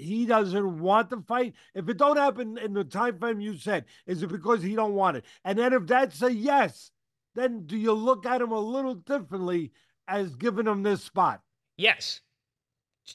he 0.00 0.26
doesn't 0.26 0.80
want 0.80 1.10
the 1.10 1.22
fight. 1.26 1.54
If 1.74 1.88
it 1.88 1.96
don't 1.96 2.16
happen 2.16 2.58
in 2.58 2.72
the 2.72 2.84
time 2.84 3.18
frame 3.18 3.40
you 3.40 3.56
said, 3.56 3.84
is 4.06 4.22
it 4.22 4.28
because 4.28 4.62
he 4.62 4.74
don't 4.74 4.94
want 4.94 5.18
it? 5.18 5.24
And 5.44 5.58
then 5.58 5.72
if 5.72 5.86
that's 5.86 6.22
a 6.22 6.32
yes, 6.32 6.90
then 7.34 7.66
do 7.66 7.76
you 7.76 7.92
look 7.92 8.26
at 8.26 8.40
him 8.40 8.52
a 8.52 8.60
little 8.60 8.94
differently 8.94 9.72
as 10.08 10.34
giving 10.34 10.66
him 10.66 10.82
this 10.82 11.02
spot? 11.02 11.42
Yes. 11.76 12.20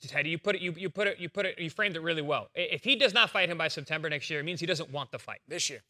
Teddy, 0.01 0.29
you 0.29 0.37
put 0.37 0.55
it, 0.55 0.61
you, 0.61 0.73
you 0.77 0.89
put 0.89 1.07
it, 1.07 1.19
you 1.19 1.29
put 1.29 1.45
it, 1.45 1.57
you 1.57 1.69
framed 1.69 1.95
it 1.95 2.01
really 2.01 2.21
well. 2.21 2.49
If 2.53 2.83
he 2.83 2.95
does 2.95 3.13
not 3.13 3.29
fight 3.29 3.49
him 3.49 3.57
by 3.57 3.69
September 3.69 4.09
next 4.09 4.29
year, 4.29 4.39
it 4.39 4.43
means 4.43 4.59
he 4.59 4.65
doesn't 4.65 4.91
want 4.91 5.11
the 5.11 5.19
fight. 5.19 5.39
This 5.47 5.69
year. 5.69 5.83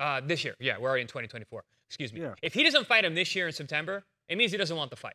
Uh, 0.00 0.20
this 0.24 0.44
year, 0.44 0.56
yeah, 0.58 0.78
we're 0.78 0.88
already 0.88 1.02
in 1.02 1.06
2024. 1.06 1.62
Excuse 1.88 2.12
me. 2.12 2.22
Yeah. 2.22 2.34
If 2.42 2.54
he 2.54 2.64
doesn't 2.64 2.86
fight 2.86 3.04
him 3.04 3.14
this 3.14 3.36
year 3.36 3.46
in 3.46 3.52
September, 3.52 4.04
it 4.28 4.36
means 4.36 4.50
he 4.50 4.58
doesn't 4.58 4.76
want 4.76 4.90
the 4.90 4.96
fight. 4.96 5.14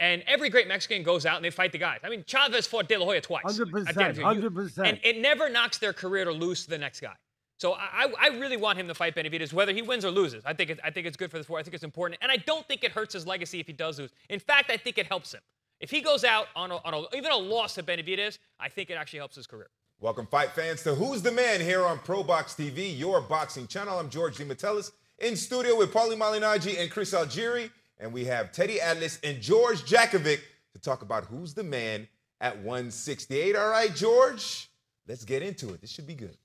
And 0.00 0.24
every 0.26 0.48
great 0.48 0.66
Mexican 0.66 1.02
goes 1.02 1.26
out 1.26 1.36
and 1.36 1.44
they 1.44 1.50
fight 1.50 1.72
the 1.72 1.78
guys. 1.78 2.00
I 2.02 2.08
mean, 2.08 2.24
Chavez 2.26 2.66
fought 2.66 2.88
De 2.88 2.96
La 2.96 3.04
Hoya 3.04 3.20
twice. 3.20 3.44
100%, 3.44 3.86
at 3.86 3.94
the 3.94 4.02
end 4.02 4.18
of 4.18 4.18
it. 4.18 4.52
100%. 4.52 4.88
And 4.88 4.98
it 5.04 5.18
never 5.20 5.50
knocks 5.50 5.76
their 5.76 5.92
career 5.92 6.24
to 6.24 6.32
lose 6.32 6.64
to 6.64 6.70
the 6.70 6.78
next 6.78 7.00
guy. 7.00 7.14
So 7.58 7.74
I, 7.74 8.10
I 8.18 8.28
really 8.38 8.56
want 8.56 8.78
him 8.78 8.88
to 8.88 8.94
fight 8.94 9.14
Benavidez, 9.14 9.52
whether 9.52 9.74
he 9.74 9.82
wins 9.82 10.06
or 10.06 10.10
loses. 10.10 10.42
I 10.46 10.54
think, 10.54 10.70
it, 10.70 10.80
I 10.82 10.90
think 10.90 11.06
it's 11.06 11.18
good 11.18 11.30
for 11.30 11.36
the 11.36 11.44
sport. 11.44 11.60
I 11.60 11.62
think 11.62 11.74
it's 11.74 11.84
important. 11.84 12.18
And 12.22 12.32
I 12.32 12.36
don't 12.38 12.66
think 12.66 12.82
it 12.82 12.92
hurts 12.92 13.12
his 13.12 13.26
legacy 13.26 13.60
if 13.60 13.66
he 13.66 13.74
does 13.74 13.98
lose. 13.98 14.10
In 14.30 14.40
fact, 14.40 14.70
I 14.70 14.78
think 14.78 14.96
it 14.96 15.06
helps 15.06 15.34
him. 15.34 15.42
If 15.78 15.90
he 15.90 16.00
goes 16.00 16.24
out 16.24 16.46
on, 16.56 16.70
a, 16.70 16.76
on 16.76 16.94
a, 16.94 17.16
even 17.16 17.30
a 17.30 17.36
loss 17.36 17.74
to 17.74 17.82
Benavidez, 17.82 18.38
I 18.58 18.70
think 18.70 18.88
it 18.88 18.94
actually 18.94 19.18
helps 19.18 19.36
his 19.36 19.46
career. 19.46 19.68
Welcome, 19.98 20.26
fight 20.26 20.52
fans, 20.52 20.82
to 20.84 20.94
Who's 20.94 21.20
the 21.20 21.32
Man 21.32 21.60
here 21.60 21.84
on 21.84 21.98
Pro 21.98 22.22
Box 22.22 22.54
TV, 22.54 22.98
your 22.98 23.20
boxing 23.20 23.66
channel. 23.66 23.98
I'm 23.98 24.08
George 24.08 24.38
DeMatteis 24.38 24.92
in 25.18 25.36
studio 25.36 25.76
with 25.76 25.92
Paulie 25.92 26.16
Malignaggi 26.16 26.80
and 26.80 26.90
Chris 26.90 27.12
Algieri. 27.12 27.70
And 28.00 28.14
we 28.14 28.24
have 28.24 28.50
Teddy 28.50 28.80
Atlas 28.80 29.20
and 29.22 29.42
George 29.42 29.82
Jakovic 29.82 30.40
to 30.72 30.80
talk 30.80 31.02
about 31.02 31.26
who's 31.26 31.52
the 31.52 31.62
man 31.62 32.08
at 32.40 32.56
168. 32.56 33.54
All 33.54 33.68
right, 33.68 33.94
George, 33.94 34.70
let's 35.06 35.24
get 35.24 35.42
into 35.42 35.68
it. 35.74 35.82
This 35.82 35.90
should 35.90 36.06
be 36.06 36.14
good. 36.14 36.38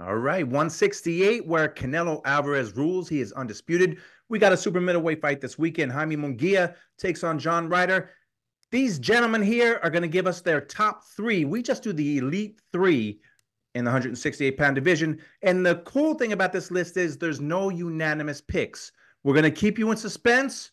All 0.00 0.16
right, 0.16 0.44
168, 0.44 1.46
where 1.46 1.68
Canelo 1.68 2.20
Alvarez 2.24 2.76
rules. 2.76 3.08
He 3.08 3.20
is 3.20 3.32
undisputed. 3.32 3.98
We 4.28 4.40
got 4.40 4.52
a 4.52 4.56
super 4.56 4.80
middleweight 4.80 5.22
fight 5.22 5.40
this 5.40 5.56
weekend. 5.56 5.92
Jaime 5.92 6.16
Munguia 6.16 6.74
takes 6.98 7.22
on 7.22 7.38
John 7.38 7.68
Ryder. 7.68 8.10
These 8.72 8.98
gentlemen 8.98 9.42
here 9.42 9.78
are 9.84 9.90
going 9.90 10.02
to 10.02 10.08
give 10.08 10.26
us 10.26 10.40
their 10.40 10.60
top 10.60 11.04
three. 11.04 11.44
We 11.44 11.62
just 11.62 11.84
do 11.84 11.92
the 11.92 12.18
elite 12.18 12.60
three 12.72 13.20
in 13.76 13.84
the 13.84 13.90
168 13.90 14.58
pound 14.58 14.74
division. 14.74 15.20
And 15.42 15.64
the 15.64 15.76
cool 15.86 16.14
thing 16.14 16.32
about 16.32 16.52
this 16.52 16.72
list 16.72 16.96
is 16.96 17.16
there's 17.16 17.40
no 17.40 17.68
unanimous 17.70 18.40
picks. 18.40 18.90
We're 19.26 19.32
going 19.32 19.42
to 19.42 19.50
keep 19.50 19.76
you 19.76 19.90
in 19.90 19.96
suspense. 19.96 20.70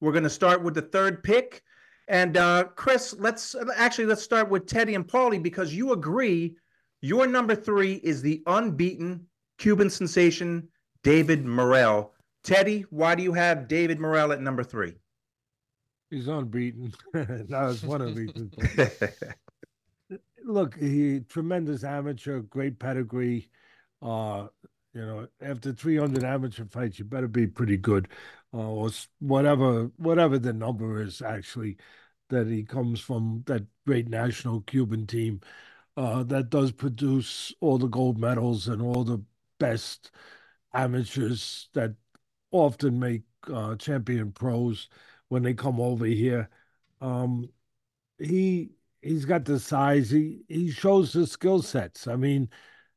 We're 0.00 0.12
going 0.12 0.22
to 0.22 0.30
start 0.30 0.62
with 0.62 0.74
the 0.74 0.82
third 0.82 1.24
pick. 1.24 1.64
And 2.06 2.36
uh, 2.36 2.66
Chris, 2.76 3.16
let's 3.18 3.56
actually 3.74 4.06
let's 4.06 4.22
start 4.22 4.48
with 4.48 4.68
Teddy 4.68 4.94
and 4.94 5.04
Paulie 5.04 5.42
because 5.42 5.74
you 5.74 5.90
agree 5.90 6.54
your 7.00 7.26
number 7.26 7.56
three 7.56 7.94
is 8.04 8.22
the 8.22 8.44
unbeaten 8.46 9.26
Cuban 9.58 9.90
sensation 9.90 10.68
David 11.02 11.44
Morrell. 11.44 12.12
Teddy, 12.44 12.84
why 12.90 13.16
do 13.16 13.24
you 13.24 13.32
have 13.32 13.66
David 13.66 13.98
Morrell 13.98 14.30
at 14.30 14.40
number 14.40 14.62
three? 14.62 14.94
He's 16.08 16.28
unbeaten. 16.28 16.94
that 17.12 17.48
was 17.50 17.82
one 17.82 18.02
of 18.02 18.14
these. 18.14 18.30
Look, 20.44 20.78
he 20.78 21.22
tremendous 21.28 21.82
amateur, 21.82 22.38
great 22.38 22.78
pedigree. 22.78 23.48
Uh, 24.00 24.46
you 24.96 25.04
know, 25.04 25.28
after 25.42 25.72
300 25.74 26.24
amateur 26.24 26.64
fights, 26.64 26.98
you 26.98 27.04
better 27.04 27.28
be 27.28 27.46
pretty 27.46 27.76
good, 27.76 28.08
uh, 28.54 28.58
or 28.58 28.90
whatever 29.20 29.90
whatever 29.98 30.38
the 30.38 30.54
number 30.54 31.02
is 31.02 31.20
actually 31.20 31.76
that 32.30 32.46
he 32.46 32.62
comes 32.64 32.98
from 32.98 33.42
that 33.46 33.62
great 33.86 34.08
national 34.08 34.62
Cuban 34.62 35.06
team 35.06 35.40
uh, 35.98 36.22
that 36.24 36.50
does 36.50 36.72
produce 36.72 37.52
all 37.60 37.78
the 37.78 37.88
gold 37.88 38.18
medals 38.18 38.68
and 38.68 38.80
all 38.80 39.04
the 39.04 39.22
best 39.58 40.10
amateurs 40.74 41.68
that 41.74 41.94
often 42.50 42.98
make 42.98 43.22
uh, 43.52 43.76
champion 43.76 44.32
pros 44.32 44.88
when 45.28 45.42
they 45.42 45.54
come 45.54 45.80
over 45.80 46.06
here. 46.06 46.48
Um, 47.02 47.50
he 48.18 48.70
he's 49.02 49.26
got 49.26 49.44
the 49.44 49.60
size. 49.60 50.10
He 50.10 50.44
he 50.48 50.70
shows 50.70 51.12
the 51.12 51.26
skill 51.26 51.62
sets. 51.62 52.06
I 52.08 52.16
mean, 52.16 52.48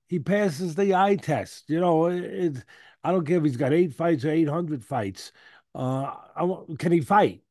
he 0.09 0.19
passes 0.19 0.75
the 0.75 0.95
eye 0.95 1.15
test. 1.15 1.69
You 1.69 1.79
know, 1.79 2.07
it, 2.07 2.57
I 3.03 3.11
don't 3.11 3.25
care 3.25 3.37
if 3.37 3.43
he's 3.43 3.57
got 3.57 3.73
eight 3.73 3.93
fights 3.93 4.25
or 4.25 4.31
eight 4.31 4.49
hundred 4.49 4.83
fights. 4.83 5.31
Uh, 5.73 6.13
I, 6.35 6.57
can 6.77 6.91
he 6.91 7.01
fight? 7.01 7.43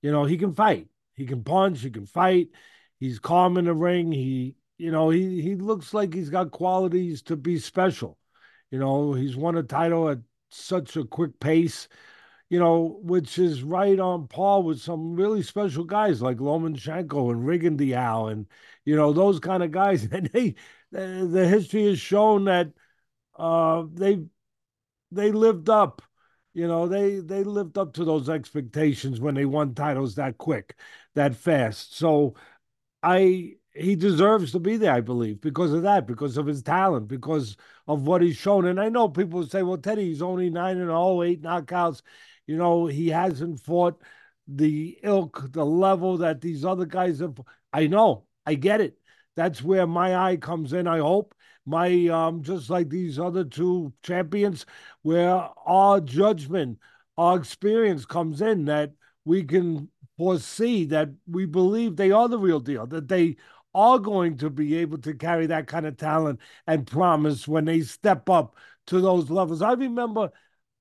You 0.00 0.12
know, 0.12 0.24
he 0.24 0.38
can 0.38 0.54
fight. 0.54 0.88
He 1.14 1.26
can 1.26 1.42
punch. 1.44 1.80
He 1.82 1.90
can 1.90 2.06
fight. 2.06 2.48
He's 3.00 3.18
calm 3.18 3.58
in 3.58 3.66
the 3.66 3.74
ring. 3.74 4.12
He, 4.12 4.56
you 4.78 4.92
know, 4.92 5.10
he 5.10 5.42
he 5.42 5.56
looks 5.56 5.92
like 5.92 6.14
he's 6.14 6.30
got 6.30 6.52
qualities 6.52 7.22
to 7.22 7.36
be 7.36 7.58
special. 7.58 8.16
You 8.70 8.78
know, 8.78 9.12
he's 9.12 9.36
won 9.36 9.56
a 9.56 9.62
title 9.62 10.08
at 10.08 10.18
such 10.50 10.96
a 10.96 11.04
quick 11.04 11.38
pace. 11.40 11.88
You 12.54 12.60
know, 12.60 13.00
which 13.02 13.38
is 13.38 13.62
right 13.64 13.98
on 13.98 14.28
par 14.28 14.62
with 14.62 14.80
some 14.80 15.16
really 15.16 15.42
special 15.42 15.84
guys 15.84 16.22
like 16.22 16.36
Lomachenko 16.38 17.32
and 17.32 17.44
Rigondeaux 17.44 18.30
and 18.30 18.46
you 18.84 18.96
know 18.96 19.12
those 19.12 19.40
kind 19.40 19.62
of 19.62 19.72
guys. 19.72 20.08
And 20.12 20.28
they, 20.32 20.54
the, 20.90 21.48
history 21.48 21.86
has 21.86 21.98
shown 21.98 22.44
that 22.44 22.72
uh, 23.36 23.84
they 23.92 24.24
they 25.10 25.32
lived 25.32 25.68
up 25.68 26.02
you 26.54 26.68
know, 26.68 26.86
they 26.86 27.18
they 27.18 27.42
lived 27.42 27.76
up 27.78 27.94
to 27.94 28.04
those 28.04 28.28
expectations 28.28 29.20
when 29.20 29.34
they 29.34 29.44
won 29.44 29.74
titles 29.74 30.14
that 30.14 30.38
quick, 30.38 30.76
that 31.14 31.34
fast. 31.34 31.96
So 31.96 32.34
I 33.02 33.56
he 33.74 33.96
deserves 33.96 34.52
to 34.52 34.60
be 34.60 34.76
there, 34.76 34.92
I 34.92 35.00
believe, 35.00 35.40
because 35.40 35.72
of 35.72 35.82
that, 35.82 36.06
because 36.06 36.36
of 36.36 36.46
his 36.46 36.62
talent, 36.62 37.08
because 37.08 37.56
of 37.88 38.06
what 38.06 38.22
he's 38.22 38.36
shown. 38.36 38.66
And 38.66 38.80
I 38.80 38.88
know 38.88 39.08
people 39.08 39.44
say, 39.46 39.62
well, 39.62 39.78
Teddy, 39.78 40.06
he's 40.06 40.22
only 40.22 40.50
nine 40.50 40.78
and 40.78 40.90
all, 40.90 41.22
eight 41.24 41.42
knockouts. 41.42 42.02
You 42.46 42.56
know, 42.56 42.86
he 42.86 43.08
hasn't 43.08 43.60
fought 43.60 44.00
the 44.46 44.98
ilk, 45.02 45.52
the 45.52 45.64
level 45.64 46.18
that 46.18 46.40
these 46.40 46.64
other 46.64 46.86
guys 46.86 47.20
have. 47.20 47.40
I 47.72 47.86
know, 47.86 48.26
I 48.46 48.54
get 48.54 48.80
it. 48.80 48.98
That's 49.36 49.62
where 49.62 49.86
my 49.86 50.16
eye 50.16 50.36
comes 50.36 50.72
in, 50.72 50.86
I 50.86 50.98
hope 50.98 51.34
my 51.66 52.08
um, 52.08 52.42
just 52.42 52.70
like 52.70 52.88
these 52.88 53.18
other 53.18 53.44
two 53.44 53.92
champions, 54.02 54.66
where 55.02 55.48
our 55.66 56.00
judgment, 56.00 56.78
our 57.16 57.36
experience 57.36 58.04
comes 58.04 58.40
in 58.40 58.66
that 58.66 58.92
we 59.24 59.42
can 59.42 59.88
foresee 60.18 60.84
that 60.86 61.08
we 61.26 61.46
believe 61.46 61.96
they 61.96 62.10
are 62.10 62.28
the 62.28 62.38
real 62.38 62.60
deal, 62.60 62.86
that 62.86 63.08
they 63.08 63.36
are 63.74 63.98
going 63.98 64.36
to 64.38 64.50
be 64.50 64.76
able 64.76 64.98
to 64.98 65.14
carry 65.14 65.46
that 65.46 65.66
kind 65.66 65.86
of 65.86 65.96
talent 65.96 66.38
and 66.66 66.86
promise 66.86 67.48
when 67.48 67.64
they 67.64 67.80
step 67.80 68.28
up 68.28 68.56
to 68.86 69.00
those 69.00 69.30
levels. 69.30 69.62
I 69.62 69.72
remember 69.72 70.30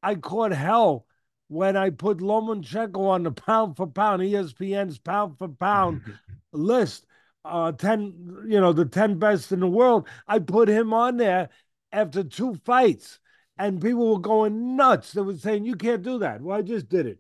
I 0.04 0.16
caught 0.16 0.52
hell 0.52 1.08
when 1.48 1.78
I 1.78 1.90
put 1.90 2.18
Lomachenko 2.20 2.98
on 2.98 3.24
the 3.24 3.32
pound 3.32 3.78
for 3.78 3.88
pound, 3.88 4.22
ESPN's 4.22 4.98
pound 4.98 5.38
for 5.38 5.48
pound 5.48 6.02
list 6.52 7.06
uh, 7.46 7.72
10, 7.72 8.46
you 8.48 8.60
know, 8.60 8.74
the 8.74 8.86
10 8.86 9.20
best 9.20 9.52
in 9.52 9.60
the 9.60 9.68
world. 9.68 10.08
I 10.28 10.40
put 10.40 10.70
him 10.70 10.94
on 10.94 11.18
there 11.18 11.50
after 11.92 12.24
two 12.24 12.56
fights, 12.66 13.20
and 13.58 13.82
people 13.82 14.14
were 14.14 14.20
going 14.20 14.76
nuts. 14.76 15.12
They 15.12 15.22
were 15.22 15.38
saying, 15.38 15.66
You 15.66 15.76
can't 15.76 16.02
do 16.02 16.20
that. 16.20 16.42
Well, 16.42 16.58
I 16.58 16.62
just 16.62 16.90
did 16.90 17.06
it. 17.06 17.20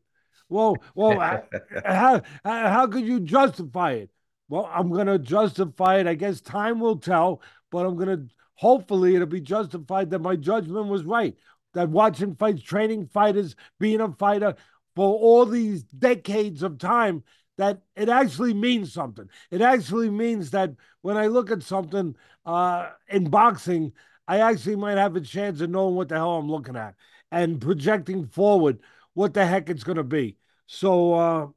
Well, 0.50 0.78
well, 0.96 1.44
how, 1.86 2.22
how 2.44 2.88
could 2.88 3.06
you 3.06 3.20
justify 3.20 3.94
it? 3.94 4.10
well, 4.54 4.70
I'm 4.72 4.94
to 5.08 5.18
justify 5.18 5.98
it. 5.98 6.06
I 6.06 6.14
guess 6.14 6.40
time 6.40 6.80
will 6.80 6.98
tell, 6.98 7.42
but 7.72 7.88
I'm 7.88 7.98
to 8.06 8.28
hopefully 8.54 9.16
it'll 9.16 9.26
be 9.26 9.42
justified 9.42 10.12
that 10.12 10.20
my 10.20 10.36
judgment 10.36 10.88
was 10.88 11.04
right. 11.04 11.36
That 11.74 11.90
watching 11.90 12.36
fights, 12.36 12.62
training 12.62 13.08
fighters, 13.08 13.56
being 13.80 14.02
a 14.02 14.12
fighter 14.12 14.56
for 14.96 15.18
all 15.18 15.46
these 15.46 15.84
decades 15.84 16.62
of 16.62 16.78
time, 16.78 17.24
that 17.58 17.82
it 17.96 18.10
actually 18.10 18.54
means 18.54 18.94
something. 18.94 19.30
It 19.52 19.62
actually 19.62 20.10
means 20.10 20.52
that 20.52 20.72
when 21.02 21.18
I 21.18 21.28
look 21.28 21.52
at 21.52 21.64
something 21.64 22.16
uh, 22.46 22.90
in 23.08 23.30
boxing, 23.30 23.94
I 24.28 24.40
actually 24.40 24.76
might 24.76 24.98
have 24.98 25.16
a 25.16 25.22
chance 25.22 25.62
of 25.62 25.70
knowing 25.70 25.96
what 25.96 26.10
the 26.10 26.16
hell 26.16 26.38
I'm 26.38 26.50
looking 26.50 26.76
at 26.76 26.96
and 27.32 27.60
projecting 27.60 28.28
forward 28.28 28.80
what 29.14 29.34
the 29.34 29.46
heck 29.46 29.70
it's 29.70 29.84
going 29.84 29.98
to 29.98 30.04
be. 30.04 30.38
So 30.66 31.14
uh, 31.14 31.48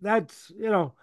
that's 0.00 0.50
you 0.56 0.70
know, 0.70 0.94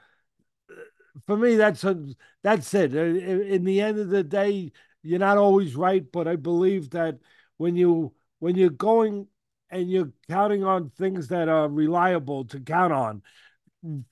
for 1.26 1.38
me 1.38 1.56
that's 1.56 1.84
a 1.84 1.98
that's 2.44 2.74
it. 2.74 2.94
In 2.96 3.64
the 3.64 3.82
end 3.82 4.00
of 4.00 4.10
the 4.10 4.24
day, 4.24 4.72
you're 5.02 5.20
not 5.20 5.38
always 5.38 5.76
right, 5.76 6.10
but 6.12 6.28
I 6.28 6.36
believe 6.36 6.90
that 6.92 7.20
when 7.64 7.78
you 7.78 8.12
when 8.40 8.58
you're 8.58 8.70
going 8.70 9.26
and 9.70 9.90
you're 9.90 10.12
counting 10.30 10.66
on 10.66 10.90
things 10.90 11.30
that 11.30 11.48
are 11.48 11.70
reliable 11.70 12.44
to 12.44 12.60
count 12.60 12.92
on 12.92 13.22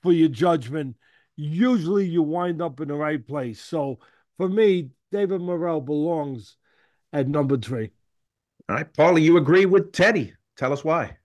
for 0.01 0.13
your 0.13 0.29
judgment, 0.29 0.95
usually 1.35 2.07
you 2.07 2.23
wind 2.23 2.61
up 2.61 2.79
in 2.79 2.87
the 2.87 2.93
right 2.95 3.27
place. 3.27 3.61
So 3.61 3.99
for 4.37 4.47
me, 4.47 4.91
David 5.11 5.41
Morrell 5.41 5.81
belongs 5.81 6.55
at 7.11 7.27
number 7.27 7.57
three. 7.57 7.91
All 8.69 8.77
right, 8.77 8.93
Paulie, 8.93 9.21
you 9.21 9.35
agree 9.35 9.65
with 9.65 9.91
Teddy. 9.91 10.33
Tell 10.55 10.71
us 10.71 10.85
why. 10.85 11.17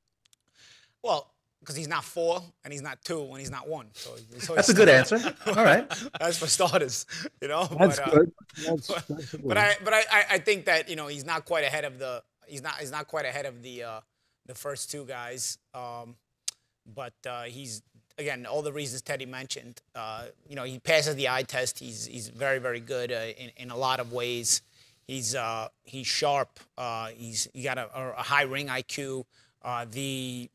Well, 1.05 1.33
because 1.67 1.75
he's 1.75 1.89
not 1.89 2.05
four 2.05 2.41
and 2.63 2.73
he's 2.73 2.81
not 2.81 3.03
two 3.05 3.21
and 3.21 3.41
he's 3.41 3.51
not 3.51 3.69
one. 3.69 3.89
So, 3.93 4.15
that's 4.55 4.69
a 4.69 4.75
good 4.75 4.89
answer. 4.89 5.19
All 5.49 5.65
right. 5.65 5.85
that's 6.21 6.39
for 6.39 6.47
starters, 6.47 7.07
you 7.43 7.49
know. 7.49 7.65
That's 7.65 7.99
but, 7.99 8.09
uh, 8.09 8.11
good. 8.13 8.33
That's, 8.65 8.87
but, 8.87 9.05
that's 9.09 9.33
but 9.35 9.59
I 9.59 9.77
but 9.83 9.93
I, 9.93 10.05
I 10.31 10.39
think 10.39 10.67
that 10.67 10.89
you 10.89 10.95
know 10.95 11.09
he's 11.09 11.25
not 11.25 11.45
quite 11.45 11.65
ahead 11.65 11.85
of 11.85 11.99
the 11.99 12.23
he's 12.47 12.63
not 12.63 12.75
he's 12.75 12.93
not 12.93 13.09
quite 13.09 13.27
ahead 13.27 13.47
of 13.47 13.65
the 13.65 13.83
uh, 13.83 14.01
the 14.47 14.55
first 14.55 14.93
two 14.93 15.05
guys. 15.05 15.59
Um, 15.75 16.15
but 16.95 17.15
uh, 17.29 17.43
he's 17.43 17.83
again 18.17 18.47
all 18.47 18.63
the 18.63 18.73
reasons 18.73 19.03
Teddy 19.03 19.27
mentioned. 19.27 19.83
Uh, 19.93 20.27
you 20.49 20.55
know, 20.55 20.63
he 20.63 20.79
passes 20.79 21.17
the 21.17 21.29
eye 21.29 21.43
test. 21.43 21.81
He's 21.81 22.07
he's 22.07 22.29
very 22.29 22.61
very 22.61 22.81
good 22.81 23.11
uh, 23.11 23.33
in 23.37 23.51
in 23.57 23.71
a 23.71 23.77
lot 23.77 23.99
of 23.99 24.13
ways. 24.13 24.63
He's 25.09 25.35
uh, 25.35 25.69
he's 25.83 26.07
sharp. 26.07 26.61
Uh, 26.79 27.09
he's 27.09 27.49
he 27.53 27.63
got 27.63 27.79
a, 27.79 27.89
a, 28.17 28.23
high 28.23 28.43
ring 28.43 28.69
IQ. 28.69 29.25
Uh, 29.63 29.87
the 29.91 30.49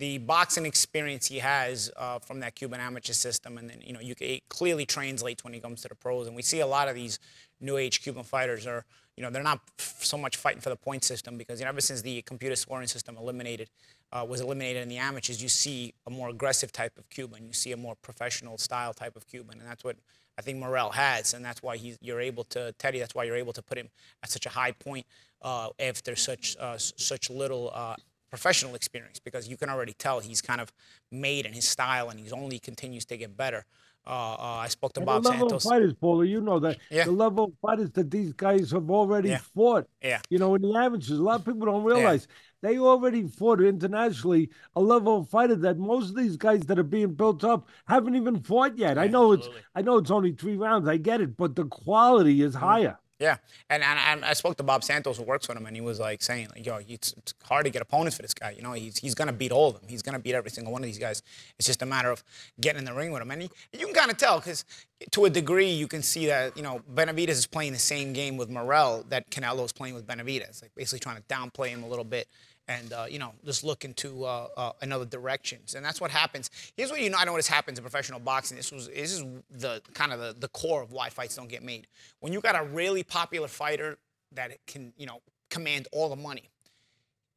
the 0.00 0.16
boxing 0.18 0.64
experience 0.64 1.26
he 1.26 1.38
has 1.38 1.90
from 2.26 2.40
that 2.40 2.54
Cuban 2.54 2.80
amateur 2.80 3.12
system, 3.12 3.58
and 3.58 3.68
then 3.70 3.80
you 3.84 3.92
know 3.92 4.00
you 4.00 4.14
it 4.20 4.48
clearly 4.48 4.86
translates 4.86 5.44
when 5.44 5.52
he 5.52 5.60
comes 5.60 5.82
to 5.82 5.88
the 5.88 5.94
pros. 5.94 6.26
And 6.26 6.34
we 6.34 6.42
see 6.42 6.60
a 6.60 6.66
lot 6.66 6.88
of 6.88 6.94
these 6.94 7.18
new 7.60 7.76
age 7.76 8.02
Cuban 8.02 8.24
fighters 8.24 8.66
are 8.66 8.84
you 9.16 9.22
know 9.22 9.30
they're 9.30 9.42
not 9.42 9.60
so 9.78 10.16
much 10.16 10.36
fighting 10.36 10.62
for 10.62 10.70
the 10.70 10.76
point 10.76 11.04
system 11.04 11.36
because 11.36 11.60
you 11.60 11.66
know, 11.66 11.68
ever 11.68 11.82
since 11.82 12.00
the 12.00 12.22
computer 12.22 12.56
scoring 12.56 12.88
system 12.88 13.16
eliminated 13.18 13.68
uh, 14.12 14.24
was 14.28 14.40
eliminated 14.40 14.82
in 14.82 14.88
the 14.88 14.96
amateurs, 14.96 15.42
you 15.42 15.48
see 15.48 15.94
a 16.06 16.10
more 16.10 16.30
aggressive 16.30 16.72
type 16.72 16.96
of 16.98 17.08
Cuban. 17.10 17.46
You 17.46 17.52
see 17.52 17.72
a 17.72 17.76
more 17.76 17.94
professional 17.94 18.58
style 18.58 18.94
type 18.94 19.16
of 19.16 19.28
Cuban, 19.28 19.60
and 19.60 19.68
that's 19.68 19.84
what 19.84 19.96
I 20.38 20.42
think 20.42 20.58
Morrell 20.58 20.90
has, 20.90 21.34
and 21.34 21.44
that's 21.44 21.62
why 21.62 21.76
he's, 21.76 21.98
you're 22.00 22.20
able 22.20 22.44
to 22.44 22.72
Teddy. 22.78 22.98
That's 22.98 23.14
why 23.14 23.24
you're 23.24 23.36
able 23.36 23.52
to 23.52 23.62
put 23.62 23.76
him 23.76 23.90
at 24.22 24.30
such 24.30 24.46
a 24.46 24.48
high 24.48 24.72
point 24.72 25.06
uh, 25.42 25.68
after 25.78 26.16
such 26.16 26.56
uh, 26.58 26.78
such 26.78 27.28
little 27.28 27.70
uh, 27.74 27.96
professional 28.30 28.74
experience, 28.74 29.18
because 29.18 29.48
you 29.48 29.56
can 29.56 29.68
already 29.68 29.92
tell 29.92 30.20
he's 30.20 30.40
kind 30.40 30.60
of 30.60 30.72
made 31.10 31.44
in 31.44 31.52
his 31.52 31.68
style, 31.68 32.08
and 32.08 32.18
he's 32.18 32.32
only 32.32 32.58
continues 32.58 33.04
to 33.06 33.16
get 33.16 33.36
better. 33.36 33.66
Uh, 34.06 34.32
uh, 34.32 34.36
I 34.38 34.68
spoke 34.68 34.94
to 34.94 35.00
and 35.00 35.06
Bob 35.06 35.22
the 35.22 35.28
level 35.28 35.50
Santos. 35.50 35.64
Of 35.66 35.70
fighters, 35.70 35.92
Paulie, 35.94 36.28
you 36.28 36.40
know 36.40 36.58
that. 36.60 36.78
Yeah. 36.90 37.04
The 37.04 37.12
level 37.12 37.44
of 37.44 37.52
fighters 37.60 37.90
that 37.90 38.10
these 38.10 38.32
guys 38.32 38.70
have 38.70 38.90
already 38.90 39.28
yeah. 39.28 39.40
fought. 39.54 39.88
Yeah. 40.02 40.20
You 40.30 40.38
know, 40.38 40.54
in 40.54 40.62
the 40.62 40.74
amateurs, 40.74 41.10
a 41.10 41.22
lot 41.22 41.40
of 41.40 41.44
people 41.44 41.66
don't 41.66 41.84
realize 41.84 42.26
yeah. 42.62 42.70
they 42.70 42.78
already 42.78 43.28
fought 43.28 43.60
internationally 43.60 44.48
a 44.74 44.80
level 44.80 45.18
of 45.18 45.28
fighter 45.28 45.54
that 45.56 45.78
most 45.78 46.10
of 46.10 46.16
these 46.16 46.38
guys 46.38 46.60
that 46.62 46.78
are 46.78 46.82
being 46.82 47.12
built 47.12 47.44
up 47.44 47.68
haven't 47.86 48.14
even 48.14 48.40
fought 48.40 48.78
yet. 48.78 48.96
I 48.96 49.06
know 49.06 49.34
absolutely. 49.34 49.60
it's 49.60 49.68
I 49.74 49.82
know 49.82 49.98
it's 49.98 50.10
only 50.10 50.32
three 50.32 50.56
rounds. 50.56 50.88
I 50.88 50.96
get 50.96 51.20
it, 51.20 51.36
but 51.36 51.54
the 51.54 51.66
quality 51.66 52.42
is 52.42 52.54
mm-hmm. 52.54 52.64
higher. 52.64 52.98
Yeah, 53.20 53.36
and, 53.68 53.82
and 53.82 54.24
I 54.24 54.32
spoke 54.32 54.56
to 54.56 54.62
Bob 54.62 54.82
Santos 54.82 55.18
who 55.18 55.24
works 55.24 55.46
with 55.46 55.58
him, 55.58 55.66
and 55.66 55.76
he 55.76 55.82
was 55.82 56.00
like 56.00 56.22
saying, 56.22 56.48
like, 56.56 56.64
yo, 56.64 56.78
it's, 56.88 57.12
it's 57.12 57.34
hard 57.44 57.66
to 57.66 57.70
get 57.70 57.82
opponents 57.82 58.16
for 58.16 58.22
this 58.22 58.32
guy. 58.32 58.52
You 58.52 58.62
know, 58.62 58.72
he's 58.72 58.96
he's 58.96 59.14
gonna 59.14 59.34
beat 59.34 59.52
all 59.52 59.68
of 59.68 59.74
them. 59.74 59.82
He's 59.88 60.00
gonna 60.00 60.18
beat 60.18 60.34
every 60.34 60.50
single 60.50 60.72
one 60.72 60.82
of 60.82 60.86
these 60.86 60.98
guys. 60.98 61.22
It's 61.58 61.66
just 61.66 61.82
a 61.82 61.86
matter 61.86 62.10
of 62.10 62.24
getting 62.62 62.78
in 62.78 62.84
the 62.86 62.94
ring 62.94 63.12
with 63.12 63.20
him, 63.20 63.30
and 63.30 63.42
he, 63.42 63.50
you 63.78 63.84
can 63.84 63.94
kind 63.94 64.10
of 64.10 64.16
tell 64.16 64.38
because 64.38 64.64
to 65.10 65.26
a 65.26 65.30
degree 65.30 65.70
you 65.70 65.86
can 65.86 66.02
see 66.02 66.26
that 66.26 66.56
you 66.56 66.62
know 66.62 66.80
Benavidez 66.94 67.28
is 67.28 67.46
playing 67.46 67.74
the 67.74 67.78
same 67.78 68.14
game 68.14 68.38
with 68.38 68.48
Morrell 68.48 69.04
that 69.10 69.30
Canelo 69.30 69.66
is 69.66 69.72
playing 69.72 69.94
with 69.94 70.06
Benavidez, 70.06 70.62
like 70.62 70.74
basically 70.74 71.00
trying 71.00 71.16
to 71.16 71.22
downplay 71.22 71.68
him 71.68 71.82
a 71.82 71.88
little 71.88 72.04
bit 72.06 72.26
and 72.70 72.92
uh, 72.92 73.06
you 73.10 73.18
know 73.18 73.34
just 73.44 73.64
look 73.64 73.84
into 73.84 74.24
uh, 74.24 74.48
uh, 74.56 74.72
another 74.80 75.04
directions. 75.04 75.74
And 75.74 75.84
that's 75.84 76.00
what 76.00 76.10
happens. 76.10 76.50
Here's 76.76 76.90
what 76.90 77.00
you 77.00 77.10
know 77.10 77.18
i 77.18 77.24
know 77.24 77.32
what 77.32 77.46
happens 77.46 77.78
in 77.78 77.82
professional 77.82 78.20
boxing. 78.20 78.56
This 78.56 78.72
was 78.72 78.88
this 78.88 79.12
is 79.12 79.24
the 79.50 79.82
kind 79.92 80.12
of 80.12 80.20
the, 80.20 80.34
the 80.38 80.48
core 80.48 80.82
of 80.82 80.92
why 80.92 81.10
fights 81.10 81.36
don't 81.36 81.48
get 81.48 81.62
made. 81.62 81.86
When 82.20 82.32
you 82.32 82.40
got 82.40 82.58
a 82.58 82.64
really 82.64 83.02
popular 83.02 83.48
fighter 83.48 83.98
that 84.32 84.52
can 84.66 84.92
you 84.96 85.06
know 85.06 85.20
command 85.50 85.88
all 85.92 86.08
the 86.08 86.16
money 86.16 86.48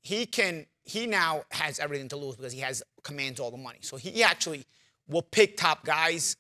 he 0.03 0.25
can 0.25 0.65
he 0.83 1.07
now 1.07 1.44
has 1.50 1.79
everything 1.79 2.09
to 2.09 2.18
lose 2.18 2.36
because 2.36 2.51
he 2.51 2.59
has 2.59 2.83
commands 3.03 3.39
all 3.39 3.50
the 3.50 3.57
money. 3.57 3.79
So 3.81 3.95
he 3.95 4.21
actually 4.21 4.65
will 5.07 5.21
pick 5.21 5.56
top 5.56 5.86
guys 5.86 6.36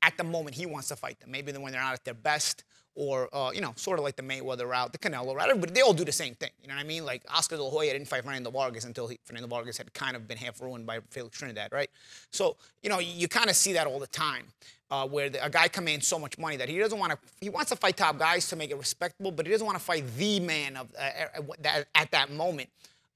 at 0.00 0.16
the 0.16 0.24
moment 0.24 0.54
he 0.54 0.64
wants 0.64 0.88
to 0.88 0.96
fight 0.96 1.18
them. 1.18 1.32
Maybe 1.32 1.52
when 1.52 1.72
they're 1.72 1.82
not 1.82 1.94
at 1.94 2.04
their 2.04 2.14
best 2.14 2.62
or 2.94 3.28
uh, 3.34 3.50
you 3.52 3.60
know, 3.60 3.72
sort 3.76 3.98
of 3.98 4.04
like 4.04 4.16
the 4.16 4.22
Mayweather 4.22 4.68
route, 4.68 4.92
the 4.92 4.98
Canelo 4.98 5.34
route. 5.34 5.48
Everybody, 5.48 5.72
they 5.72 5.80
all 5.80 5.92
do 5.92 6.04
the 6.04 6.12
same 6.12 6.34
thing. 6.34 6.50
You 6.62 6.68
know 6.68 6.74
what 6.74 6.80
I 6.80 6.86
mean? 6.86 7.04
Like 7.04 7.22
Oscar 7.28 7.56
De 7.56 7.62
La 7.62 7.70
Hoya 7.70 7.92
didn't 7.92 8.08
fight 8.08 8.24
Fernando 8.24 8.50
Vargas 8.50 8.84
until 8.84 9.08
he, 9.08 9.18
Fernando 9.24 9.48
Vargas 9.48 9.76
had 9.76 9.92
kind 9.94 10.16
of 10.16 10.28
been 10.28 10.38
half 10.38 10.60
ruined 10.60 10.86
by 10.86 11.00
Felix 11.10 11.36
Trinidad, 11.36 11.72
right? 11.72 11.90
So 12.30 12.56
you 12.82 12.90
know, 12.90 12.98
you, 12.98 13.12
you 13.12 13.28
kind 13.28 13.50
of 13.50 13.56
see 13.56 13.72
that 13.72 13.86
all 13.86 13.98
the 13.98 14.06
time, 14.06 14.46
uh, 14.90 15.06
where 15.06 15.28
the, 15.28 15.44
a 15.44 15.50
guy 15.50 15.68
commands 15.68 16.06
so 16.06 16.18
much 16.18 16.38
money 16.38 16.56
that 16.56 16.68
he 16.68 16.78
doesn't 16.78 16.98
want 16.98 17.12
to. 17.12 17.18
He 17.40 17.50
wants 17.50 17.70
to 17.70 17.76
fight 17.76 17.96
top 17.96 18.18
guys 18.18 18.48
to 18.48 18.56
make 18.56 18.70
it 18.70 18.78
respectable, 18.78 19.32
but 19.32 19.46
he 19.46 19.52
doesn't 19.52 19.66
want 19.66 19.78
to 19.78 19.84
fight 19.84 20.04
the 20.16 20.40
man 20.40 20.76
of 20.76 20.88
uh, 20.98 21.82
at 21.94 22.10
that 22.12 22.30
moment 22.30 22.68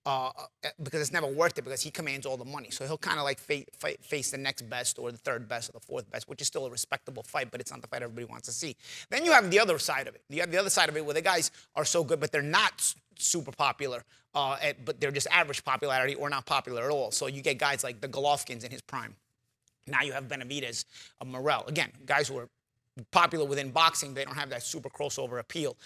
uh, 0.07 0.31
uh, 0.65 0.69
because 0.83 1.01
it's 1.01 1.13
never 1.13 1.27
worth 1.27 1.59
it 1.59 1.65
because 1.65 1.83
he 1.83 1.91
commands 1.91 2.25
all 2.25 2.37
the 2.37 2.45
money. 2.45 2.71
So 2.71 2.87
he'll 2.87 2.99
kind 2.99 3.19
of 3.19 3.25
like 3.25 3.39
fa- 3.39 3.65
fa- 3.77 3.97
face 4.01 4.31
the 4.31 4.39
next 4.39 4.63
best 4.71 4.99
or 4.99 5.13
the 5.13 5.19
third 5.19 5.49
best 5.49 5.69
or 5.69 5.73
the 5.73 5.81
fourth 5.81 6.11
best, 6.11 6.29
which 6.29 6.41
is 6.41 6.47
still 6.47 6.67
a 6.67 6.71
respectable 6.71 7.23
fight, 7.23 7.51
but 7.51 7.61
it's 7.61 7.71
not 7.71 7.83
the 7.83 7.89
fight 7.89 8.03
everybody 8.03 8.25
wants 8.25 8.47
to 8.47 8.53
see. 8.53 8.77
Then 9.11 9.25
you 9.25 9.33
have 9.33 9.51
the 9.51 9.59
other 9.61 9.79
side 9.79 10.09
of 10.09 10.15
it. 10.15 10.23
You 10.29 10.41
have 10.41 10.51
the 10.51 10.59
other 10.59 10.71
side 10.71 10.89
of 10.89 10.97
it 10.97 11.05
where 11.05 11.15
the 11.15 11.23
guys 11.23 11.51
are 11.77 11.85
so 11.85 12.05
good, 12.05 12.21
but 12.21 12.33
they're 12.33 12.43
not 12.43 12.95
super 13.19 13.53
popular, 13.53 14.05
uh, 14.35 14.57
at, 14.63 14.85
but 14.85 15.01
they're 15.01 15.11
just 15.11 15.27
average 15.31 15.65
popularity 15.65 16.15
or 16.15 16.31
not 16.31 16.47
popular 16.47 16.85
at 16.85 16.91
all. 16.91 17.11
So 17.11 17.27
you 17.27 17.43
get 17.43 17.59
guys 17.59 17.85
like 17.85 18.01
the 18.01 18.09
Golovkins 18.09 18.65
in 18.65 18.71
his 18.71 18.81
prime. 18.81 19.15
Now 19.87 20.03
you 20.03 20.13
have 20.13 20.25
Benavidez, 20.29 20.85
uh, 21.21 21.25
Morrell. 21.25 21.65
Again, 21.67 21.91
guys 22.07 22.29
who 22.29 22.39
are 22.39 22.49
popular 23.11 23.45
within 23.45 23.71
boxing, 23.71 24.15
they 24.15 24.25
don't 24.25 24.37
have 24.37 24.51
that 24.51 24.63
super 24.63 24.89
crossover 24.89 25.39
appeal. 25.39 25.77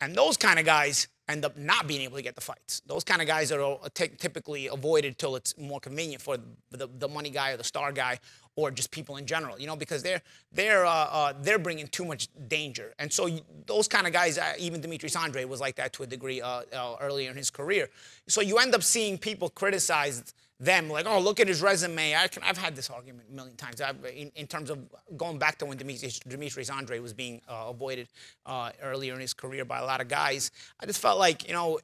And 0.00 0.14
those 0.14 0.36
kind 0.36 0.58
of 0.58 0.64
guys 0.64 1.08
end 1.28 1.44
up 1.44 1.56
not 1.56 1.86
being 1.86 2.02
able 2.02 2.16
to 2.16 2.22
get 2.22 2.34
the 2.34 2.40
fights. 2.40 2.82
Those 2.86 3.04
kind 3.04 3.20
of 3.20 3.26
guys 3.26 3.50
are 3.52 3.78
typically 3.94 4.68
avoided 4.68 5.18
till 5.18 5.36
it's 5.36 5.56
more 5.58 5.80
convenient 5.80 6.22
for 6.22 6.36
the, 6.70 6.88
the 6.98 7.08
money 7.08 7.30
guy 7.30 7.52
or 7.52 7.56
the 7.56 7.64
star 7.64 7.92
guy 7.92 8.18
or 8.56 8.70
just 8.70 8.90
people 8.90 9.18
in 9.18 9.26
general, 9.26 9.58
you 9.60 9.66
know, 9.66 9.76
because 9.76 10.02
they're 10.02 10.22
they're 10.50 10.86
uh, 10.86 10.90
uh, 10.90 11.32
they're 11.42 11.58
bringing 11.58 11.86
too 11.88 12.04
much 12.04 12.28
danger, 12.48 12.94
and 12.98 13.12
so 13.12 13.26
you, 13.26 13.40
those 13.66 13.86
kind 13.86 14.06
of 14.06 14.12
guys, 14.12 14.38
uh, 14.38 14.54
even 14.58 14.80
Demetrius 14.80 15.14
Andrade 15.14 15.46
was 15.46 15.60
like 15.60 15.76
that 15.76 15.92
to 15.94 16.02
a 16.02 16.06
degree 16.06 16.40
uh, 16.40 16.62
uh, 16.72 16.96
earlier 17.00 17.30
in 17.30 17.36
his 17.36 17.50
career. 17.50 17.88
So 18.26 18.40
you 18.40 18.56
end 18.58 18.74
up 18.74 18.82
seeing 18.82 19.18
people 19.18 19.50
criticize 19.50 20.34
them 20.58 20.88
like, 20.88 21.06
oh, 21.06 21.20
look 21.20 21.38
at 21.38 21.48
his 21.48 21.60
resume. 21.60 22.14
I 22.14 22.28
can, 22.28 22.42
I've 22.42 22.56
had 22.56 22.74
this 22.74 22.88
argument 22.88 23.28
a 23.30 23.34
million 23.34 23.56
times 23.56 23.80
in, 24.14 24.32
in, 24.34 24.46
terms 24.46 24.70
of 24.70 24.78
going 25.16 25.38
back 25.38 25.58
to 25.58 25.66
when 25.66 25.76
Demetrius, 25.76 26.18
Demetrius 26.20 26.70
Andrade 26.70 27.02
was 27.02 27.12
being 27.12 27.42
uh, 27.48 27.66
avoided 27.68 28.08
uh, 28.46 28.70
earlier 28.82 29.14
in 29.14 29.20
his 29.20 29.34
career 29.34 29.64
by 29.64 29.78
a 29.78 29.84
lot 29.84 30.00
of 30.00 30.08
guys. 30.08 30.50
I 30.80 30.86
just 30.86 31.00
felt 31.00 31.18
like, 31.18 31.46
you 31.46 31.52
know, 31.52 31.78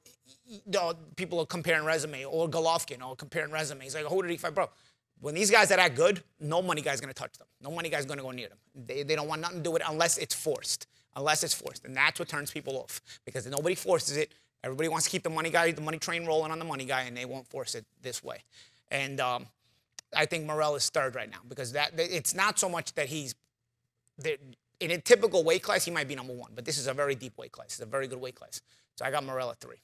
people 1.16 1.38
are 1.40 1.46
comparing 1.46 1.84
resume 1.84 2.24
or 2.24 2.48
Golovkin 2.48 3.06
or 3.06 3.14
comparing 3.14 3.52
resumes. 3.52 3.94
Like, 3.94 4.06
who 4.06 4.22
did 4.22 4.30
he 4.30 4.36
fight, 4.38 4.54
bro? 4.54 4.70
When 5.20 5.34
these 5.34 5.50
guys 5.50 5.70
are 5.70 5.76
that 5.76 5.94
good, 5.94 6.22
no 6.40 6.62
money 6.62 6.82
guy's 6.82 7.00
gonna 7.00 7.12
touch 7.12 7.38
them. 7.38 7.46
No 7.60 7.70
money 7.70 7.88
guy's 7.88 8.06
gonna 8.06 8.22
go 8.22 8.32
near 8.32 8.48
them. 8.48 8.58
They, 8.74 9.02
they 9.02 9.14
don't 9.14 9.28
want 9.28 9.40
nothing 9.40 9.58
to 9.58 9.62
do 9.62 9.70
with 9.70 9.82
it 9.82 9.88
unless 9.88 10.18
it's 10.18 10.34
forced. 10.34 10.86
Unless 11.14 11.44
it's 11.44 11.54
forced. 11.54 11.84
And 11.84 11.96
that's 11.96 12.18
what 12.18 12.28
turns 12.28 12.50
people 12.50 12.76
off 12.76 13.00
because 13.24 13.46
nobody 13.46 13.74
forces 13.74 14.16
it. 14.16 14.32
Everybody 14.64 14.88
wants 14.88 15.06
to 15.06 15.10
keep 15.10 15.22
the 15.22 15.30
money 15.30 15.50
guy, 15.50 15.70
the 15.72 15.80
money 15.80 15.98
train 15.98 16.24
rolling 16.24 16.52
on 16.52 16.58
the 16.58 16.64
money 16.64 16.84
guy, 16.84 17.02
and 17.02 17.16
they 17.16 17.24
won't 17.24 17.48
force 17.48 17.74
it 17.74 17.84
this 18.00 18.22
way. 18.22 18.44
And 18.90 19.20
um, 19.20 19.46
I 20.14 20.26
think 20.26 20.46
Morrell 20.46 20.76
is 20.76 20.88
third 20.88 21.14
right 21.14 21.30
now 21.30 21.40
because 21.48 21.72
that 21.72 21.92
it's 21.96 22.34
not 22.34 22.58
so 22.58 22.68
much 22.68 22.94
that 22.94 23.06
he's 23.06 23.34
in 24.80 24.90
a 24.90 24.98
typical 24.98 25.44
weight 25.44 25.62
class, 25.62 25.84
he 25.84 25.90
might 25.90 26.08
be 26.08 26.14
number 26.14 26.32
one, 26.32 26.52
but 26.54 26.64
this 26.64 26.78
is 26.78 26.86
a 26.86 26.94
very 26.94 27.14
deep 27.14 27.38
weight 27.38 27.52
class. 27.52 27.68
It's 27.68 27.80
a 27.80 27.86
very 27.86 28.08
good 28.08 28.20
weight 28.20 28.34
class. 28.34 28.60
So 28.96 29.04
I 29.04 29.10
got 29.10 29.24
Morrell 29.24 29.50
at 29.50 29.58
three. 29.58 29.80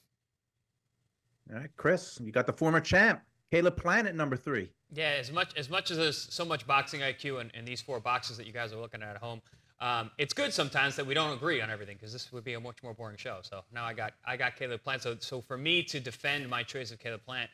All 1.51 1.59
right, 1.59 1.69
Chris, 1.77 2.19
you 2.21 2.31
got 2.31 2.45
the 2.45 2.53
former 2.53 2.79
champ, 2.79 3.21
Caleb 3.49 3.75
Plant, 3.77 4.13
number 4.15 4.37
three. 4.37 4.71
Yeah, 4.93 5.15
as 5.19 5.31
much 5.31 5.51
as 5.57 5.69
much 5.69 5.89
as 5.91 5.97
there's 5.97 6.33
so 6.33 6.45
much 6.45 6.67
boxing 6.67 7.01
IQ 7.01 7.41
in, 7.41 7.51
in 7.53 7.65
these 7.65 7.81
four 7.81 7.99
boxes 7.99 8.37
that 8.37 8.45
you 8.45 8.53
guys 8.53 8.73
are 8.73 8.77
looking 8.77 9.01
at 9.01 9.09
at 9.15 9.17
home, 9.17 9.41
um, 9.81 10.11
it's 10.17 10.33
good 10.33 10.53
sometimes 10.53 10.95
that 10.97 11.05
we 11.05 11.13
don't 11.13 11.33
agree 11.33 11.61
on 11.61 11.69
everything 11.69 11.95
because 11.95 12.11
this 12.11 12.31
would 12.33 12.43
be 12.43 12.53
a 12.53 12.59
much 12.59 12.83
more 12.83 12.93
boring 12.93 13.15
show. 13.15 13.39
So 13.41 13.61
now 13.73 13.85
I 13.85 13.93
got 13.93 14.13
I 14.25 14.35
got 14.35 14.55
Caleb 14.57 14.83
Plant. 14.83 15.03
So 15.03 15.15
so 15.19 15.41
for 15.41 15.57
me 15.57 15.83
to 15.83 15.99
defend 15.99 16.49
my 16.49 16.63
choice 16.63 16.91
of 16.91 16.99
Caleb 16.99 17.21
Plant 17.25 17.49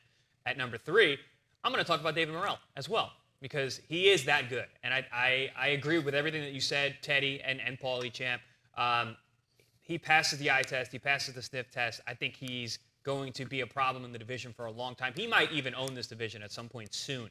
at 0.46 0.58
number 0.58 0.78
three, 0.78 1.18
I'm 1.64 1.72
going 1.72 1.84
to 1.84 1.88
talk 1.88 2.00
about 2.00 2.16
David 2.16 2.34
Morrell 2.34 2.58
as 2.76 2.90
well 2.90 3.12
because 3.42 3.80
he 3.88 4.10
is 4.10 4.26
that 4.26 4.50
good. 4.50 4.66
And 4.84 4.94
I 4.94 5.06
I, 5.14 5.52
I 5.56 5.68
agree 5.70 6.00
with 6.00 6.16
everything 6.16 6.42
that 6.42 6.54
you 6.54 6.62
said, 6.62 6.98
Teddy 7.02 7.42
and 7.42 7.62
and 7.62 7.80
Paulie 7.80 8.12
Champ. 8.12 8.42
Um, 8.76 9.16
he 9.82 10.00
passes 10.00 10.40
the 10.40 10.50
eye 10.50 10.64
test. 10.64 10.92
He 10.92 10.98
passes 10.98 11.36
the 11.36 11.44
sniff 11.44 11.70
test. 11.70 12.02
I 12.08 12.16
think 12.16 12.36
he's 12.36 12.80
going 13.04 13.32
to 13.34 13.46
be 13.46 13.62
a 13.62 13.68
problem 13.68 14.04
in 14.04 14.12
the 14.12 14.18
division 14.18 14.52
for 14.52 14.66
a 14.66 14.72
long 14.72 14.96
time. 14.96 15.14
He 15.16 15.28
might 15.28 15.52
even 15.52 15.76
own 15.76 15.94
this 15.94 16.08
division 16.08 16.42
at 16.42 16.52
some 16.52 16.68
point 16.68 16.92
soon. 16.92 17.30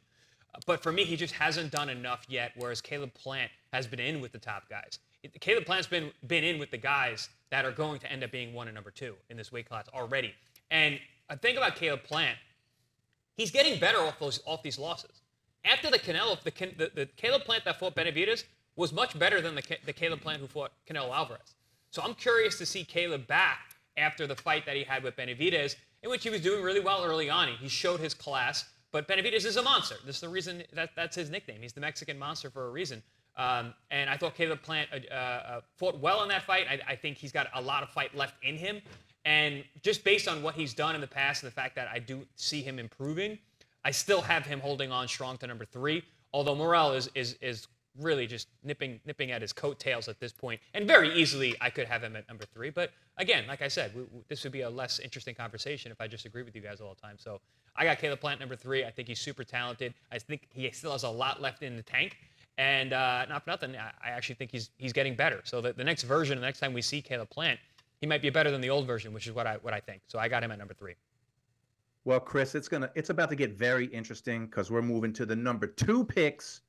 But 0.65 0.81
for 0.81 0.91
me, 0.91 1.03
he 1.03 1.15
just 1.15 1.33
hasn't 1.33 1.71
done 1.71 1.89
enough 1.89 2.25
yet, 2.27 2.51
whereas 2.55 2.81
Caleb 2.81 3.13
Plant 3.13 3.51
has 3.73 3.87
been 3.87 3.99
in 3.99 4.21
with 4.21 4.31
the 4.31 4.39
top 4.39 4.69
guys. 4.69 4.99
Caleb 5.39 5.65
Plant's 5.65 5.87
been, 5.87 6.11
been 6.27 6.43
in 6.43 6.59
with 6.59 6.71
the 6.71 6.77
guys 6.77 7.29
that 7.49 7.65
are 7.65 7.71
going 7.71 7.99
to 7.99 8.11
end 8.11 8.23
up 8.23 8.31
being 8.31 8.53
one 8.53 8.67
and 8.67 8.75
number 8.75 8.91
two 8.91 9.15
in 9.29 9.37
this 9.37 9.51
weight 9.51 9.67
class 9.67 9.85
already. 9.93 10.33
And 10.71 10.99
I 11.29 11.35
think 11.35 11.57
about 11.57 11.75
Caleb 11.75 12.03
Plant, 12.03 12.37
he's 13.35 13.51
getting 13.51 13.79
better 13.79 13.99
off, 13.99 14.19
those, 14.19 14.39
off 14.45 14.61
these 14.63 14.77
losses. 14.77 15.21
After 15.63 15.89
the 15.89 15.97
Canelo, 15.97 16.41
the, 16.43 16.51
the, 16.51 16.91
the 16.93 17.05
Caleb 17.17 17.43
Plant 17.43 17.65
that 17.65 17.79
fought 17.79 17.95
Benavidez 17.95 18.43
was 18.75 18.93
much 18.93 19.17
better 19.17 19.41
than 19.41 19.55
the, 19.55 19.63
the 19.85 19.93
Caleb 19.93 20.21
Plant 20.21 20.41
who 20.41 20.47
fought 20.47 20.71
Canelo 20.87 21.11
Alvarez. 21.11 21.55
So 21.89 22.01
I'm 22.03 22.13
curious 22.13 22.57
to 22.59 22.65
see 22.65 22.83
Caleb 22.83 23.25
back 23.25 23.75
after 23.97 24.27
the 24.27 24.35
fight 24.35 24.65
that 24.65 24.75
he 24.75 24.83
had 24.83 25.03
with 25.03 25.15
Benavidez, 25.15 25.75
in 26.03 26.09
which 26.09 26.23
he 26.23 26.29
was 26.29 26.41
doing 26.41 26.63
really 26.63 26.81
well 26.81 27.03
early 27.03 27.29
on. 27.29 27.47
He 27.47 27.69
showed 27.69 27.99
his 27.99 28.13
class. 28.13 28.65
But 28.95 29.09
Benavidez 29.09 29.45
is 29.45 29.57
a 29.57 29.61
monster. 29.61 29.95
That's 30.05 30.21
the 30.21 30.29
reason 30.29 30.63
that 30.71 30.91
that's 30.95 31.17
his 31.17 31.29
nickname. 31.29 31.61
He's 31.61 31.73
the 31.73 31.81
Mexican 31.81 32.17
monster 32.17 32.49
for 32.49 32.67
a 32.67 32.69
reason. 32.69 33.03
Um, 33.35 33.73
and 33.91 34.09
I 34.09 34.15
thought 34.15 34.35
Caleb 34.35 34.61
Plant 34.61 34.87
uh, 34.93 35.13
uh, 35.13 35.61
fought 35.75 35.99
well 35.99 36.23
in 36.23 36.29
that 36.29 36.43
fight. 36.43 36.65
I, 36.69 36.79
I, 36.87 36.95
think 36.95 37.17
he's 37.17 37.33
got 37.33 37.47
a 37.53 37.61
lot 37.61 37.83
of 37.83 37.89
fight 37.89 38.15
left 38.15 38.35
in 38.41 38.55
him. 38.55 38.81
And 39.25 39.65
just 39.81 40.05
based 40.05 40.29
on 40.29 40.41
what 40.41 40.55
he's 40.55 40.73
done 40.73 40.95
in 40.95 41.01
the 41.01 41.07
past 41.07 41.43
and 41.43 41.51
the 41.51 41.53
fact 41.53 41.75
that 41.75 41.89
I 41.93 41.99
do 41.99 42.25
see 42.37 42.61
him 42.61 42.79
improving, 42.79 43.37
I 43.83 43.91
still 43.91 44.21
have 44.21 44.45
him 44.45 44.61
holding 44.61 44.93
on 44.93 45.09
strong 45.09 45.37
to 45.39 45.47
number 45.47 45.65
three. 45.65 46.01
Although 46.31 46.55
Morrell 46.55 46.93
is 46.93 47.09
is 47.15 47.35
is 47.41 47.67
really 47.99 48.27
just 48.27 48.47
nipping 48.63 48.99
nipping 49.05 49.31
at 49.31 49.41
his 49.41 49.53
coattails 49.53 50.07
at 50.07 50.19
this 50.19 50.31
point, 50.31 50.59
and 50.73 50.87
very 50.87 51.13
easily 51.13 51.55
I 51.61 51.69
could 51.69 51.87
have 51.87 52.03
him 52.03 52.15
at 52.15 52.27
number 52.27 52.45
three. 52.45 52.69
But 52.69 52.91
again, 53.17 53.45
like 53.47 53.61
I 53.61 53.67
said, 53.67 53.95
we, 53.95 54.01
we, 54.03 54.21
this 54.27 54.43
would 54.43 54.53
be 54.53 54.61
a 54.61 54.69
less 54.69 54.99
interesting 54.99 55.35
conversation 55.35 55.91
if 55.91 56.01
I 56.01 56.07
just 56.07 56.25
agree 56.25 56.43
with 56.43 56.55
you 56.55 56.61
guys 56.61 56.81
all 56.81 56.93
the 56.93 57.01
time. 57.01 57.17
So 57.17 57.39
I 57.75 57.85
got 57.85 57.99
Caleb 57.99 58.19
Plant 58.19 58.39
number 58.39 58.55
three. 58.55 58.85
I 58.85 58.91
think 58.91 59.07
he's 59.07 59.19
super 59.19 59.43
talented. 59.43 59.93
I 60.11 60.19
think 60.19 60.47
he 60.53 60.69
still 60.71 60.91
has 60.91 61.03
a 61.03 61.09
lot 61.09 61.41
left 61.41 61.63
in 61.63 61.75
the 61.75 61.83
tank. 61.83 62.17
And 62.57 62.93
uh, 62.93 63.25
not 63.27 63.43
for 63.43 63.49
nothing, 63.49 63.75
I 63.75 64.09
actually 64.09 64.35
think 64.35 64.51
he's 64.51 64.69
he's 64.77 64.93
getting 64.93 65.15
better. 65.15 65.41
So 65.43 65.59
the, 65.59 65.73
the 65.73 65.83
next 65.83 66.03
version, 66.03 66.39
the 66.39 66.45
next 66.45 66.59
time 66.59 66.73
we 66.73 66.81
see 66.81 67.01
Caleb 67.01 67.29
Plant, 67.29 67.59
he 67.99 68.07
might 68.07 68.21
be 68.21 68.29
better 68.29 68.49
than 68.49 68.61
the 68.61 68.69
old 68.69 68.87
version, 68.87 69.13
which 69.13 69.27
is 69.27 69.33
what 69.33 69.45
I 69.45 69.55
what 69.55 69.73
I 69.73 69.79
think. 69.79 70.01
So 70.07 70.19
I 70.19 70.29
got 70.29 70.43
him 70.43 70.51
at 70.51 70.57
number 70.57 70.73
three. 70.73 70.95
Well, 72.05 72.19
Chris, 72.19 72.55
it's 72.55 72.69
gonna 72.69 72.89
it's 72.95 73.09
about 73.09 73.29
to 73.29 73.35
get 73.35 73.57
very 73.57 73.87
interesting 73.87 74.45
because 74.45 74.71
we're 74.71 74.81
moving 74.81 75.11
to 75.13 75.25
the 75.25 75.35
number 75.35 75.67
two 75.67 76.05
picks 76.05 76.61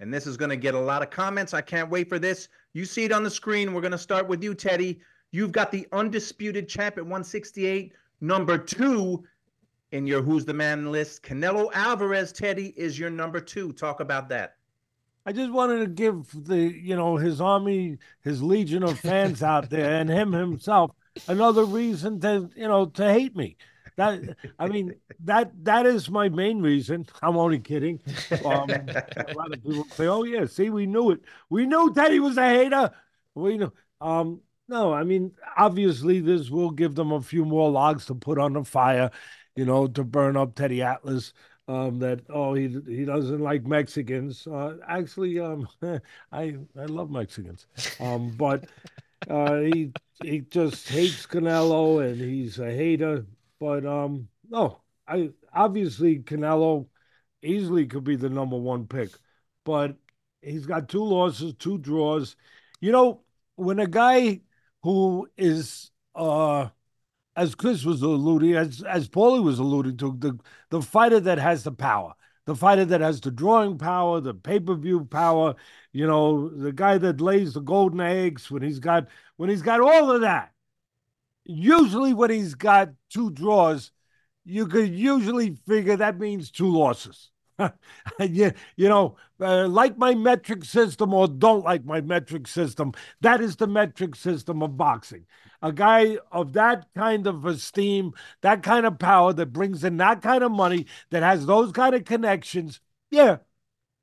and 0.00 0.12
this 0.12 0.26
is 0.26 0.36
going 0.36 0.50
to 0.50 0.56
get 0.56 0.74
a 0.74 0.80
lot 0.80 1.02
of 1.02 1.10
comments. 1.10 1.54
I 1.54 1.60
can't 1.60 1.90
wait 1.90 2.08
for 2.08 2.18
this. 2.18 2.48
You 2.72 2.84
see 2.84 3.04
it 3.04 3.12
on 3.12 3.22
the 3.22 3.30
screen. 3.30 3.72
We're 3.72 3.80
going 3.80 3.92
to 3.92 3.98
start 3.98 4.28
with 4.28 4.42
you, 4.42 4.54
Teddy. 4.54 5.00
You've 5.30 5.52
got 5.52 5.70
the 5.70 5.86
undisputed 5.92 6.68
champ 6.68 6.96
at 6.96 7.04
168, 7.04 7.92
number 8.20 8.56
two 8.56 9.24
in 9.92 10.06
your 10.06 10.22
Who's 10.22 10.44
the 10.44 10.54
Man 10.54 10.90
list. 10.90 11.22
Canelo 11.22 11.70
Alvarez, 11.72 12.32
Teddy, 12.32 12.74
is 12.76 12.98
your 12.98 13.10
number 13.10 13.40
two. 13.40 13.72
Talk 13.72 14.00
about 14.00 14.28
that. 14.30 14.54
I 15.26 15.32
just 15.32 15.52
wanted 15.52 15.80
to 15.80 15.86
give 15.86 16.26
the, 16.46 16.58
you 16.58 16.96
know, 16.96 17.16
his 17.16 17.40
army, 17.40 17.98
his 18.22 18.42
legion 18.42 18.82
of 18.82 18.98
fans 18.98 19.42
out 19.42 19.68
there 19.68 20.00
and 20.00 20.08
him 20.08 20.32
himself 20.32 20.92
another 21.26 21.64
reason 21.64 22.20
to, 22.20 22.48
you 22.56 22.68
know, 22.68 22.86
to 22.86 23.12
hate 23.12 23.36
me. 23.36 23.56
That 23.98 24.36
I 24.60 24.68
mean 24.68 24.94
that 25.24 25.52
that 25.64 25.84
is 25.84 26.08
my 26.08 26.28
main 26.28 26.62
reason. 26.62 27.06
I'm 27.20 27.36
only 27.36 27.58
kidding. 27.58 28.00
Um, 28.44 28.70
a 29.26 29.34
lot 29.34 29.52
of 29.52 29.62
people 29.62 29.84
say, 29.90 30.06
"Oh 30.06 30.22
yeah, 30.22 30.46
see, 30.46 30.70
we 30.70 30.86
knew 30.86 31.10
it. 31.10 31.20
We 31.50 31.66
knew 31.66 31.92
Teddy 31.92 32.20
was 32.20 32.38
a 32.38 32.48
hater. 32.48 32.92
We 33.34 33.58
know." 33.58 33.72
Um, 34.00 34.40
no, 34.68 34.92
I 34.92 35.02
mean 35.04 35.32
obviously 35.56 36.20
this 36.20 36.48
will 36.50 36.70
give 36.70 36.94
them 36.94 37.10
a 37.12 37.20
few 37.22 37.44
more 37.44 37.70
logs 37.70 38.06
to 38.06 38.14
put 38.14 38.38
on 38.38 38.52
the 38.52 38.64
fire, 38.64 39.10
you 39.56 39.64
know, 39.64 39.88
to 39.88 40.04
burn 40.04 40.36
up 40.36 40.54
Teddy 40.54 40.82
Atlas. 40.82 41.32
Um, 41.66 41.98
that 41.98 42.22
oh 42.30 42.54
he 42.54 42.68
he 42.86 43.04
doesn't 43.04 43.40
like 43.40 43.66
Mexicans. 43.66 44.46
Uh, 44.46 44.76
actually, 44.86 45.38
um, 45.40 45.68
I 46.32 46.56
I 46.78 46.84
love 46.86 47.10
Mexicans. 47.10 47.66
Um, 48.00 48.30
but 48.36 48.66
uh, 49.28 49.58
he 49.60 49.92
he 50.22 50.40
just 50.40 50.88
hates 50.88 51.26
Canelo 51.26 52.04
and 52.08 52.20
he's 52.20 52.58
a 52.58 52.70
hater. 52.72 53.26
But 53.60 53.84
um, 53.86 54.28
no, 54.48 54.80
I 55.06 55.30
obviously 55.52 56.20
Canelo 56.20 56.86
easily 57.42 57.86
could 57.86 58.04
be 58.04 58.16
the 58.16 58.28
number 58.28 58.56
one 58.56 58.86
pick, 58.86 59.10
but 59.64 59.96
he's 60.42 60.66
got 60.66 60.88
two 60.88 61.02
losses, 61.02 61.54
two 61.58 61.78
draws. 61.78 62.36
You 62.80 62.92
know, 62.92 63.22
when 63.56 63.78
a 63.80 63.86
guy 63.86 64.42
who 64.82 65.28
is 65.36 65.90
uh 66.14 66.68
as 67.36 67.54
Chris 67.54 67.84
was 67.84 68.02
alluding, 68.02 68.54
as 68.54 68.82
as 68.82 69.08
Paulie 69.08 69.42
was 69.42 69.58
alluding 69.58 69.96
to, 69.98 70.16
the 70.18 70.38
the 70.70 70.82
fighter 70.82 71.20
that 71.20 71.38
has 71.38 71.64
the 71.64 71.72
power, 71.72 72.14
the 72.46 72.54
fighter 72.56 72.84
that 72.86 73.00
has 73.00 73.20
the 73.20 73.30
drawing 73.30 73.78
power, 73.78 74.20
the 74.20 74.34
pay 74.34 74.60
per 74.60 74.74
view 74.74 75.04
power, 75.04 75.54
you 75.92 76.06
know, 76.06 76.48
the 76.48 76.72
guy 76.72 76.98
that 76.98 77.20
lays 77.20 77.54
the 77.54 77.60
golden 77.60 78.00
eggs 78.00 78.50
when 78.50 78.62
he's 78.62 78.78
got 78.78 79.08
when 79.36 79.50
he's 79.50 79.62
got 79.62 79.80
all 79.80 80.10
of 80.10 80.20
that 80.22 80.52
usually 81.48 82.12
when 82.12 82.30
he's 82.30 82.54
got 82.54 82.90
two 83.10 83.30
draws, 83.30 83.90
you 84.44 84.66
could 84.66 84.94
usually 84.94 85.56
figure 85.66 85.96
that 85.96 86.18
means 86.18 86.50
two 86.50 86.70
losses. 86.70 87.30
you, 88.20 88.52
you 88.76 88.88
know, 88.88 89.16
uh, 89.40 89.66
like 89.66 89.98
my 89.98 90.14
metric 90.14 90.64
system 90.64 91.12
or 91.12 91.26
don't 91.26 91.64
like 91.64 91.84
my 91.84 92.00
metric 92.00 92.46
system. 92.46 92.92
That 93.20 93.40
is 93.40 93.56
the 93.56 93.66
metric 93.66 94.14
system 94.14 94.62
of 94.62 94.76
boxing. 94.76 95.26
A 95.60 95.72
guy 95.72 96.18
of 96.30 96.52
that 96.52 96.86
kind 96.94 97.26
of 97.26 97.44
esteem, 97.46 98.12
that 98.42 98.62
kind 98.62 98.86
of 98.86 98.98
power 98.98 99.32
that 99.32 99.52
brings 99.52 99.82
in 99.82 99.96
that 99.96 100.22
kind 100.22 100.44
of 100.44 100.52
money, 100.52 100.86
that 101.10 101.24
has 101.24 101.46
those 101.46 101.72
kind 101.72 101.96
of 101.96 102.04
connections. 102.04 102.80
Yeah, 103.10 103.38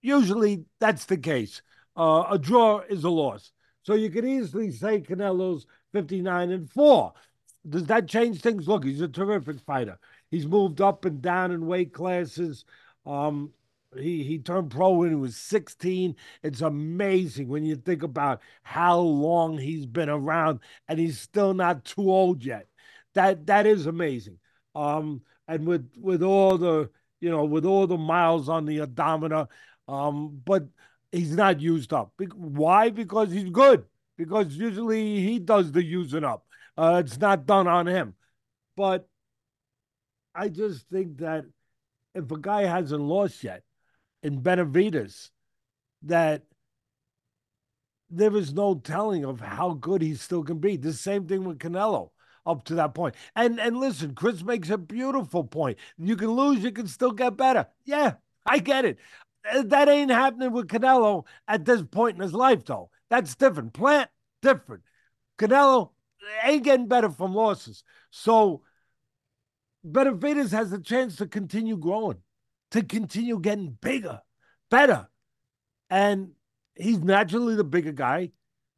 usually 0.02 0.66
that's 0.80 1.06
the 1.06 1.18
case. 1.18 1.62
Uh, 1.96 2.26
a 2.30 2.38
draw 2.38 2.80
is 2.90 3.06
a 3.06 3.10
loss. 3.10 3.52
So 3.84 3.94
you 3.94 4.10
could 4.10 4.26
easily 4.26 4.72
say 4.72 5.00
Canelo's 5.00 5.66
59 5.94 6.52
and 6.52 6.70
4 6.70 7.14
does 7.68 7.86
that 7.86 8.08
change 8.08 8.42
things? 8.42 8.68
Look, 8.68 8.84
he's 8.84 9.02
a 9.02 9.08
terrific 9.08 9.60
fighter. 9.62 9.98
He's 10.30 10.46
moved 10.46 10.82
up 10.82 11.06
and 11.06 11.22
down 11.22 11.52
in 11.52 11.66
weight 11.66 11.94
classes. 11.94 12.66
Um, 13.06 13.52
he 13.98 14.24
he 14.24 14.40
turned 14.40 14.72
pro 14.72 14.92
when 14.92 15.10
he 15.10 15.16
was 15.16 15.38
16. 15.38 16.16
It's 16.44 16.62
amazing 16.62 17.48
when 17.48 17.64
you 17.66 17.76
think 17.76 18.04
about 18.04 18.42
how 18.64 19.00
long 19.00 19.58
he's 19.58 19.86
been 19.86 20.10
around, 20.10 20.60
and 20.88 21.00
he's 21.00 21.20
still 21.20 21.54
not 21.54 21.86
too 21.86 22.12
old 22.12 22.44
yet. 22.44 22.68
That 23.14 23.48
that 23.48 23.66
is 23.66 23.86
amazing. 23.86 24.38
Um, 24.76 25.22
and 25.48 25.66
with 25.66 25.90
with 25.98 26.24
all 26.24 26.58
the 26.58 26.90
you 27.22 27.30
know 27.30 27.46
with 27.46 27.66
all 27.66 27.88
the 27.88 27.98
miles 27.98 28.50
on 28.50 28.66
the 28.66 28.82
odometer, 28.82 29.48
um, 29.88 30.42
but 30.46 30.66
he's 31.12 31.36
not 31.36 31.62
used 31.62 31.94
up. 31.94 32.14
Why? 32.36 32.90
Because 32.90 33.32
he's 33.32 33.50
good. 33.50 33.86
Because 34.18 34.56
usually 34.56 35.20
he 35.22 35.40
does 35.40 35.72
the 35.72 35.84
using 35.84 36.24
up. 36.24 36.45
Uh, 36.78 37.02
it's 37.04 37.18
not 37.20 37.46
done 37.46 37.68
on 37.68 37.88
him. 37.88 38.16
But 38.76 39.08
I 40.34 40.50
just 40.50 40.88
think 40.90 41.18
that 41.20 41.46
if 42.14 42.30
a 42.32 42.40
guy 42.40 42.64
hasn't 42.66 43.02
lost 43.02 43.44
yet 43.44 43.64
in 44.22 44.42
Benavidez, 44.42 45.30
that 46.04 46.44
there 48.10 48.36
is 48.36 48.54
no 48.54 48.76
telling 48.76 49.26
of 49.26 49.40
how 49.40 49.74
good 49.74 50.02
he 50.02 50.16
still 50.16 50.44
can 50.44 50.60
be. 50.60 50.78
The 50.78 50.94
same 50.94 51.28
thing 51.28 51.44
with 51.44 51.60
Canelo 51.60 52.12
up 52.46 52.64
to 52.66 52.76
that 52.76 52.94
point. 52.94 53.16
And 53.36 53.60
and 53.60 53.78
listen, 53.78 54.14
Chris 54.14 54.44
makes 54.44 54.70
a 54.70 54.78
beautiful 54.78 55.44
point. 55.44 55.78
You 55.98 56.16
can 56.16 56.32
lose, 56.32 56.64
you 56.64 56.72
can 56.72 56.88
still 56.88 57.12
get 57.12 57.38
better. 57.38 57.68
Yeah, 57.86 58.14
I 58.46 58.60
get 58.60 58.86
it. 58.86 58.98
Uh, 59.50 59.64
that 59.64 59.90
ain't 59.90 60.12
happening 60.12 60.52
with 60.52 60.68
Canelo 60.68 61.26
at 61.48 61.66
this 61.66 61.82
point 61.82 62.16
in 62.16 62.22
his 62.22 62.34
life, 62.34 62.66
though. 62.66 62.90
That's 63.10 63.36
different. 63.36 63.74
Plant, 63.74 64.10
different. 64.42 64.84
Canelo, 65.38 65.92
ain't 66.44 66.64
getting 66.64 66.88
better 66.88 67.10
from 67.10 67.34
losses. 67.34 67.84
So 68.10 68.62
Benavidez 69.86 70.52
has 70.52 70.72
a 70.72 70.80
chance 70.80 71.18
to 71.18 71.28
continue 71.28 71.78
growing, 71.78 72.18
to 72.72 72.84
continue 72.84 73.40
getting 73.40 73.78
bigger, 73.82 74.22
better. 74.72 75.08
And 75.90 76.32
he's 76.76 77.00
naturally 77.00 77.56
the 77.56 77.64
bigger 77.64 77.92
guy, 77.92 78.32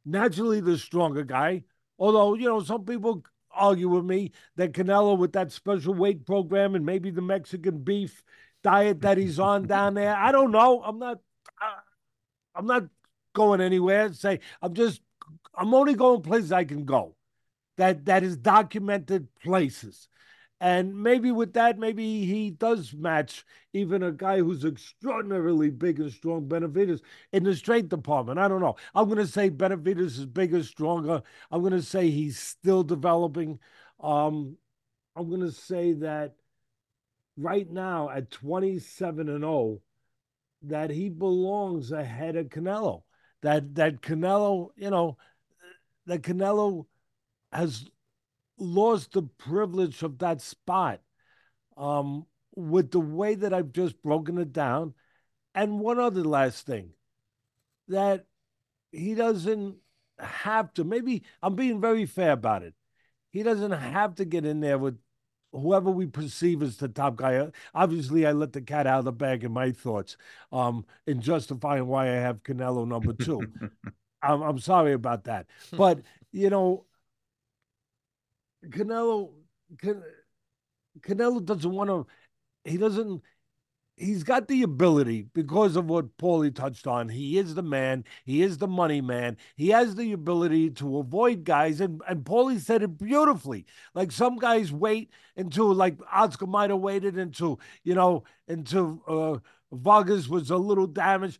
naturally 0.04 0.60
the 0.60 0.78
stronger 0.78 1.24
guy. 1.24 1.64
Although, 1.98 2.34
you 2.34 2.48
know, 2.48 2.60
some 2.60 2.84
people 2.84 3.24
argue 3.50 3.88
with 3.88 4.04
me 4.04 4.32
that 4.56 4.72
Canelo, 4.72 5.18
with 5.18 5.32
that 5.32 5.50
special 5.50 5.94
weight 5.94 6.26
program 6.26 6.74
and 6.74 6.84
maybe 6.84 7.10
the 7.10 7.22
Mexican 7.22 7.78
beef, 7.78 8.22
diet 8.62 9.00
that 9.00 9.18
he's 9.18 9.38
on 9.38 9.66
down 9.66 9.94
there. 9.94 10.14
I 10.14 10.32
don't 10.32 10.50
know. 10.50 10.82
I'm 10.82 10.98
not. 10.98 11.18
Uh, 11.60 11.80
I'm 12.54 12.66
not 12.66 12.84
going 13.34 13.60
anywhere. 13.60 14.12
Say 14.12 14.40
I'm 14.60 14.74
just. 14.74 15.00
I'm 15.54 15.74
only 15.74 15.94
going 15.94 16.22
places 16.22 16.52
I 16.52 16.64
can 16.64 16.84
go. 16.84 17.14
That 17.78 18.04
that 18.04 18.22
is 18.22 18.36
documented 18.36 19.34
places. 19.42 20.08
And 20.60 21.00
maybe 21.00 21.30
with 21.30 21.52
that, 21.52 21.78
maybe 21.78 22.24
he 22.26 22.50
does 22.50 22.92
match 22.92 23.44
even 23.72 24.02
a 24.02 24.10
guy 24.10 24.38
who's 24.38 24.64
extraordinarily 24.64 25.70
big 25.70 26.00
and 26.00 26.12
strong, 26.12 26.48
Benavidez, 26.48 27.00
in 27.32 27.44
the 27.44 27.54
strength 27.54 27.90
department. 27.90 28.40
I 28.40 28.48
don't 28.48 28.60
know. 28.60 28.74
I'm 28.94 29.06
going 29.06 29.18
to 29.18 29.26
say 29.26 29.50
Benavidez 29.50 30.18
is 30.18 30.26
bigger, 30.26 30.64
stronger. 30.64 31.22
I'm 31.52 31.60
going 31.60 31.72
to 31.74 31.82
say 31.82 32.10
he's 32.10 32.40
still 32.40 32.82
developing. 32.82 33.60
Um, 34.00 34.56
I'm 35.14 35.28
going 35.28 35.42
to 35.42 35.52
say 35.52 35.92
that 35.94 36.34
right 37.36 37.70
now 37.70 38.10
at 38.10 38.32
27 38.32 39.28
and 39.28 39.42
0, 39.42 39.80
that 40.62 40.90
he 40.90 41.08
belongs 41.08 41.92
ahead 41.92 42.34
of 42.34 42.48
Canelo. 42.48 43.02
That 43.42 43.76
that 43.76 44.02
Canelo, 44.02 44.70
you 44.76 44.90
know, 44.90 45.18
that 46.06 46.22
Canelo 46.22 46.86
has 47.52 47.86
lost 48.58 49.12
the 49.12 49.22
privilege 49.22 50.02
of 50.02 50.18
that 50.18 50.40
spot 50.40 51.00
um, 51.76 52.26
with 52.54 52.90
the 52.90 53.00
way 53.00 53.34
that 53.34 53.54
I've 53.54 53.72
just 53.72 54.02
broken 54.02 54.38
it 54.38 54.52
down. 54.52 54.94
And 55.54 55.80
one 55.80 55.98
other 55.98 56.24
last 56.24 56.66
thing 56.66 56.90
that 57.88 58.26
he 58.92 59.14
doesn't 59.14 59.76
have 60.18 60.72
to, 60.74 60.84
maybe 60.84 61.22
I'm 61.42 61.54
being 61.54 61.80
very 61.80 62.06
fair 62.06 62.32
about 62.32 62.62
it. 62.62 62.74
He 63.30 63.42
doesn't 63.42 63.72
have 63.72 64.14
to 64.16 64.24
get 64.24 64.44
in 64.44 64.60
there 64.60 64.78
with 64.78 64.98
whoever 65.52 65.90
we 65.90 66.06
perceive 66.06 66.62
as 66.62 66.76
the 66.76 66.88
top 66.88 67.16
guy. 67.16 67.50
Obviously, 67.74 68.26
I 68.26 68.32
let 68.32 68.52
the 68.52 68.60
cat 68.60 68.86
out 68.86 69.00
of 69.00 69.04
the 69.04 69.12
bag 69.12 69.44
in 69.44 69.52
my 69.52 69.72
thoughts 69.72 70.16
um, 70.52 70.84
in 71.06 71.20
justifying 71.20 71.86
why 71.86 72.08
I 72.08 72.16
have 72.16 72.42
Canelo 72.42 72.86
number 72.86 73.12
two. 73.12 73.42
I'm, 74.22 74.42
I'm 74.42 74.58
sorry 74.58 74.92
about 74.92 75.24
that. 75.24 75.46
But, 75.72 76.00
you 76.32 76.50
know, 76.50 76.84
Canelo, 78.66 79.30
Can, 79.78 80.02
Canelo 81.00 81.44
doesn't 81.44 81.70
want 81.70 81.90
to. 81.90 82.06
He 82.64 82.76
doesn't. 82.76 83.22
He's 83.96 84.22
got 84.22 84.46
the 84.46 84.62
ability 84.62 85.26
because 85.34 85.74
of 85.74 85.86
what 85.86 86.16
Paulie 86.18 86.54
touched 86.54 86.86
on. 86.86 87.08
He 87.08 87.36
is 87.36 87.56
the 87.56 87.62
man. 87.62 88.04
He 88.24 88.42
is 88.42 88.58
the 88.58 88.68
money 88.68 89.00
man. 89.00 89.36
He 89.56 89.70
has 89.70 89.96
the 89.96 90.12
ability 90.12 90.70
to 90.70 90.98
avoid 90.98 91.44
guys, 91.44 91.80
and 91.80 92.00
and 92.08 92.24
Paulie 92.24 92.60
said 92.60 92.82
it 92.82 92.98
beautifully. 92.98 93.66
Like 93.94 94.12
some 94.12 94.36
guys 94.36 94.72
wait 94.72 95.10
until 95.36 95.74
like 95.74 95.98
Oscar 96.12 96.46
might 96.46 96.70
have 96.70 96.78
waited 96.78 97.18
until 97.18 97.60
you 97.82 97.94
know 97.94 98.22
until 98.46 99.02
uh, 99.08 99.38
Vargas 99.76 100.28
was 100.28 100.50
a 100.50 100.56
little 100.56 100.86
damaged 100.86 101.38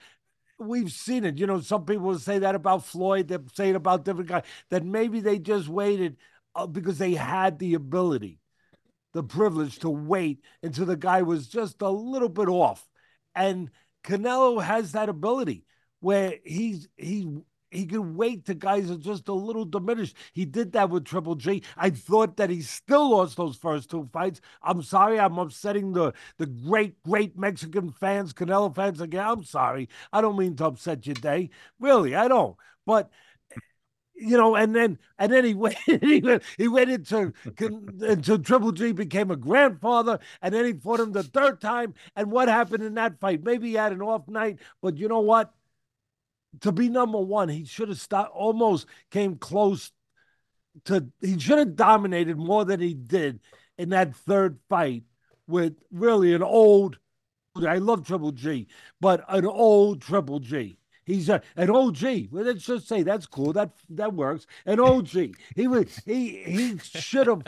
we've 0.58 0.92
seen 0.92 1.24
it. 1.24 1.38
You 1.38 1.46
know, 1.46 1.60
some 1.60 1.84
people 1.84 2.18
say 2.18 2.40
that 2.40 2.54
about 2.54 2.84
Floyd. 2.84 3.28
They 3.28 3.38
say 3.54 3.70
it 3.70 3.76
about 3.76 4.04
different 4.04 4.28
guys. 4.28 4.44
That 4.70 4.84
maybe 4.84 5.20
they 5.20 5.38
just 5.38 5.68
waited 5.68 6.16
Uh, 6.58 6.66
because 6.66 6.98
they 6.98 7.14
had 7.14 7.60
the 7.60 7.74
ability, 7.74 8.40
the 9.12 9.22
privilege 9.22 9.78
to 9.78 9.88
wait 9.88 10.40
until 10.60 10.86
the 10.86 10.96
guy 10.96 11.22
was 11.22 11.46
just 11.46 11.80
a 11.82 11.88
little 11.88 12.28
bit 12.28 12.48
off. 12.48 12.84
And 13.36 13.70
Canelo 14.02 14.60
has 14.60 14.90
that 14.92 15.08
ability 15.08 15.64
where 16.00 16.34
he's 16.44 16.88
he 16.96 17.28
he 17.70 17.86
can 17.86 18.16
wait 18.16 18.44
till 18.44 18.56
guys 18.56 18.90
are 18.90 18.96
just 18.96 19.28
a 19.28 19.32
little 19.32 19.66
diminished. 19.66 20.16
He 20.32 20.46
did 20.46 20.72
that 20.72 20.90
with 20.90 21.04
Triple 21.04 21.36
G. 21.36 21.62
I 21.76 21.90
thought 21.90 22.36
that 22.38 22.50
he 22.50 22.62
still 22.62 23.10
lost 23.10 23.36
those 23.36 23.54
first 23.56 23.88
two 23.88 24.08
fights. 24.12 24.40
I'm 24.60 24.82
sorry, 24.82 25.20
I'm 25.20 25.38
upsetting 25.38 25.92
the 25.92 26.12
the 26.38 26.46
great, 26.46 27.00
great 27.04 27.38
Mexican 27.38 27.92
fans, 27.92 28.32
Canelo 28.32 28.74
fans 28.74 29.00
again. 29.00 29.24
I'm 29.24 29.44
sorry. 29.44 29.88
I 30.12 30.20
don't 30.20 30.36
mean 30.36 30.56
to 30.56 30.66
upset 30.66 31.06
your 31.06 31.14
day. 31.14 31.50
Really, 31.78 32.16
I 32.16 32.26
don't. 32.26 32.56
But 32.84 33.10
you 34.18 34.36
know, 34.36 34.56
and 34.56 34.74
then 34.74 34.98
and 35.18 35.32
then 35.32 35.44
he 35.44 35.54
went 35.54 35.76
he 35.86 36.20
went, 36.20 36.42
he 36.56 36.68
went 36.68 36.90
into 36.90 37.32
into 38.00 38.38
Triple 38.38 38.72
G 38.72 38.92
became 38.92 39.30
a 39.30 39.36
grandfather, 39.36 40.18
and 40.42 40.52
then 40.54 40.64
he 40.64 40.72
fought 40.72 41.00
him 41.00 41.12
the 41.12 41.22
third 41.22 41.60
time. 41.60 41.94
And 42.16 42.30
what 42.30 42.48
happened 42.48 42.82
in 42.82 42.94
that 42.94 43.20
fight? 43.20 43.44
Maybe 43.44 43.68
he 43.68 43.74
had 43.74 43.92
an 43.92 44.02
off 44.02 44.28
night, 44.28 44.58
but 44.82 44.96
you 44.96 45.08
know 45.08 45.20
what? 45.20 45.52
To 46.62 46.72
be 46.72 46.88
number 46.88 47.20
one, 47.20 47.48
he 47.48 47.64
should 47.64 47.88
have 47.88 48.00
stopped. 48.00 48.34
Almost 48.34 48.86
came 49.10 49.36
close 49.36 49.92
to. 50.84 51.06
He 51.20 51.38
should 51.38 51.58
have 51.58 51.76
dominated 51.76 52.36
more 52.36 52.64
than 52.64 52.80
he 52.80 52.94
did 52.94 53.40
in 53.76 53.90
that 53.90 54.16
third 54.16 54.58
fight 54.68 55.04
with 55.46 55.76
really 55.92 56.34
an 56.34 56.42
old. 56.42 56.98
I 57.56 57.78
love 57.78 58.06
Triple 58.06 58.32
G, 58.32 58.68
but 59.00 59.24
an 59.28 59.44
old 59.44 60.00
Triple 60.00 60.38
G. 60.38 60.78
He's 61.08 61.30
a, 61.30 61.40
an 61.56 61.70
OG. 61.70 62.28
Well, 62.30 62.44
let's 62.44 62.64
just 62.64 62.86
say 62.86 63.02
that's 63.02 63.26
cool. 63.26 63.54
That 63.54 63.70
that 63.90 64.12
works. 64.12 64.46
An 64.66 64.78
OG. 64.78 65.34
He 65.56 65.66
was 65.66 66.00
he 66.04 66.42
he 66.44 66.78
should 66.78 67.26
have 67.26 67.42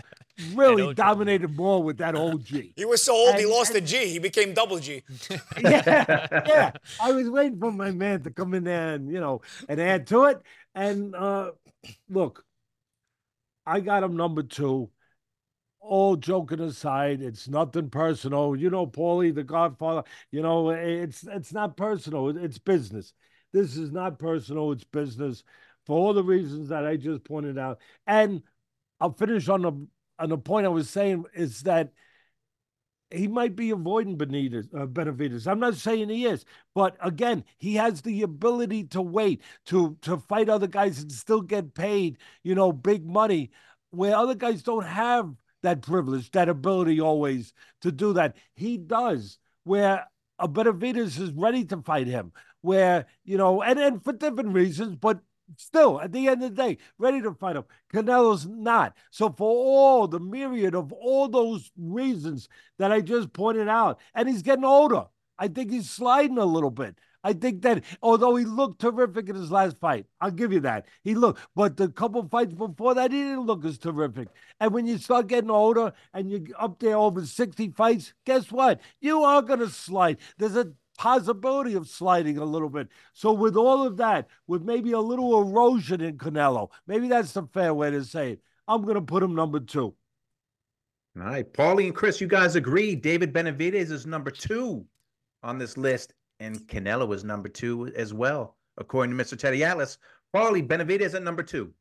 really 0.54 0.94
dominated 0.94 1.54
more 1.54 1.82
with 1.82 1.98
that 1.98 2.16
OG. 2.16 2.48
He 2.74 2.84
was 2.86 3.02
so 3.02 3.14
old 3.14 3.30
and, 3.30 3.38
he 3.38 3.44
lost 3.44 3.74
and, 3.74 3.84
a 3.84 3.86
G. 3.86 4.06
He 4.06 4.18
became 4.18 4.54
double 4.54 4.78
G. 4.78 5.02
yeah, 5.60 6.26
yeah. 6.46 6.72
I 6.98 7.12
was 7.12 7.28
waiting 7.28 7.60
for 7.60 7.70
my 7.70 7.90
man 7.90 8.22
to 8.22 8.30
come 8.30 8.54
in 8.54 8.64
there 8.64 8.94
and 8.94 9.12
you 9.12 9.20
know 9.20 9.42
and 9.68 9.78
add 9.78 10.06
to 10.06 10.24
it. 10.24 10.40
And 10.74 11.14
uh 11.14 11.52
look, 12.08 12.42
I 13.66 13.80
got 13.80 14.02
him 14.02 14.16
number 14.16 14.42
two. 14.42 14.90
All 15.82 16.16
joking 16.16 16.60
aside, 16.60 17.22
it's 17.22 17.48
nothing 17.48 17.90
personal. 17.90 18.56
You 18.56 18.70
know, 18.70 18.86
Paulie, 18.86 19.34
the 19.34 19.44
Godfather. 19.44 20.04
You 20.30 20.42
know, 20.42 20.70
it's 20.70 21.26
it's 21.26 21.52
not 21.52 21.76
personal. 21.76 22.36
It's 22.36 22.58
business. 22.58 23.12
This 23.52 23.76
is 23.76 23.90
not 23.90 24.18
personal, 24.18 24.72
it's 24.72 24.84
business 24.84 25.42
for 25.86 25.98
all 25.98 26.12
the 26.12 26.22
reasons 26.22 26.68
that 26.68 26.86
I 26.86 26.96
just 26.96 27.24
pointed 27.24 27.58
out. 27.58 27.78
And 28.06 28.42
I'll 29.00 29.12
finish 29.12 29.48
on 29.48 29.62
the 29.62 29.72
on 30.18 30.28
the 30.28 30.38
point 30.38 30.66
I 30.66 30.70
was 30.70 30.90
saying 30.90 31.24
is 31.34 31.62
that 31.62 31.92
he 33.10 33.26
might 33.26 33.56
be 33.56 33.70
avoiding 33.70 34.16
Benitez, 34.16 34.72
uh, 34.74 34.86
Benavidez. 34.86 35.46
I'm 35.46 35.58
not 35.58 35.74
saying 35.74 36.10
he 36.10 36.26
is, 36.26 36.44
but 36.74 36.96
again, 37.00 37.44
he 37.58 37.74
has 37.74 38.02
the 38.02 38.22
ability 38.22 38.84
to 38.88 39.02
wait 39.02 39.42
to 39.66 39.96
to 40.02 40.18
fight 40.18 40.48
other 40.48 40.68
guys 40.68 41.00
and 41.00 41.10
still 41.10 41.40
get 41.40 41.74
paid, 41.74 42.18
you 42.42 42.54
know, 42.54 42.72
big 42.72 43.04
money, 43.04 43.50
where 43.90 44.14
other 44.14 44.34
guys 44.34 44.62
don't 44.62 44.86
have 44.86 45.34
that 45.62 45.82
privilege, 45.82 46.30
that 46.30 46.48
ability 46.48 47.00
always 47.00 47.52
to 47.80 47.90
do 47.90 48.12
that. 48.12 48.36
He 48.54 48.76
does, 48.76 49.38
where 49.64 50.06
a 50.38 50.48
Benavidez 50.48 51.18
is 51.20 51.32
ready 51.32 51.64
to 51.66 51.82
fight 51.82 52.06
him 52.06 52.32
where, 52.62 53.06
you 53.24 53.36
know, 53.36 53.62
and, 53.62 53.78
and 53.78 54.04
for 54.04 54.12
different 54.12 54.54
reasons, 54.54 54.96
but 54.96 55.20
still, 55.56 56.00
at 56.00 56.12
the 56.12 56.28
end 56.28 56.42
of 56.42 56.54
the 56.54 56.62
day, 56.62 56.78
ready 56.98 57.20
to 57.22 57.34
fight 57.34 57.56
him. 57.56 57.64
Canelo's 57.92 58.46
not. 58.46 58.96
So 59.10 59.30
for 59.30 59.48
all 59.48 60.08
the 60.08 60.20
myriad 60.20 60.74
of 60.74 60.92
all 60.92 61.28
those 61.28 61.70
reasons 61.76 62.48
that 62.78 62.92
I 62.92 63.00
just 63.00 63.32
pointed 63.32 63.68
out, 63.68 63.98
and 64.14 64.28
he's 64.28 64.42
getting 64.42 64.64
older. 64.64 65.06
I 65.38 65.48
think 65.48 65.70
he's 65.70 65.88
sliding 65.88 66.38
a 66.38 66.44
little 66.44 66.70
bit. 66.70 66.96
I 67.22 67.32
think 67.34 67.62
that 67.62 67.84
although 68.02 68.36
he 68.36 68.44
looked 68.44 68.80
terrific 68.80 69.28
in 69.28 69.36
his 69.36 69.50
last 69.50 69.78
fight, 69.78 70.06
I'll 70.20 70.30
give 70.30 70.52
you 70.52 70.60
that. 70.60 70.86
He 71.04 71.14
looked, 71.14 71.40
but 71.54 71.76
the 71.76 71.88
couple 71.88 72.26
fights 72.28 72.54
before 72.54 72.94
that, 72.94 73.12
he 73.12 73.18
didn't 73.18 73.46
look 73.46 73.64
as 73.64 73.78
terrific. 73.78 74.28
And 74.58 74.72
when 74.72 74.86
you 74.86 74.96
start 74.98 75.26
getting 75.26 75.50
older 75.50 75.92
and 76.14 76.30
you're 76.30 76.42
up 76.58 76.78
there 76.78 76.96
over 76.96 77.24
60 77.24 77.70
fights, 77.70 78.14
guess 78.24 78.50
what? 78.50 78.80
You 79.00 79.22
are 79.22 79.42
going 79.42 79.60
to 79.60 79.68
slide. 79.68 80.18
There's 80.38 80.56
a 80.56 80.72
possibility 81.00 81.72
of 81.72 81.88
sliding 81.88 82.36
a 82.36 82.44
little 82.44 82.68
bit. 82.68 82.88
So 83.14 83.32
with 83.32 83.56
all 83.56 83.86
of 83.86 83.96
that, 83.96 84.28
with 84.46 84.62
maybe 84.62 84.92
a 84.92 85.00
little 85.00 85.40
erosion 85.40 86.02
in 86.02 86.18
Canelo, 86.18 86.68
maybe 86.86 87.08
that's 87.08 87.32
the 87.32 87.44
fair 87.54 87.72
way 87.72 87.90
to 87.90 88.04
say 88.04 88.32
it. 88.32 88.40
I'm 88.68 88.82
going 88.82 88.96
to 88.96 89.00
put 89.00 89.22
him 89.22 89.34
number 89.34 89.60
two. 89.60 89.94
All 91.16 91.22
right, 91.22 91.50
Paulie 91.50 91.86
and 91.86 91.94
Chris, 91.94 92.20
you 92.20 92.26
guys 92.26 92.54
agree. 92.54 92.94
David 92.94 93.32
Benavidez 93.32 93.90
is 93.90 94.04
number 94.04 94.30
two 94.30 94.84
on 95.42 95.56
this 95.56 95.78
list, 95.78 96.12
and 96.38 96.60
Canelo 96.68 97.14
is 97.14 97.24
number 97.24 97.48
two 97.48 97.86
as 97.96 98.12
well, 98.12 98.58
according 98.76 99.16
to 99.16 99.24
Mr. 99.24 99.38
Teddy 99.38 99.64
Atlas. 99.64 99.96
Paulie 100.36 100.68
Benavidez 100.68 101.14
at 101.14 101.22
number 101.22 101.42
two. 101.42 101.72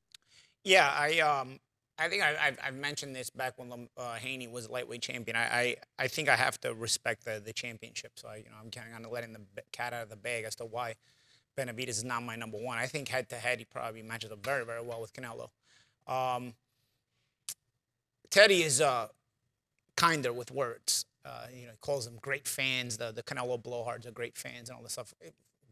Yeah, 0.63 0.93
I 0.95 1.19
um 1.19 1.59
I 1.99 2.07
think 2.07 2.23
I, 2.23 2.31
have 2.31 2.57
I've 2.63 2.75
mentioned 2.75 3.15
this 3.15 3.29
back 3.29 3.53
when 3.57 3.89
uh, 3.97 4.13
Haney 4.13 4.47
was 4.47 4.69
lightweight 4.69 5.01
champion. 5.01 5.35
I, 5.35 5.41
I, 5.41 5.75
I 5.99 6.07
think 6.07 6.29
I 6.29 6.35
have 6.35 6.59
to 6.61 6.73
respect 6.73 7.25
the, 7.25 7.41
the 7.43 7.51
championship. 7.51 8.13
So 8.15 8.29
I, 8.29 8.37
you 8.37 8.43
know 8.45 8.55
I'm 8.63 8.71
kind 8.71 9.05
of 9.05 9.11
letting 9.11 9.33
the 9.33 9.41
cat 9.71 9.93
out 9.93 10.03
of 10.03 10.09
the 10.09 10.15
bag 10.15 10.45
as 10.45 10.55
to 10.55 10.65
why 10.65 10.95
Benavidez 11.57 11.89
is 11.89 12.03
not 12.05 12.23
my 12.23 12.35
number 12.35 12.57
one. 12.57 12.77
I 12.77 12.85
think 12.85 13.09
head 13.09 13.29
to 13.29 13.35
head 13.35 13.59
he 13.59 13.65
probably 13.65 14.01
matches 14.01 14.31
up 14.31 14.43
very 14.43 14.65
very 14.65 14.81
well 14.81 15.01
with 15.01 15.13
Canelo. 15.13 15.49
Um, 16.07 16.53
Teddy 18.29 18.63
is 18.63 18.79
uh, 18.79 19.07
kinder 19.97 20.31
with 20.31 20.51
words. 20.51 21.05
Uh, 21.25 21.47
you 21.53 21.65
know, 21.65 21.71
he 21.71 21.77
calls 21.81 22.05
them 22.05 22.17
great 22.21 22.47
fans. 22.47 22.97
The 22.97 23.11
the 23.11 23.23
Canelo 23.23 23.61
blowhards 23.61 24.07
are 24.07 24.11
great 24.11 24.37
fans 24.37 24.69
and 24.69 24.77
all 24.77 24.83
this 24.83 24.93
stuff. 24.93 25.13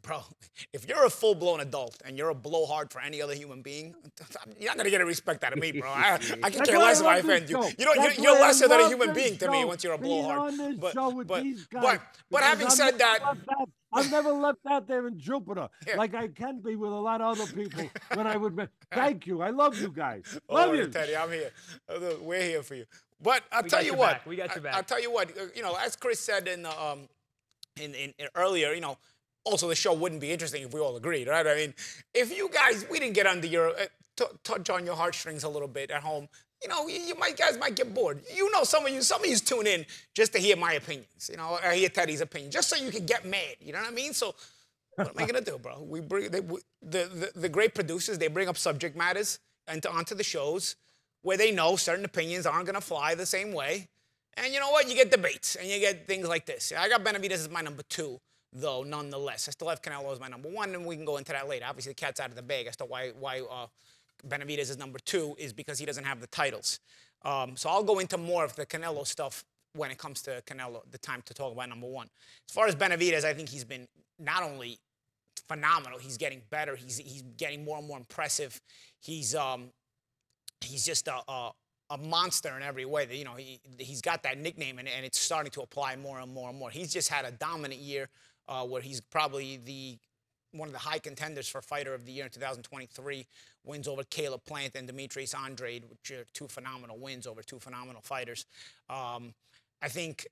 Bro, 0.07 0.21
if 0.73 0.87
you're 0.87 1.05
a 1.05 1.09
full 1.09 1.35
blown 1.35 1.59
adult 1.59 1.97
and 2.05 2.17
you're 2.17 2.29
a 2.29 2.35
blowhard 2.35 2.91
for 2.91 3.01
any 3.01 3.21
other 3.21 3.35
human 3.35 3.61
being, 3.61 3.93
you're 4.59 4.69
not 4.69 4.77
gonna 4.77 4.89
get 4.89 5.01
a 5.01 5.05
respect 5.05 5.43
out 5.43 5.53
of 5.53 5.59
me, 5.59 5.71
bro. 5.73 5.89
I, 5.93 6.13
I 6.13 6.17
can 6.17 6.41
That's 6.41 6.69
care 6.69 6.79
why 6.79 6.85
less 6.85 7.01
if 7.01 7.05
I 7.05 7.15
love 7.17 7.25
offend 7.25 7.49
you. 7.49 7.57
You 7.77 7.85
know, 7.85 7.93
you're, 7.93 8.03
That's 8.03 8.17
you're 8.19 8.33
lesser 8.33 8.67
than 8.67 8.79
a 8.79 8.87
human 8.87 9.13
this 9.13 9.23
being 9.27 9.37
to 9.39 9.51
me 9.51 9.65
once 9.65 9.83
you're 9.83 9.93
a 9.93 9.97
blowhard. 9.97 10.59
on 10.59 10.77
But, 10.77 10.95
but, 10.95 11.45
but, 11.71 12.01
but 12.31 12.41
having 12.43 12.67
I've 12.67 12.73
said 12.73 12.97
never 12.97 12.97
that, 12.97 13.37
I've 13.93 14.11
never 14.11 14.31
left 14.31 14.59
out 14.69 14.87
there 14.87 15.07
in 15.07 15.17
Jupiter 15.19 15.69
Yeah. 15.87 15.95
like 15.97 16.13
I 16.13 16.27
can 16.27 16.61
be 16.61 16.75
with 16.75 16.91
a 16.91 16.95
lot 16.95 17.21
of 17.21 17.39
other 17.39 17.51
people 17.51 17.89
when 18.13 18.27
I 18.27 18.37
would. 18.37 18.55
Be, 18.55 18.63
thank 18.91 19.27
you. 19.27 19.41
I 19.41 19.49
love 19.51 19.79
you 19.79 19.89
guys. 19.91 20.39
Love 20.49 20.69
worry, 20.69 20.79
you. 20.79 20.87
Teddy. 20.87 21.15
I'm 21.15 21.31
here. 21.31 21.51
We're 22.21 22.41
here 22.43 22.63
for 22.63 22.75
you. 22.75 22.85
But 23.21 23.43
I'll 23.51 23.63
We 23.63 23.69
tell 23.69 23.83
you 23.83 23.95
what. 23.95 24.11
back. 24.11 24.25
We 24.25 24.35
got 24.35 24.49
your 24.49 24.59
I- 24.59 24.61
back. 24.63 24.75
I'll 24.75 24.83
tell 24.83 25.01
you 25.01 25.11
what. 25.11 25.29
uh, 25.37 25.45
You 25.55 25.63
know, 25.63 25.75
as 25.79 25.95
Chris 25.95 26.19
said 26.19 26.47
in 26.47 26.63
the 26.63 26.81
um, 26.81 27.07
in, 27.81 27.93
in, 27.95 28.13
in 28.19 28.27
earlier, 28.35 28.73
you 28.73 28.81
know, 28.81 28.97
also 29.47 29.67
the 29.67 29.75
show 29.75 29.93
wouldn't 29.93 30.21
be 30.21 30.31
interesting 30.31 30.63
if 30.63 30.73
we 30.73 30.79
all 30.79 30.95
agreed, 30.95 31.27
right? 31.27 31.45
I 31.45 31.55
mean, 31.55 31.73
if 32.13 32.35
you 32.35 32.49
guys 32.49 32.85
we 32.91 32.99
didn't 32.99 33.15
get 33.15 33.27
under 33.27 33.47
your 33.47 33.69
uh, 33.69 33.85
touch 34.43 34.69
on 34.69 34.85
your 34.85 34.95
heartstrings 34.95 35.43
a 35.43 35.49
little 35.49 35.67
bit 35.67 35.91
at 35.91 36.01
home. 36.01 36.27
You 36.61 36.69
know, 36.69 36.87
you, 36.87 36.99
you 36.99 37.15
might 37.15 37.37
guys 37.37 37.57
might 37.57 37.75
get 37.75 37.93
bored. 37.93 38.21
You 38.33 38.51
know, 38.51 38.63
some 38.63 38.85
of 38.85 38.91
you, 38.91 39.01
some 39.03 39.23
of 39.23 39.29
you 39.29 39.37
tune 39.37 39.67
in 39.67 39.85
just 40.15 40.33
to 40.33 40.39
hear 40.39 40.55
my 40.55 40.73
opinions. 40.73 41.29
You 41.29 41.37
know, 41.37 41.59
or 41.63 41.71
hear 41.71 41.89
Teddy's 41.89 42.21
opinion, 42.21 42.51
just 42.51 42.69
so 42.69 42.75
you 42.75 42.91
can 42.91 43.05
get 43.05 43.25
mad. 43.25 43.55
You 43.59 43.73
know 43.73 43.79
what 43.79 43.91
I 43.91 43.93
mean? 43.93 44.13
So, 44.13 44.33
what 44.95 45.09
am 45.09 45.13
I 45.17 45.25
gonna 45.27 45.41
do, 45.41 45.59
bro? 45.59 45.83
We 45.83 45.99
bring 45.99 46.31
they, 46.31 46.39
we, 46.39 46.59
the, 46.81 47.29
the 47.35 47.41
the 47.41 47.49
great 47.49 47.75
producers. 47.75 48.17
They 48.17 48.27
bring 48.27 48.47
up 48.47 48.57
subject 48.57 48.97
matters 48.97 49.39
into 49.71 49.91
onto 49.91 50.15
the 50.15 50.23
shows 50.23 50.75
where 51.21 51.37
they 51.37 51.51
know 51.51 51.75
certain 51.75 52.05
opinions 52.05 52.45
aren't 52.45 52.65
gonna 52.65 52.81
fly 52.81 53.13
the 53.13 53.25
same 53.25 53.53
way. 53.53 53.87
And 54.35 54.53
you 54.53 54.59
know 54.59 54.69
what? 54.71 54.87
You 54.87 54.95
get 54.95 55.11
debates 55.11 55.55
and 55.55 55.67
you 55.67 55.79
get 55.79 56.07
things 56.07 56.27
like 56.27 56.45
this. 56.45 56.71
I 56.77 56.89
got 56.89 57.03
Benavidez 57.03 57.33
as 57.33 57.49
my 57.49 57.61
number 57.61 57.83
two, 57.83 58.19
though, 58.53 58.83
nonetheless. 58.83 59.47
I 59.47 59.51
still 59.51 59.69
have 59.69 59.81
Canelo 59.81 60.11
as 60.11 60.19
my 60.19 60.27
number 60.27 60.49
one, 60.49 60.73
and 60.73 60.85
we 60.85 60.95
can 60.95 61.05
go 61.05 61.17
into 61.17 61.31
that 61.31 61.47
later. 61.47 61.65
Obviously, 61.67 61.91
the 61.91 61.95
cat's 61.95 62.19
out 62.19 62.29
of 62.29 62.35
the 62.35 62.41
bag 62.41 62.67
as 62.67 62.75
to 62.77 62.85
why 62.85 63.11
why 63.19 63.41
uh, 63.41 63.67
Benavidez 64.27 64.69
is 64.69 64.77
number 64.77 64.99
two 64.99 65.35
is 65.37 65.53
because 65.53 65.79
he 65.79 65.85
doesn't 65.85 66.03
have 66.03 66.19
the 66.19 66.27
titles. 66.27 66.79
Um, 67.23 67.55
so 67.57 67.69
I'll 67.69 67.83
go 67.83 67.99
into 67.99 68.17
more 68.17 68.43
of 68.43 68.55
the 68.55 68.65
Canelo 68.65 69.05
stuff 69.05 69.43
when 69.73 69.91
it 69.91 69.97
comes 69.97 70.21
to 70.23 70.41
Canelo, 70.45 70.81
the 70.91 70.97
time 70.97 71.21
to 71.25 71.33
talk 71.33 71.53
about 71.53 71.69
number 71.69 71.87
one. 71.87 72.07
As 72.47 72.53
far 72.53 72.67
as 72.67 72.75
Benavidez, 72.75 73.23
I 73.23 73.33
think 73.33 73.49
he's 73.49 73.63
been 73.63 73.87
not 74.19 74.43
only 74.43 74.79
phenomenal, 75.47 75.99
he's 75.99 76.17
getting 76.17 76.41
better. 76.49 76.75
He's 76.75 76.97
he's 76.97 77.23
getting 77.37 77.63
more 77.63 77.77
and 77.77 77.87
more 77.87 77.97
impressive. 77.97 78.59
He's 79.01 79.35
um 79.35 79.71
he's 80.61 80.85
just 80.85 81.07
a, 81.07 81.19
a, 81.27 81.51
a 81.91 81.97
monster 81.97 82.55
in 82.57 82.63
every 82.63 82.85
way. 82.85 83.05
That 83.05 83.15
You 83.15 83.25
know, 83.25 83.35
he, 83.35 83.59
he's 83.77 84.01
got 84.01 84.23
that 84.23 84.37
nickname, 84.37 84.79
and, 84.79 84.87
and 84.87 85.05
it's 85.05 85.19
starting 85.19 85.51
to 85.51 85.61
apply 85.61 85.95
more 85.95 86.19
and 86.19 86.33
more 86.33 86.49
and 86.49 86.57
more. 86.57 86.69
He's 86.69 86.91
just 86.91 87.09
had 87.09 87.25
a 87.25 87.31
dominant 87.31 87.81
year 87.81 88.09
uh, 88.47 88.63
where 88.63 88.81
he's 88.81 89.01
probably 89.01 89.57
the 89.57 89.97
one 90.51 90.67
of 90.67 90.73
the 90.73 90.79
high 90.79 90.99
contenders 90.99 91.47
for 91.47 91.61
Fighter 91.61 91.93
of 91.93 92.05
the 92.05 92.11
Year 92.11 92.25
in 92.25 92.31
2023. 92.31 93.25
Wins 93.65 93.87
over 93.87 94.03
Caleb 94.03 94.45
Plant 94.45 94.75
and 94.75 94.87
Demetrius 94.87 95.33
Andrade, 95.33 95.83
which 95.89 96.11
are 96.11 96.25
two 96.33 96.47
phenomenal 96.47 96.97
wins 96.97 97.27
over 97.27 97.43
two 97.43 97.59
phenomenal 97.59 98.01
fighters. 98.01 98.45
Um, 98.89 99.33
I 99.81 99.89
think 99.89 100.25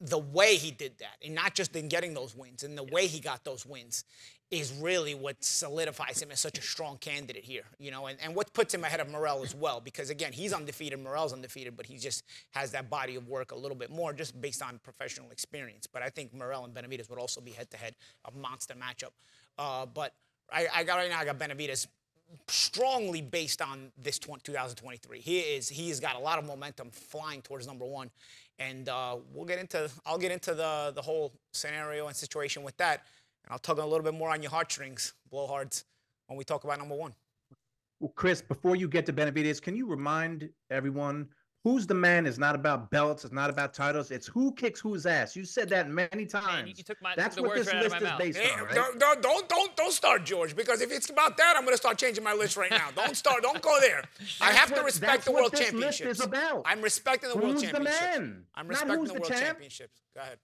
the 0.00 0.18
way 0.18 0.54
he 0.56 0.70
did 0.70 0.96
that, 0.98 1.16
and 1.24 1.34
not 1.34 1.54
just 1.54 1.74
in 1.74 1.88
getting 1.88 2.14
those 2.14 2.36
wins, 2.36 2.62
and 2.62 2.78
the 2.78 2.84
way 2.84 3.06
he 3.08 3.18
got 3.18 3.42
those 3.44 3.66
wins, 3.66 4.04
is 4.50 4.72
really 4.80 5.14
what 5.14 5.42
solidifies 5.44 6.22
him 6.22 6.30
as 6.30 6.40
such 6.40 6.58
a 6.58 6.62
strong 6.62 6.96
candidate 6.98 7.44
here, 7.44 7.64
you 7.78 7.90
know, 7.90 8.06
and, 8.06 8.18
and 8.22 8.34
what 8.34 8.52
puts 8.54 8.72
him 8.72 8.82
ahead 8.82 8.98
of 8.98 9.10
Morrell 9.10 9.42
as 9.42 9.54
well, 9.54 9.80
because 9.80 10.08
again, 10.08 10.32
he's 10.32 10.54
undefeated, 10.54 10.98
Morrell's 10.98 11.34
undefeated, 11.34 11.76
but 11.76 11.84
he 11.84 11.98
just 11.98 12.24
has 12.52 12.70
that 12.72 12.88
body 12.88 13.16
of 13.16 13.28
work 13.28 13.52
a 13.52 13.54
little 13.54 13.76
bit 13.76 13.90
more 13.90 14.14
just 14.14 14.40
based 14.40 14.62
on 14.62 14.80
professional 14.82 15.30
experience. 15.30 15.86
But 15.86 16.02
I 16.02 16.08
think 16.08 16.32
Morrell 16.32 16.64
and 16.64 16.72
Benavidez 16.74 17.10
would 17.10 17.18
also 17.18 17.42
be 17.42 17.50
head 17.50 17.70
to 17.70 17.76
head, 17.76 17.94
a 18.24 18.36
monster 18.36 18.74
matchup. 18.74 19.10
Uh, 19.58 19.84
but 19.84 20.14
I, 20.50 20.66
I 20.74 20.84
got 20.84 20.96
right 20.96 21.10
now, 21.10 21.18
I 21.18 21.26
got 21.26 21.38
Benavidez 21.38 21.86
strongly 22.46 23.22
based 23.22 23.62
on 23.62 23.90
this 23.96 24.18
20, 24.18 24.42
2023. 24.44 25.20
He 25.20 25.40
is 25.40 25.68
he 25.68 25.88
has 25.88 26.00
got 26.00 26.16
a 26.16 26.18
lot 26.18 26.38
of 26.38 26.44
momentum 26.44 26.90
flying 26.90 27.42
towards 27.42 27.66
number 27.66 27.84
one, 27.84 28.10
and 28.58 28.88
uh, 28.88 29.16
we'll 29.32 29.46
get 29.46 29.58
into 29.58 29.90
I'll 30.06 30.18
get 30.18 30.32
into 30.32 30.54
the 30.54 30.92
the 30.94 31.02
whole 31.02 31.32
scenario 31.52 32.06
and 32.06 32.16
situation 32.16 32.62
with 32.62 32.76
that, 32.78 33.04
and 33.44 33.52
I'll 33.52 33.58
tug 33.58 33.78
a 33.78 33.84
little 33.84 34.04
bit 34.04 34.14
more 34.14 34.30
on 34.30 34.42
your 34.42 34.50
heartstrings, 34.50 35.14
blowhards, 35.32 35.84
when 36.26 36.36
we 36.36 36.44
talk 36.44 36.64
about 36.64 36.78
number 36.78 36.94
one. 36.94 37.14
Well, 38.00 38.12
Chris, 38.14 38.40
before 38.42 38.76
you 38.76 38.88
get 38.88 39.06
to 39.06 39.12
Benavidez, 39.12 39.60
can 39.60 39.74
you 39.74 39.86
remind 39.86 40.48
everyone 40.70 41.28
who's 41.64 41.84
the 41.86 41.94
man 41.94 42.26
is 42.26 42.38
not 42.38 42.54
about 42.54 42.88
belts, 42.92 43.24
it's 43.24 43.32
not 43.34 43.50
about 43.50 43.74
titles, 43.74 44.12
it's 44.12 44.28
who 44.28 44.52
kicks 44.54 44.78
whose 44.78 45.04
ass. 45.06 45.34
You 45.34 45.44
said 45.44 45.68
that 45.70 45.88
many 45.90 46.24
times. 46.24 46.68
you- 46.68 46.74
you 46.76 46.84
took 46.84 47.02
my- 47.02 47.16
That's 47.16 47.34
the 47.34 47.42
what 47.42 47.48
words 47.56 47.64
this 47.64 47.74
right 47.74 47.82
list 47.82 47.96
is 47.96 48.02
mouth. 48.02 48.18
based 48.18 48.38
Hey, 48.38 48.52
on, 48.52 48.66
right? 48.66 48.74
don't, 48.74 48.98
don't, 49.00 49.20
don't, 49.20 49.48
don't, 49.48 49.76
don't 49.76 49.92
start, 49.92 50.24
George, 50.24 50.54
because 50.54 50.80
if 50.80 50.92
it's 50.92 51.10
about 51.10 51.36
that, 51.38 51.54
I'm 51.56 51.64
going 51.64 51.72
to 51.74 51.76
start 51.78 51.98
changing 51.98 52.22
my 52.22 52.32
list 52.32 52.56
right 52.56 52.70
now. 52.70 52.90
Don't 52.94 53.16
start. 53.16 53.42
Don't 53.42 53.60
go 53.60 53.76
there. 53.80 54.04
I 54.40 54.52
have 54.52 54.68
to 54.68 54.74
what- 54.76 54.84
respect 54.84 55.12
that's 55.12 55.24
the 55.24 55.32
what 55.32 55.40
World 55.42 55.52
this 55.52 55.72
list 55.72 56.00
is 56.02 56.20
about. 56.20 56.62
I'm 56.64 56.80
respecting 56.80 57.30
the 57.30 57.36
World 57.36 57.60
championships. 57.60 57.78
Who's 57.78 57.98
the 58.12 58.18
man? 58.20 58.44
I'm 58.54 58.66
Not 58.68 58.70
respecting 58.70 58.98
who's 59.00 59.08
the 59.08 59.14
the 59.14 59.20
World 59.20 59.32
champ. 59.32 59.42
Championships. 59.44 60.00
Go 60.14 60.20
ahead. 60.20 60.38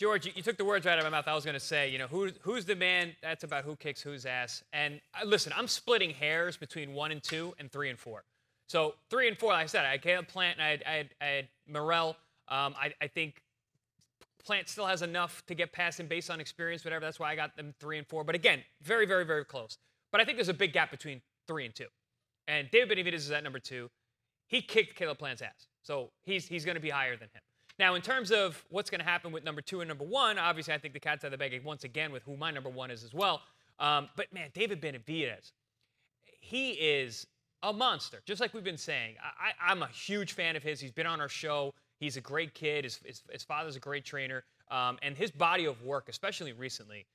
George, 0.00 0.26
you, 0.26 0.32
you 0.34 0.42
took 0.42 0.56
the 0.56 0.64
words 0.64 0.86
right 0.86 0.92
out 0.92 0.98
of 0.98 1.04
my 1.04 1.10
mouth. 1.10 1.28
I 1.28 1.34
was 1.34 1.44
going 1.44 1.54
to 1.54 1.60
say, 1.60 1.88
you 1.88 1.98
know, 1.98 2.06
who, 2.06 2.30
who's 2.42 2.64
the 2.64 2.74
man? 2.74 3.14
That's 3.22 3.44
about 3.44 3.64
who 3.64 3.76
kicks 3.76 4.00
whose 4.00 4.26
ass. 4.26 4.62
And 4.72 5.00
uh, 5.20 5.24
listen, 5.24 5.52
I'm 5.56 5.68
splitting 5.68 6.10
hairs 6.10 6.56
between 6.56 6.94
one 6.94 7.12
and 7.12 7.22
two 7.22 7.54
and 7.58 7.70
three 7.70 7.90
and 7.90 7.98
four. 7.98 8.24
So 8.68 8.94
three 9.10 9.28
and 9.28 9.38
four, 9.38 9.52
like 9.52 9.64
I 9.64 9.66
said, 9.66 9.84
I 9.84 10.00
had 10.02 10.28
Plant 10.28 10.58
and 10.58 10.66
I 10.66 10.70
had, 10.70 10.82
I 10.86 10.92
had, 10.92 11.10
I 11.20 11.24
had 11.26 11.48
Morrell. 11.68 12.16
Um, 12.48 12.74
I, 12.78 12.92
I 13.00 13.06
think 13.06 13.42
Plant 14.44 14.68
still 14.68 14.86
has 14.86 15.02
enough 15.02 15.42
to 15.46 15.54
get 15.54 15.72
past 15.72 16.00
him 16.00 16.06
based 16.06 16.30
on 16.30 16.40
experience, 16.40 16.84
whatever. 16.84 17.04
That's 17.04 17.20
why 17.20 17.30
I 17.30 17.36
got 17.36 17.56
them 17.56 17.74
three 17.78 17.98
and 17.98 18.06
four. 18.06 18.24
But 18.24 18.34
again, 18.34 18.60
very, 18.82 19.06
very, 19.06 19.24
very 19.24 19.44
close. 19.44 19.78
But 20.10 20.20
I 20.20 20.24
think 20.24 20.36
there's 20.38 20.48
a 20.48 20.54
big 20.54 20.72
gap 20.72 20.90
between 20.90 21.22
three 21.46 21.64
and 21.64 21.74
two. 21.74 21.86
And 22.46 22.70
David 22.70 22.98
Benavidez 22.98 23.14
is 23.14 23.30
at 23.30 23.42
number 23.42 23.58
two. 23.58 23.90
He 24.48 24.60
kicked 24.60 24.96
Caleb 24.96 25.18
Plant's 25.18 25.40
ass. 25.40 25.68
So 25.82 26.10
he's, 26.22 26.46
he's 26.46 26.64
going 26.64 26.76
to 26.76 26.80
be 26.80 26.90
higher 26.90 27.16
than 27.16 27.28
him. 27.32 27.40
Now, 27.78 27.94
in 27.94 28.02
terms 28.02 28.30
of 28.30 28.64
what's 28.70 28.90
going 28.90 29.00
to 29.00 29.04
happen 29.04 29.32
with 29.32 29.44
number 29.44 29.60
two 29.60 29.80
and 29.80 29.88
number 29.88 30.04
one, 30.04 30.38
obviously, 30.38 30.74
I 30.74 30.78
think 30.78 30.94
the 30.94 31.00
cat's 31.00 31.24
out 31.24 31.28
of 31.28 31.32
the 31.32 31.38
bag 31.38 31.60
once 31.64 31.84
again 31.84 32.12
with 32.12 32.22
who 32.22 32.36
my 32.36 32.50
number 32.50 32.70
one 32.70 32.90
is 32.90 33.02
as 33.02 33.12
well. 33.12 33.42
Um, 33.80 34.08
but 34.16 34.32
man, 34.32 34.50
David 34.54 34.80
Benavidez, 34.80 35.52
he 36.40 36.70
is 36.70 37.26
a 37.62 37.72
monster, 37.72 38.20
just 38.26 38.40
like 38.40 38.54
we've 38.54 38.62
been 38.62 38.76
saying. 38.76 39.16
I, 39.22 39.70
I'm 39.70 39.82
a 39.82 39.88
huge 39.88 40.34
fan 40.34 40.54
of 40.54 40.62
his. 40.62 40.78
He's 40.78 40.92
been 40.92 41.06
on 41.06 41.20
our 41.20 41.28
show. 41.28 41.74
He's 41.98 42.16
a 42.16 42.20
great 42.20 42.54
kid. 42.54 42.84
His, 42.84 43.00
his, 43.04 43.22
his 43.30 43.42
father's 43.42 43.76
a 43.76 43.80
great 43.80 44.04
trainer. 44.04 44.44
Um, 44.70 44.98
and 45.02 45.16
his 45.16 45.30
body 45.30 45.64
of 45.64 45.82
work, 45.82 46.08
especially 46.08 46.52
recently, 46.52 47.06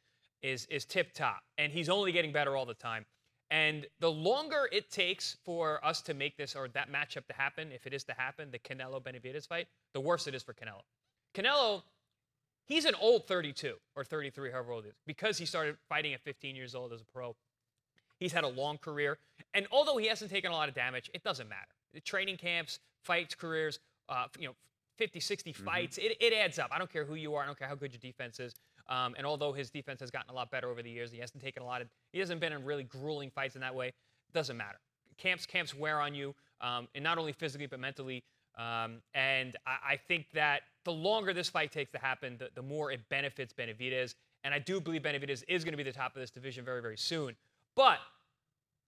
is, 0.42 0.66
is 0.66 0.86
tip 0.86 1.14
top. 1.14 1.42
And 1.58 1.72
he's 1.72 1.90
only 1.90 2.12
getting 2.12 2.34
better 2.34 2.58
all 2.58 2.66
the 2.66 2.74
time. 2.74 3.06
And 3.52 3.88
the 4.00 4.12
longer 4.12 4.70
it 4.72 4.92
takes 4.92 5.38
for 5.44 5.84
us 5.84 6.02
to 6.04 6.14
make 6.14 6.38
this 6.38 6.56
or 6.56 6.68
that 6.70 6.92
matchup 6.92 7.26
to 7.28 7.34
happen, 7.34 7.72
if 7.72 7.88
it 7.88 7.94
is 7.94 8.04
to 8.06 8.14
happen, 8.14 8.52
the 8.52 8.60
Canelo 8.60 9.02
Benavidez 9.02 9.48
fight, 9.48 9.68
the 9.94 10.00
worse 10.00 10.28
it 10.28 10.36
is 10.36 10.44
for 10.44 10.54
Canelo. 10.54 10.82
Canelo, 11.34 11.82
he's 12.66 12.86
an 12.86 12.94
old 13.02 13.28
32 13.28 13.74
or 13.96 14.04
33, 14.04 14.52
however 14.52 14.74
old 14.74 14.84
he 14.84 14.90
is, 14.90 14.96
because 15.08 15.38
he 15.38 15.46
started 15.46 15.78
fighting 15.88 16.14
at 16.14 16.22
15 16.22 16.56
years 16.56 16.76
old 16.76 16.94
as 16.94 17.02
a 17.02 17.06
pro. 17.06 17.36
He's 18.20 18.34
had 18.34 18.44
a 18.44 18.48
long 18.48 18.78
career. 18.78 19.18
And 19.54 19.66
although 19.72 19.98
he 19.98 20.08
hasn't 20.08 20.30
taken 20.30 20.52
a 20.52 20.56
lot 20.56 20.70
of 20.70 20.76
damage, 20.76 21.10
it 21.14 21.24
doesn't 21.24 21.50
matter. 21.50 21.72
The 21.94 22.02
training 22.02 22.38
camps, 22.38 22.80
fights, 23.04 23.34
careers, 23.34 23.80
uh, 24.10 24.26
you 24.38 24.48
know, 24.48 24.56
50, 24.98 25.22
60 25.22 25.54
fights, 25.54 25.98
it, 25.98 26.18
it 26.20 26.34
adds 26.34 26.60
up. 26.60 26.70
I 26.72 26.78
don't 26.78 26.92
care 26.92 27.06
who 27.06 27.16
you 27.16 27.34
are. 27.36 27.44
I 27.44 27.46
don't 27.46 27.58
care 27.58 27.70
how 27.70 27.76
good 27.76 27.94
your 27.94 28.00
defense 28.00 28.40
is. 28.40 28.54
Um, 28.90 29.14
and 29.18 29.26
although 29.26 29.54
his 29.54 29.70
defense 29.70 30.00
has 30.02 30.12
gotten 30.12 30.32
a 30.32 30.34
lot 30.34 30.52
better 30.52 30.70
over 30.70 30.82
the 30.82 30.90
years, 30.90 31.12
he 31.12 31.20
hasn't 31.20 31.42
taken 31.44 31.62
a 31.64 31.66
lot 31.66 31.82
of, 31.82 31.88
he 32.12 32.20
hasn't 32.20 32.42
been 32.42 32.52
in 32.52 32.66
really 32.66 32.84
grueling 32.84 33.30
fights 33.30 33.56
in 33.56 33.62
that 33.62 33.74
way. 33.74 33.94
Doesn't 34.34 34.58
matter. 34.58 34.80
Camps, 35.18 35.46
camps 35.46 35.76
wear 35.76 36.00
on 36.02 36.16
you, 36.16 36.34
um, 36.62 36.88
and 36.96 37.04
not 37.04 37.18
only 37.18 37.32
physically 37.32 37.68
but 37.68 37.80
mentally. 37.80 38.24
Um, 38.58 39.02
and 39.14 39.56
I, 39.66 39.94
I 39.94 39.98
think 40.08 40.26
that 40.34 40.62
the 40.86 40.92
longer 40.92 41.34
this 41.34 41.50
fight 41.50 41.72
takes 41.72 41.92
to 41.92 42.00
happen, 42.00 42.38
the, 42.38 42.50
the 42.56 42.62
more 42.62 42.92
it 42.92 43.02
benefits 43.10 43.54
Benavidez. 43.54 44.16
And 44.44 44.54
I 44.54 44.60
do 44.60 44.82
believe 44.82 45.04
Benavidez 45.04 45.44
is 45.48 45.64
going 45.64 45.74
to 45.74 45.78
be 45.78 45.84
the 45.84 45.92
top 45.92 46.16
of 46.16 46.22
this 46.22 46.32
division 46.32 46.66
very, 46.66 46.82
very 46.82 46.98
soon. 46.98 47.36
But 47.76 48.00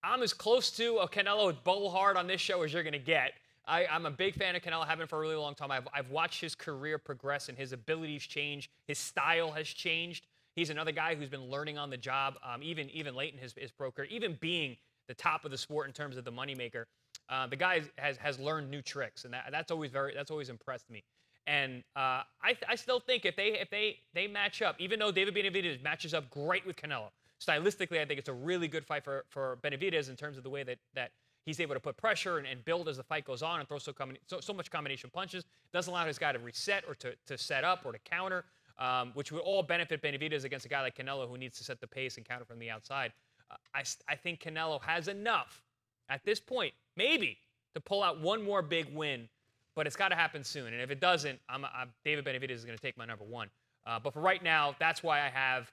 I'm 0.03 0.23
as 0.23 0.33
close 0.33 0.71
to 0.71 0.97
a 0.97 1.07
Canelo 1.07 1.55
Bullhard 1.63 2.15
on 2.15 2.27
this 2.27 2.41
show 2.41 2.63
as 2.63 2.73
you're 2.73 2.83
going 2.83 2.93
to 2.93 2.99
get. 2.99 3.33
I, 3.65 3.85
am 3.89 4.05
a 4.05 4.11
big 4.11 4.35
fan 4.35 4.55
of 4.55 4.61
Canelo, 4.61 4.85
have 4.85 5.07
for 5.09 5.17
a 5.17 5.21
really 5.21 5.35
long 5.35 5.55
time. 5.55 5.71
I've, 5.71 5.87
I've 5.93 6.09
watched 6.09 6.41
his 6.41 6.55
career 6.55 6.97
progress 6.97 7.49
and 7.49 7.57
his 7.57 7.73
abilities 7.73 8.23
change. 8.23 8.69
His 8.87 8.97
style 8.97 9.51
has 9.51 9.67
changed. 9.67 10.27
He's 10.55 10.69
another 10.69 10.91
guy 10.91 11.15
who's 11.15 11.29
been 11.29 11.49
learning 11.49 11.77
on 11.77 11.89
the 11.89 11.97
job, 11.97 12.35
um, 12.43 12.61
even 12.61 12.89
even 12.89 13.15
late 13.15 13.33
in 13.33 13.39
his, 13.39 13.53
his 13.57 13.71
pro 13.71 13.91
career, 13.91 14.07
even 14.11 14.37
being 14.41 14.75
the 15.07 15.13
top 15.13 15.45
of 15.45 15.51
the 15.51 15.57
sport 15.57 15.87
in 15.87 15.93
terms 15.93 16.17
of 16.17 16.25
the 16.25 16.31
moneymaker. 16.31 16.85
Uh, 17.29 17.47
the 17.47 17.55
guy 17.55 17.81
has 17.97 18.17
has 18.17 18.39
learned 18.39 18.69
new 18.69 18.81
tricks, 18.81 19.23
and 19.23 19.33
that, 19.33 19.45
that's 19.51 19.71
always 19.71 19.91
very 19.91 20.13
that's 20.13 20.31
always 20.31 20.49
impressed 20.49 20.89
me. 20.89 21.03
And 21.47 21.83
uh, 21.95 22.23
I, 22.43 22.55
I 22.67 22.75
still 22.75 22.99
think 22.99 23.25
if 23.25 23.35
they 23.35 23.59
if 23.59 23.69
they 23.69 23.99
they 24.13 24.27
match 24.27 24.61
up, 24.61 24.75
even 24.79 24.99
though 24.99 25.11
David 25.11 25.33
Benavidez 25.35 25.81
matches 25.81 26.13
up 26.13 26.29
great 26.29 26.65
with 26.65 26.75
Canelo, 26.75 27.09
stylistically, 27.39 27.99
I 27.99 28.05
think 28.05 28.19
it's 28.19 28.29
a 28.29 28.33
really 28.33 28.67
good 28.67 28.85
fight 28.85 29.03
for 29.03 29.25
for 29.29 29.57
Benavidez 29.63 30.09
in 30.09 30.15
terms 30.15 30.37
of 30.37 30.43
the 30.43 30.49
way 30.49 30.63
that 30.63 30.77
that 30.95 31.11
he's 31.45 31.59
able 31.59 31.73
to 31.75 31.79
put 31.79 31.97
pressure 31.97 32.37
and, 32.37 32.47
and 32.47 32.63
build 32.65 32.87
as 32.87 32.97
the 32.97 33.03
fight 33.03 33.25
goes 33.25 33.41
on 33.41 33.59
and 33.59 33.67
throw 33.69 33.77
so, 33.77 33.93
so, 34.27 34.39
so 34.39 34.53
much 34.53 34.69
combination 34.69 35.09
punches. 35.11 35.45
Doesn't 35.73 35.91
allow 35.91 36.05
his 36.05 36.17
guy 36.17 36.31
to 36.31 36.39
reset 36.39 36.83
or 36.87 36.95
to, 36.95 37.13
to 37.27 37.37
set 37.37 37.63
up 37.63 37.85
or 37.85 37.91
to 37.91 37.99
counter. 37.99 38.45
um, 38.81 39.11
which 39.13 39.31
would 39.31 39.41
all 39.41 39.61
benefit 39.63 40.01
Benavidez 40.01 40.43
against 40.43 40.65
a 40.65 40.69
guy 40.69 40.81
like 40.81 40.97
Canelo 40.97 41.29
who 41.29 41.37
needs 41.37 41.57
to 41.59 41.63
set 41.63 41.79
the 41.79 41.87
pace 41.87 42.17
and 42.17 42.27
counter 42.27 42.45
from 42.45 42.59
the 42.59 42.69
outside. 42.69 43.13
Uh, 43.49 43.55
I, 43.75 43.83
I 44.09 44.15
think 44.15 44.41
Canelo 44.41 44.81
has 44.81 45.07
enough 45.07 45.61
at 46.09 46.25
this 46.25 46.39
point, 46.39 46.73
maybe, 46.97 47.37
to 47.75 47.79
pull 47.79 48.01
out 48.03 48.19
one 48.19 48.43
more 48.43 48.61
big 48.61 48.93
win, 48.93 49.29
but 49.75 49.87
it's 49.87 49.95
got 49.95 50.09
to 50.09 50.15
happen 50.15 50.43
soon. 50.43 50.73
And 50.73 50.81
if 50.81 50.89
it 50.89 50.99
doesn't, 50.99 51.39
I'm, 51.47 51.63
I'm 51.65 51.89
David 52.03 52.25
Benavidez 52.25 52.51
is 52.51 52.65
going 52.65 52.77
to 52.77 52.81
take 52.81 52.97
my 52.97 53.05
number 53.05 53.23
one. 53.23 53.49
Uh, 53.85 53.99
but 53.99 54.13
for 54.13 54.19
right 54.19 54.43
now, 54.43 54.75
that's 54.79 55.03
why 55.03 55.19
I 55.21 55.29
have 55.29 55.71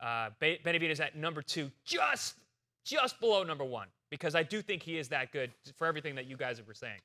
uh, 0.00 0.30
Benavidez 0.40 1.00
at 1.00 1.16
number 1.16 1.42
two, 1.42 1.70
just 1.84 2.34
just 2.84 3.20
below 3.20 3.44
number 3.44 3.64
one, 3.64 3.88
because 4.10 4.34
I 4.34 4.42
do 4.42 4.62
think 4.62 4.82
he 4.82 4.98
is 4.98 5.08
that 5.08 5.32
good 5.32 5.52
for 5.76 5.86
everything 5.86 6.14
that 6.16 6.26
you 6.26 6.36
guys 6.36 6.60
were 6.64 6.74
saying. 6.74 7.00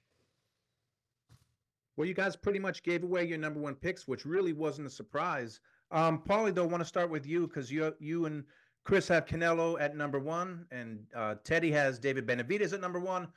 Well, 1.98 2.08
you 2.08 2.14
guys 2.14 2.36
pretty 2.36 2.60
much 2.60 2.84
gave 2.84 3.04
away 3.04 3.26
your 3.26 3.38
number 3.38 3.60
one 3.60 3.76
picks, 3.76 4.08
which 4.08 4.26
really 4.26 4.52
wasn't 4.52 4.88
a 4.88 4.92
surprise. 4.92 5.62
Um, 5.92 6.22
Paulie, 6.28 6.54
though, 6.54 6.64
I 6.64 6.68
want 6.68 6.82
to 6.82 6.88
start 6.88 7.10
with 7.10 7.26
you 7.26 7.48
because 7.48 7.72
you 7.72 7.94
you 8.00 8.26
and 8.26 8.44
Chris 8.84 9.08
have 9.08 9.26
Canelo 9.26 9.80
at 9.80 9.96
number 9.96 10.20
one, 10.20 10.66
and 10.72 11.06
uh, 11.16 11.36
Teddy 11.44 11.72
has 11.72 11.98
David 11.98 12.28
Benavidez 12.28 12.74
at 12.74 12.82
number 12.82 13.00
one. 13.00 13.28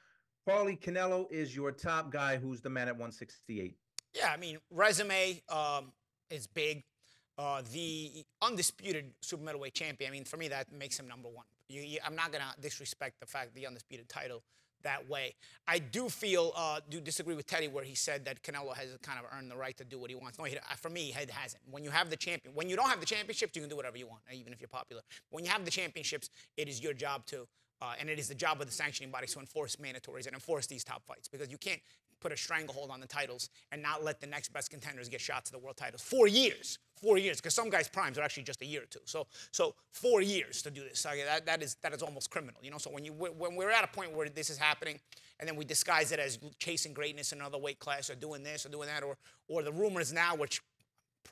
Paulie 0.48 0.80
Canelo 0.80 1.30
is 1.30 1.54
your 1.54 1.70
top 1.70 2.10
guy, 2.10 2.36
who's 2.36 2.60
the 2.60 2.70
man 2.70 2.88
at 2.88 2.94
168. 2.94 3.76
Yeah, 4.14 4.30
I 4.32 4.36
mean, 4.36 4.58
resume 4.70 5.42
um, 5.48 5.92
is 6.30 6.46
big. 6.46 6.82
Uh, 7.36 7.62
the 7.72 8.24
undisputed 8.42 9.12
super 9.22 9.44
middleweight 9.44 9.74
champion. 9.74 10.10
I 10.10 10.12
mean, 10.12 10.24
for 10.24 10.38
me, 10.38 10.48
that 10.48 10.72
makes 10.72 10.98
him 10.98 11.06
number 11.06 11.28
one. 11.28 11.44
You, 11.68 11.82
you, 11.82 11.98
I'm 12.04 12.16
not 12.16 12.32
gonna 12.32 12.54
disrespect 12.60 13.20
the 13.20 13.26
fact 13.26 13.54
the 13.54 13.66
undisputed 13.66 14.08
title 14.08 14.42
that 14.82 15.08
way. 15.08 15.34
I 15.66 15.78
do 15.78 16.08
feel, 16.08 16.52
uh, 16.56 16.80
do 16.88 17.00
disagree 17.00 17.34
with 17.34 17.46
Teddy 17.46 17.68
where 17.68 17.84
he 17.84 17.94
said 17.94 18.24
that 18.26 18.42
Canelo 18.42 18.74
has 18.74 18.96
kind 19.02 19.18
of 19.18 19.26
earned 19.36 19.50
the 19.50 19.56
right 19.56 19.76
to 19.76 19.84
do 19.84 19.98
what 19.98 20.10
he 20.10 20.16
wants. 20.16 20.38
No, 20.38 20.44
he, 20.44 20.56
uh, 20.56 20.60
for 20.76 20.88
me, 20.88 21.14
it 21.18 21.30
hasn't. 21.30 21.62
When 21.70 21.84
you 21.84 21.90
have 21.90 22.10
the 22.10 22.16
champion, 22.16 22.54
when 22.54 22.68
you 22.68 22.76
don't 22.76 22.88
have 22.88 23.00
the 23.00 23.06
championships, 23.06 23.54
you 23.56 23.62
can 23.62 23.68
do 23.68 23.76
whatever 23.76 23.98
you 23.98 24.06
want, 24.06 24.22
even 24.32 24.52
if 24.52 24.60
you're 24.60 24.68
popular. 24.68 25.02
When 25.30 25.44
you 25.44 25.50
have 25.50 25.64
the 25.64 25.70
championships, 25.70 26.30
it 26.56 26.68
is 26.68 26.82
your 26.82 26.94
job 26.94 27.26
to, 27.26 27.46
uh, 27.80 27.94
and 27.98 28.08
it 28.08 28.18
is 28.18 28.28
the 28.28 28.34
job 28.34 28.60
of 28.60 28.66
the 28.66 28.72
sanctioning 28.72 29.10
bodies 29.10 29.32
to 29.34 29.40
enforce 29.40 29.76
mandatories 29.76 30.26
and 30.26 30.34
enforce 30.34 30.66
these 30.66 30.84
top 30.84 31.04
fights 31.06 31.28
because 31.28 31.50
you 31.50 31.58
can't 31.58 31.80
put 32.20 32.32
a 32.32 32.36
stranglehold 32.36 32.90
on 32.90 33.00
the 33.00 33.06
titles 33.06 33.50
and 33.72 33.82
not 33.82 34.04
let 34.04 34.20
the 34.20 34.26
next 34.26 34.52
best 34.52 34.70
contenders 34.70 35.08
get 35.08 35.20
shots 35.20 35.50
to 35.50 35.52
the 35.52 35.58
world 35.58 35.76
titles. 35.76 36.02
Four 36.02 36.26
years, 36.26 36.78
four 37.00 37.18
years, 37.18 37.38
because 37.38 37.54
some 37.54 37.70
guys' 37.70 37.88
primes 37.88 38.18
are 38.18 38.22
actually 38.22 38.42
just 38.42 38.62
a 38.62 38.66
year 38.66 38.82
or 38.82 38.86
two. 38.86 39.00
So, 39.04 39.26
so 39.50 39.74
four 39.90 40.20
years 40.20 40.62
to 40.62 40.70
do 40.70 40.82
this. 40.82 41.00
So 41.00 41.10
that, 41.26 41.46
that 41.46 41.62
is 41.62 41.76
that 41.82 41.92
is 41.92 42.02
almost 42.02 42.30
criminal, 42.30 42.60
you 42.62 42.70
know. 42.70 42.78
So 42.78 42.90
when 42.90 43.04
you 43.04 43.12
when 43.12 43.56
we're 43.56 43.70
at 43.70 43.84
a 43.84 43.88
point 43.88 44.14
where 44.14 44.28
this 44.28 44.50
is 44.50 44.58
happening, 44.58 44.98
and 45.40 45.48
then 45.48 45.56
we 45.56 45.64
disguise 45.64 46.12
it 46.12 46.18
as 46.18 46.38
chasing 46.58 46.92
greatness 46.92 47.32
in 47.32 47.40
another 47.40 47.58
weight 47.58 47.78
class, 47.78 48.10
or 48.10 48.14
doing 48.14 48.42
this, 48.42 48.66
or 48.66 48.68
doing 48.68 48.88
that, 48.88 49.02
or 49.02 49.16
or 49.48 49.62
the 49.62 49.72
rumors 49.72 50.12
now, 50.12 50.34
which 50.34 50.60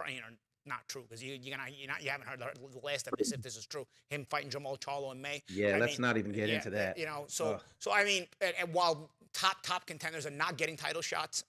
you 0.09 0.20
know 0.20 0.27
not 0.66 0.87
true 0.88 1.03
because 1.03 1.22
you 1.22 1.38
you're, 1.40 1.57
not, 1.57 1.68
you're 1.79 1.88
not 1.88 2.03
you 2.03 2.11
haven't 2.11 2.27
heard 2.27 2.40
the, 2.40 2.79
last 2.83 3.07
of 3.07 3.14
this 3.18 3.33
if 3.33 3.42
this 3.42 3.57
is 3.57 3.66
true. 3.66 3.87
Him 4.09 4.27
fighting 4.29 4.51
Jermall 4.51 4.79
Charlo 4.79 5.12
in 5.12 5.20
May. 5.20 5.42
Yeah, 5.49 5.77
I 5.77 5.79
let's 5.79 5.99
mean, 5.99 6.09
not 6.09 6.16
even 6.16 6.33
get 6.33 6.49
yeah, 6.49 6.57
into 6.57 6.70
that. 6.70 6.99
You 6.99 7.07
know, 7.07 7.25
so 7.29 7.55
Ugh. 7.55 7.62
so 7.79 7.92
I 7.92 8.05
mean, 8.05 8.27
and, 8.40 8.55
and 8.61 8.75
while 8.75 9.11
top 9.37 9.59
top 9.62 9.87
contenders 9.87 10.27
are 10.27 10.31
not 10.31 10.57
getting 10.57 10.77
title 10.77 11.03
shots, 11.03 11.44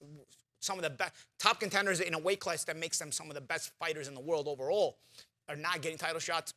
some 0.59 0.77
of 0.77 0.83
the 0.83 0.89
best 0.89 1.13
top 1.39 1.59
contenders 1.59 1.99
in 1.99 2.13
a 2.13 2.19
weight 2.19 2.39
class 2.39 2.63
that 2.65 2.77
makes 2.77 2.99
them 2.99 3.11
some 3.11 3.29
of 3.29 3.35
the 3.35 3.41
best 3.41 3.71
fighters 3.79 4.07
in 4.07 4.13
the 4.13 4.21
world 4.21 4.47
overall 4.47 4.97
are 5.47 5.55
not 5.55 5.81
getting 5.81 5.97
title 5.97 6.19
shots 6.19 6.53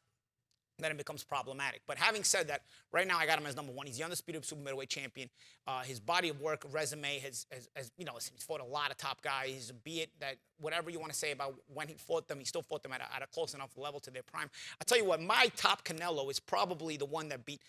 then 0.83 0.91
it 0.91 0.99
becomes 0.99 1.23
problematic. 1.23 1.83
But 1.87 1.99
having 1.99 2.25
said 2.25 2.49
that, 2.49 2.63
right 2.93 3.07
now 3.07 3.19
I 3.19 3.27
got 3.27 3.39
him 3.39 3.47
as 3.47 3.57
number 3.57 3.73
one. 3.73 3.87
He's 3.87 3.99
the 3.99 4.05
undisputed 4.05 4.45
super 4.45 4.63
middleweight 4.63 4.89
champion. 4.89 5.29
Uh, 5.67 5.83
his 5.83 6.01
body 6.01 6.29
of 6.29 6.41
work, 6.41 6.65
resume, 6.73 7.19
has, 7.21 7.47
has, 7.53 7.69
has, 7.77 7.93
you 7.97 8.05
know, 8.05 8.15
he's 8.15 8.43
fought 8.43 8.61
a 8.61 8.65
lot 8.65 8.91
of 8.91 8.97
top 8.97 9.23
guys. 9.23 9.73
Be 9.85 10.01
it 10.01 10.11
that 10.21 10.37
whatever 10.59 10.91
you 10.91 10.99
want 10.99 11.13
to 11.13 11.19
say 11.19 11.33
about 11.33 11.55
when 11.73 11.89
he 11.89 11.95
fought 11.95 12.29
them, 12.29 12.39
he 12.39 12.45
still 12.45 12.63
fought 12.63 12.83
them 12.83 12.93
at 12.93 13.01
a, 13.01 13.15
at 13.15 13.23
a 13.23 13.27
close 13.27 13.55
enough 13.55 13.77
level 13.77 14.01
to 14.01 14.11
their 14.11 14.23
prime. 14.23 14.51
I 14.81 14.85
tell 14.85 14.99
you 14.99 15.05
what, 15.05 15.21
my 15.21 15.51
top 15.57 15.85
Canelo 15.85 16.31
is 16.31 16.41
probably 16.41 16.97
the 16.97 17.07
one 17.07 17.29
that 17.29 17.45
beat 17.45 17.61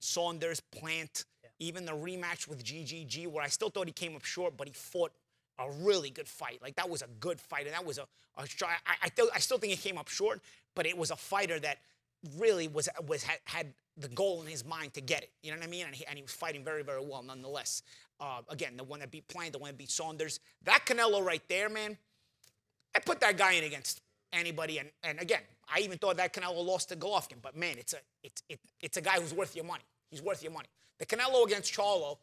Saunders, 0.00 0.60
Plant. 0.60 1.24
Even 1.64 1.84
the 1.84 1.92
rematch 1.92 2.48
with 2.48 2.64
GGG, 2.64 3.26
where 3.28 3.42
I 3.42 3.48
still 3.48 3.70
thought 3.70 3.86
he 3.86 3.92
came 3.92 4.14
up 4.16 4.24
short, 4.24 4.56
but 4.56 4.68
he 4.68 4.74
fought 4.74 5.12
a 5.58 5.70
really 5.70 6.10
good 6.10 6.28
fight. 6.28 6.60
Like 6.62 6.76
that 6.76 6.88
was 6.88 7.02
a 7.02 7.08
good 7.20 7.40
fight, 7.40 7.66
and 7.66 7.74
that 7.74 7.84
was 7.84 7.98
a, 7.98 8.06
a 8.36 8.46
I, 8.64 9.06
I, 9.06 9.28
I 9.34 9.38
still 9.38 9.58
think 9.58 9.72
he 9.72 9.76
came 9.76 9.98
up 9.98 10.08
short, 10.08 10.40
but 10.74 10.86
it 10.86 10.96
was 10.96 11.10
a 11.10 11.16
fighter 11.16 11.58
that 11.60 11.78
really 12.38 12.68
was 12.68 12.88
was 13.06 13.22
had, 13.22 13.38
had, 13.44 13.66
the 13.96 14.08
goal 14.08 14.42
in 14.42 14.48
his 14.48 14.64
mind 14.64 14.92
to 14.94 15.00
get 15.00 15.22
it. 15.22 15.30
You 15.44 15.52
know 15.52 15.58
what 15.58 15.66
I 15.66 15.70
mean? 15.70 15.86
And 15.86 15.94
he, 15.94 16.04
and 16.06 16.16
he 16.16 16.22
was 16.22 16.32
fighting 16.32 16.64
very 16.64 16.82
very 16.82 17.04
well 17.04 17.22
nonetheless. 17.22 17.82
Uh, 18.20 18.40
again, 18.48 18.76
the 18.76 18.84
one 18.84 19.00
that 19.00 19.10
beat 19.10 19.28
Plant, 19.28 19.52
the 19.52 19.58
one 19.58 19.70
that 19.70 19.78
beat 19.78 19.90
Saunders, 19.90 20.40
that 20.64 20.84
Canelo 20.86 21.24
right 21.24 21.42
there, 21.48 21.68
man. 21.68 21.96
I 22.94 23.00
put 23.00 23.20
that 23.20 23.36
guy 23.36 23.52
in 23.52 23.64
against 23.64 24.00
anybody, 24.32 24.78
and 24.78 24.88
and 25.02 25.20
again, 25.20 25.42
I 25.72 25.80
even 25.80 25.98
thought 25.98 26.16
that 26.16 26.32
Canelo 26.32 26.64
lost 26.64 26.88
to 26.88 26.96
Golovkin, 26.96 27.40
but 27.40 27.56
man, 27.56 27.76
it's 27.78 27.92
a 27.92 27.98
it's 28.22 28.42
it, 28.48 28.58
it's 28.80 28.96
a 28.96 29.00
guy 29.00 29.20
who's 29.20 29.34
worth 29.34 29.54
your 29.54 29.64
money. 29.64 29.84
He's 30.14 30.22
worth 30.22 30.44
your 30.44 30.52
money. 30.52 30.68
The 30.98 31.06
Canelo 31.06 31.44
against 31.44 31.74
Charlo, 31.74 32.18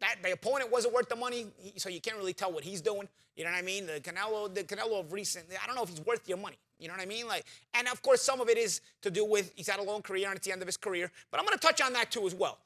that 0.00 0.16
the 0.22 0.30
opponent 0.30 0.70
wasn't 0.70 0.94
worth 0.94 1.08
the 1.08 1.16
money, 1.16 1.46
so 1.76 1.88
you 1.88 2.00
can't 2.00 2.16
really 2.16 2.32
tell 2.32 2.52
what 2.52 2.62
he's 2.62 2.80
doing. 2.80 3.08
You 3.36 3.44
know 3.44 3.50
what 3.50 3.58
I 3.58 3.62
mean? 3.62 3.86
The 3.86 4.00
Canelo, 4.00 4.54
the 4.54 4.62
Canelo 4.62 5.00
of 5.00 5.12
recent, 5.12 5.46
I 5.60 5.66
don't 5.66 5.74
know 5.74 5.82
if 5.82 5.88
he's 5.88 6.00
worth 6.02 6.28
your 6.28 6.38
money. 6.38 6.56
You 6.78 6.86
know 6.86 6.94
what 6.94 7.02
I 7.02 7.06
mean? 7.06 7.26
Like, 7.26 7.44
and 7.74 7.88
of 7.88 8.00
course, 8.00 8.22
some 8.22 8.40
of 8.40 8.48
it 8.48 8.56
is 8.56 8.80
to 9.02 9.10
do 9.10 9.24
with 9.24 9.52
he's 9.56 9.68
had 9.68 9.80
a 9.80 9.82
long 9.82 10.02
career 10.02 10.28
and 10.28 10.36
it's 10.36 10.46
the 10.46 10.52
end 10.52 10.62
of 10.62 10.68
his 10.68 10.76
career. 10.76 11.10
But 11.32 11.40
I'm 11.40 11.46
going 11.46 11.58
to 11.58 11.66
touch 11.66 11.80
on 11.80 11.92
that 11.94 12.12
too 12.12 12.26
as 12.26 12.34
well. 12.34 12.58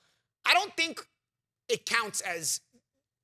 I 0.45 0.53
don't 0.53 0.77
think 0.77 1.01
it 1.71 1.87
counts 1.87 2.21
as 2.21 2.61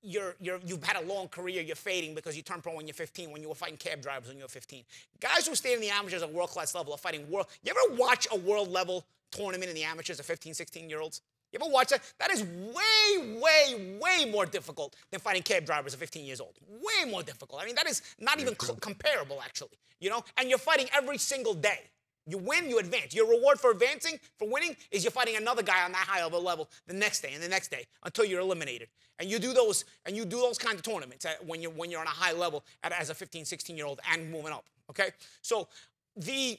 you're, 0.02 0.35
you're, 0.40 0.59
you've 0.64 0.83
had 0.83 0.96
a 0.96 1.06
long 1.06 1.28
career, 1.28 1.61
you're 1.61 1.76
fading 1.76 2.14
because 2.14 2.35
you 2.35 2.42
turned 2.42 2.62
pro 2.62 2.74
when 2.74 2.87
you're 2.87 2.94
15, 2.94 3.30
when 3.30 3.42
you 3.42 3.48
were 3.48 3.54
fighting 3.54 3.76
cab 3.76 4.00
drivers 4.00 4.28
when 4.28 4.38
you 4.38 4.44
were 4.44 4.48
15. 4.48 4.83
Guys 5.20 5.46
who 5.46 5.54
stay 5.54 5.74
in 5.74 5.80
the 5.80 5.90
amateurs 5.90 6.22
at 6.22 6.33
world 6.33 6.48
class 6.48 6.74
level 6.74 6.94
are 6.94 6.98
fighting 6.98 7.30
world. 7.30 7.46
You 7.62 7.72
ever 7.72 7.96
watch 7.96 8.26
a 8.33 8.37
world 8.37 8.70
level 8.70 9.04
tournament 9.30 9.68
in 9.68 9.74
the 9.74 9.84
amateurs 9.84 10.18
of 10.20 10.26
15, 10.26 10.54
16 10.54 10.88
year 10.88 11.00
olds? 11.00 11.20
You 11.52 11.58
ever 11.60 11.70
watch 11.70 11.88
that? 11.88 12.02
That 12.18 12.30
is 12.30 12.44
way, 12.44 13.38
way, 13.40 13.98
way 14.00 14.30
more 14.30 14.46
difficult 14.46 14.94
than 15.10 15.20
fighting 15.20 15.42
cab 15.42 15.64
drivers 15.64 15.94
at 15.94 16.00
15 16.00 16.24
years 16.24 16.40
old. 16.40 16.56
Way 16.68 17.10
more 17.10 17.22
difficult. 17.22 17.60
I 17.60 17.66
mean, 17.66 17.74
that 17.74 17.88
is 17.88 18.02
not 18.20 18.38
even 18.38 18.54
comparable, 18.54 19.40
actually. 19.44 19.78
You 20.00 20.10
know, 20.10 20.24
and 20.36 20.48
you're 20.48 20.58
fighting 20.58 20.86
every 20.94 21.18
single 21.18 21.54
day. 21.54 21.80
You 22.26 22.38
win, 22.38 22.68
you 22.68 22.78
advance. 22.78 23.14
Your 23.14 23.28
reward 23.28 23.58
for 23.58 23.72
advancing, 23.72 24.20
for 24.38 24.48
winning, 24.48 24.76
is 24.92 25.02
you're 25.02 25.10
fighting 25.10 25.36
another 25.36 25.62
guy 25.62 25.82
on 25.84 25.90
that 25.92 26.06
high 26.06 26.20
of 26.22 26.32
a 26.32 26.38
level 26.38 26.70
the 26.86 26.94
next 26.94 27.22
day 27.22 27.32
and 27.34 27.42
the 27.42 27.48
next 27.48 27.70
day 27.70 27.86
until 28.04 28.24
you're 28.24 28.40
eliminated. 28.40 28.88
And 29.18 29.28
you 29.28 29.38
do 29.38 29.52
those, 29.52 29.84
and 30.06 30.16
you 30.16 30.24
do 30.24 30.36
those 30.36 30.56
kinds 30.56 30.76
of 30.76 30.82
tournaments 30.82 31.26
when 31.44 31.60
you're 31.60 31.72
when 31.72 31.90
you're 31.90 32.00
on 32.00 32.06
a 32.06 32.10
high 32.10 32.32
level 32.32 32.64
at, 32.84 32.92
as 32.92 33.10
a 33.10 33.14
15, 33.14 33.44
16 33.44 33.76
year 33.76 33.86
old 33.86 34.00
and 34.12 34.30
moving 34.30 34.52
up. 34.52 34.64
Okay, 34.90 35.10
so 35.42 35.68
the 36.16 36.58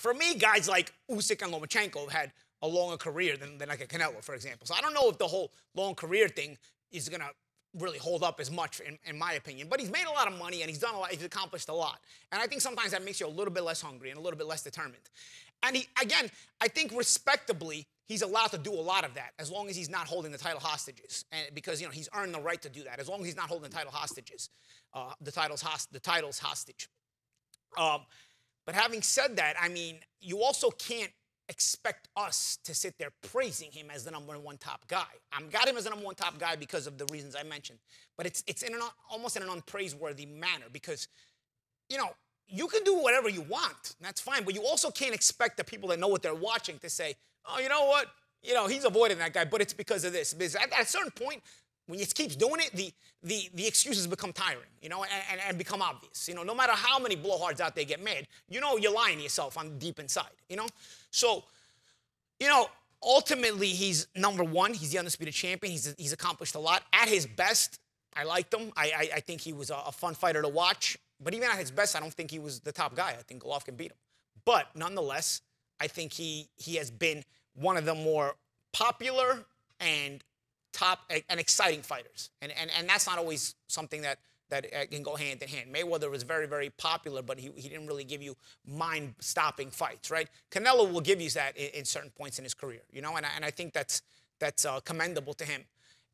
for 0.00 0.14
me, 0.14 0.34
guys 0.34 0.66
like 0.66 0.94
Usyk 1.10 1.42
and 1.42 1.52
Lomachenko 1.52 2.10
had 2.10 2.32
a 2.62 2.68
longer 2.68 2.96
career 2.96 3.36
than, 3.36 3.58
than 3.58 3.68
like 3.68 3.82
a 3.82 3.86
Canelo, 3.86 4.24
for 4.24 4.34
example. 4.34 4.66
So 4.66 4.74
I 4.74 4.80
don't 4.80 4.94
know 4.94 5.10
if 5.10 5.18
the 5.18 5.26
whole 5.26 5.52
long 5.74 5.94
career 5.94 6.26
thing 6.28 6.56
is 6.90 7.06
to 7.08 7.20
really 7.78 7.98
hold 7.98 8.22
up 8.22 8.40
as 8.40 8.50
much, 8.50 8.80
in, 8.80 8.98
in, 9.04 9.18
my 9.18 9.34
opinion. 9.34 9.68
But 9.70 9.78
he's 9.78 9.90
made 9.90 10.06
a 10.06 10.10
lot 10.10 10.26
of 10.26 10.38
money 10.38 10.62
and 10.62 10.70
he's 10.70 10.78
done 10.78 10.94
a 10.94 10.98
lot. 10.98 11.10
He's 11.10 11.22
accomplished 11.22 11.68
a 11.68 11.74
lot. 11.74 12.00
And 12.32 12.40
I 12.40 12.46
think 12.46 12.62
sometimes 12.62 12.92
that 12.92 13.04
makes 13.04 13.20
you 13.20 13.26
a 13.26 13.28
little 13.28 13.52
bit 13.52 13.62
less 13.62 13.80
hungry 13.82 14.10
and 14.10 14.18
a 14.18 14.22
little 14.22 14.38
bit 14.38 14.46
less 14.46 14.62
determined. 14.62 15.02
And 15.62 15.76
he, 15.76 15.86
again, 16.02 16.30
I 16.60 16.68
think 16.68 16.92
respectably, 16.96 17.86
he's 18.06 18.22
allowed 18.22 18.48
to 18.52 18.58
do 18.58 18.72
a 18.72 18.80
lot 18.80 19.04
of 19.04 19.14
that 19.14 19.32
as 19.38 19.50
long 19.50 19.68
as 19.68 19.76
he's 19.76 19.90
not 19.90 20.06
holding 20.06 20.32
the 20.32 20.38
title 20.38 20.60
hostages. 20.60 21.26
And 21.30 21.54
because 21.54 21.80
you 21.80 21.86
know 21.86 21.92
he's 21.92 22.08
earned 22.16 22.34
the 22.34 22.40
right 22.40 22.60
to 22.62 22.70
do 22.70 22.82
that 22.84 22.98
as 22.98 23.08
long 23.08 23.20
as 23.20 23.26
he's 23.26 23.36
not 23.36 23.48
holding 23.48 23.68
the 23.68 23.76
title 23.76 23.92
hostages, 23.92 24.48
uh, 24.94 25.12
the 25.20 25.30
titles 25.30 25.60
host- 25.60 25.92
the 25.92 26.00
titles 26.00 26.38
hostage. 26.38 26.88
Um, 27.78 28.00
but 28.70 28.80
having 28.80 29.02
said 29.02 29.34
that, 29.34 29.56
I 29.60 29.68
mean, 29.68 29.96
you 30.20 30.44
also 30.44 30.70
can't 30.70 31.10
expect 31.48 32.06
us 32.16 32.56
to 32.62 32.72
sit 32.72 32.96
there 33.00 33.10
praising 33.32 33.72
him 33.72 33.88
as 33.92 34.04
the 34.04 34.12
number 34.12 34.38
one 34.38 34.58
top 34.58 34.86
guy. 34.86 35.10
I've 35.32 35.50
got 35.50 35.66
him 35.66 35.76
as 35.76 35.82
the 35.82 35.90
number 35.90 36.04
one 36.04 36.14
top 36.14 36.38
guy 36.38 36.54
because 36.54 36.86
of 36.86 36.96
the 36.96 37.04
reasons 37.06 37.34
I 37.34 37.42
mentioned. 37.42 37.80
But 38.16 38.26
it's 38.26 38.44
it's 38.46 38.62
in 38.62 38.72
an 38.72 38.80
almost 39.10 39.36
in 39.36 39.42
an 39.42 39.48
unpraiseworthy 39.48 40.32
manner 40.32 40.66
because, 40.72 41.08
you 41.88 41.98
know, 41.98 42.10
you 42.46 42.68
can 42.68 42.84
do 42.84 42.94
whatever 42.94 43.28
you 43.28 43.40
want. 43.40 43.96
That's 44.00 44.20
fine. 44.20 44.44
But 44.44 44.54
you 44.54 44.62
also 44.62 44.92
can't 44.92 45.16
expect 45.16 45.56
the 45.56 45.64
people 45.64 45.88
that 45.88 45.98
know 45.98 46.06
what 46.06 46.22
they're 46.22 46.32
watching 46.32 46.78
to 46.78 46.88
say, 46.88 47.16
oh, 47.46 47.58
you 47.58 47.68
know 47.68 47.86
what? 47.86 48.06
You 48.44 48.54
know, 48.54 48.68
he's 48.68 48.84
avoiding 48.84 49.18
that 49.18 49.32
guy, 49.32 49.46
but 49.46 49.60
it's 49.60 49.72
because 49.72 50.04
of 50.04 50.12
this. 50.12 50.32
Because 50.32 50.54
at, 50.54 50.72
at 50.72 50.82
a 50.82 50.86
certain 50.86 51.10
point, 51.10 51.42
when 51.90 51.98
he 51.98 52.06
keeps 52.06 52.36
doing 52.36 52.60
it, 52.60 52.70
the, 52.74 52.92
the, 53.22 53.50
the 53.54 53.66
excuses 53.66 54.06
become 54.06 54.32
tiring, 54.32 54.70
you 54.80 54.88
know, 54.88 55.02
and, 55.02 55.12
and, 55.30 55.40
and, 55.48 55.58
become 55.58 55.82
obvious. 55.82 56.28
You 56.28 56.34
know, 56.34 56.42
no 56.42 56.54
matter 56.54 56.72
how 56.72 56.98
many 56.98 57.16
blowhards 57.16 57.60
out 57.60 57.74
there 57.74 57.84
get 57.84 58.02
mad, 58.02 58.26
you 58.48 58.60
know 58.60 58.76
you're 58.76 58.92
lying 58.92 59.18
to 59.18 59.22
yourself 59.22 59.58
on 59.58 59.78
deep 59.78 59.98
inside, 59.98 60.30
you 60.48 60.56
know? 60.56 60.66
So, 61.10 61.44
you 62.38 62.48
know, 62.48 62.68
ultimately 63.02 63.68
he's 63.68 64.06
number 64.16 64.44
one. 64.44 64.72
He's 64.72 64.92
the 64.92 64.98
undisputed 64.98 65.34
champion. 65.34 65.72
He's, 65.72 65.94
he's 65.98 66.12
accomplished 66.12 66.54
a 66.54 66.58
lot. 66.60 66.82
At 66.92 67.08
his 67.08 67.26
best, 67.26 67.80
I 68.16 68.24
liked 68.24 68.54
him. 68.54 68.72
I, 68.76 68.92
I, 68.96 69.10
I 69.16 69.20
think 69.20 69.40
he 69.40 69.52
was 69.52 69.70
a, 69.70 69.76
a, 69.86 69.92
fun 69.92 70.14
fighter 70.14 70.42
to 70.42 70.48
watch. 70.48 70.96
But 71.22 71.34
even 71.34 71.48
at 71.48 71.58
his 71.58 71.70
best, 71.70 71.96
I 71.96 72.00
don't 72.00 72.14
think 72.14 72.30
he 72.30 72.38
was 72.38 72.60
the 72.60 72.72
top 72.72 72.94
guy. 72.94 73.10
I 73.10 73.22
think 73.22 73.42
Golovkin 73.42 73.76
beat 73.76 73.90
him. 73.90 73.98
But 74.44 74.68
nonetheless, 74.74 75.42
I 75.78 75.86
think 75.86 76.12
he, 76.12 76.48
he 76.56 76.76
has 76.76 76.90
been 76.90 77.24
one 77.54 77.76
of 77.76 77.84
the 77.84 77.94
more 77.94 78.34
popular 78.72 79.44
and 79.80 80.22
top 80.72 81.10
and 81.28 81.40
exciting 81.40 81.82
fighters. 81.82 82.30
And, 82.42 82.52
and, 82.60 82.70
and 82.78 82.88
that's 82.88 83.06
not 83.06 83.18
always 83.18 83.54
something 83.68 84.02
that 84.02 84.18
that 84.50 84.66
uh, 84.74 84.84
can 84.90 85.02
go 85.02 85.14
hand 85.14 85.40
in 85.42 85.48
hand. 85.48 85.72
Mayweather 85.72 86.10
was 86.10 86.24
very, 86.24 86.46
very 86.46 86.70
popular, 86.70 87.22
but 87.22 87.38
he, 87.38 87.50
he 87.54 87.68
didn't 87.68 87.86
really 87.86 88.02
give 88.02 88.20
you 88.20 88.36
mind-stopping 88.66 89.70
fights, 89.70 90.10
right? 90.10 90.28
Canelo 90.50 90.92
will 90.92 91.00
give 91.00 91.20
you 91.20 91.30
that 91.30 91.56
in, 91.56 91.70
in 91.72 91.84
certain 91.84 92.10
points 92.10 92.38
in 92.38 92.44
his 92.44 92.52
career, 92.52 92.80
you 92.90 93.00
know, 93.00 93.16
and 93.16 93.24
I, 93.24 93.28
and 93.36 93.44
I 93.44 93.50
think 93.50 93.72
that's 93.72 94.02
that's 94.40 94.64
uh, 94.64 94.80
commendable 94.80 95.34
to 95.34 95.44
him, 95.44 95.64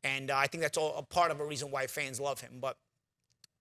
and 0.03 0.29
uh, 0.29 0.37
I 0.37 0.47
think 0.47 0.61
that's 0.61 0.77
all 0.77 0.95
a 0.97 1.01
part 1.01 1.31
of 1.31 1.39
a 1.39 1.45
reason 1.45 1.71
why 1.71 1.87
fans 1.87 2.19
love 2.19 2.41
him. 2.41 2.59
But 2.61 2.77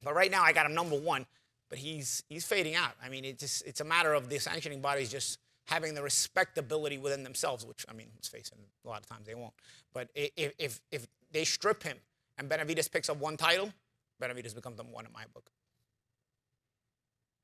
but 0.03 0.15
right 0.15 0.31
now, 0.31 0.43
I 0.43 0.53
got 0.53 0.67
him 0.67 0.75
number 0.75 0.97
one, 0.97 1.25
but 1.71 1.79
he's 1.79 2.23
he's 2.29 2.45
fading 2.45 2.75
out. 2.75 2.93
I 3.03 3.09
mean, 3.09 3.25
it's 3.25 3.41
just 3.41 3.67
it's 3.67 3.81
a 3.81 3.85
matter 3.85 4.13
of 4.13 4.29
the 4.29 4.39
sanctioning 4.39 4.81
bodies 4.81 5.11
just 5.11 5.39
having 5.67 5.95
the 5.95 6.03
respectability 6.03 6.99
within 6.99 7.23
themselves, 7.23 7.67
which 7.67 7.85
I 7.89 7.93
mean, 7.93 8.09
let's 8.15 8.29
face 8.29 8.49
it, 8.49 8.59
a 8.85 8.89
lot 8.89 9.01
of 9.01 9.07
times 9.07 9.27
they 9.27 9.35
won't. 9.35 9.55
But 9.93 10.09
if 10.15 10.53
if 10.59 10.81
if 10.91 11.07
they 11.33 11.45
strip 11.45 11.83
him 11.83 11.99
and 12.39 12.49
Benavidez 12.49 12.91
picks 12.91 13.09
up 13.09 13.19
one 13.19 13.37
title 13.37 13.73
Benavidez 14.21 14.55
becomes 14.55 14.79
number 14.79 14.93
one 14.93 15.07
in 15.07 15.13
my 15.13 15.25
book. 15.35 15.51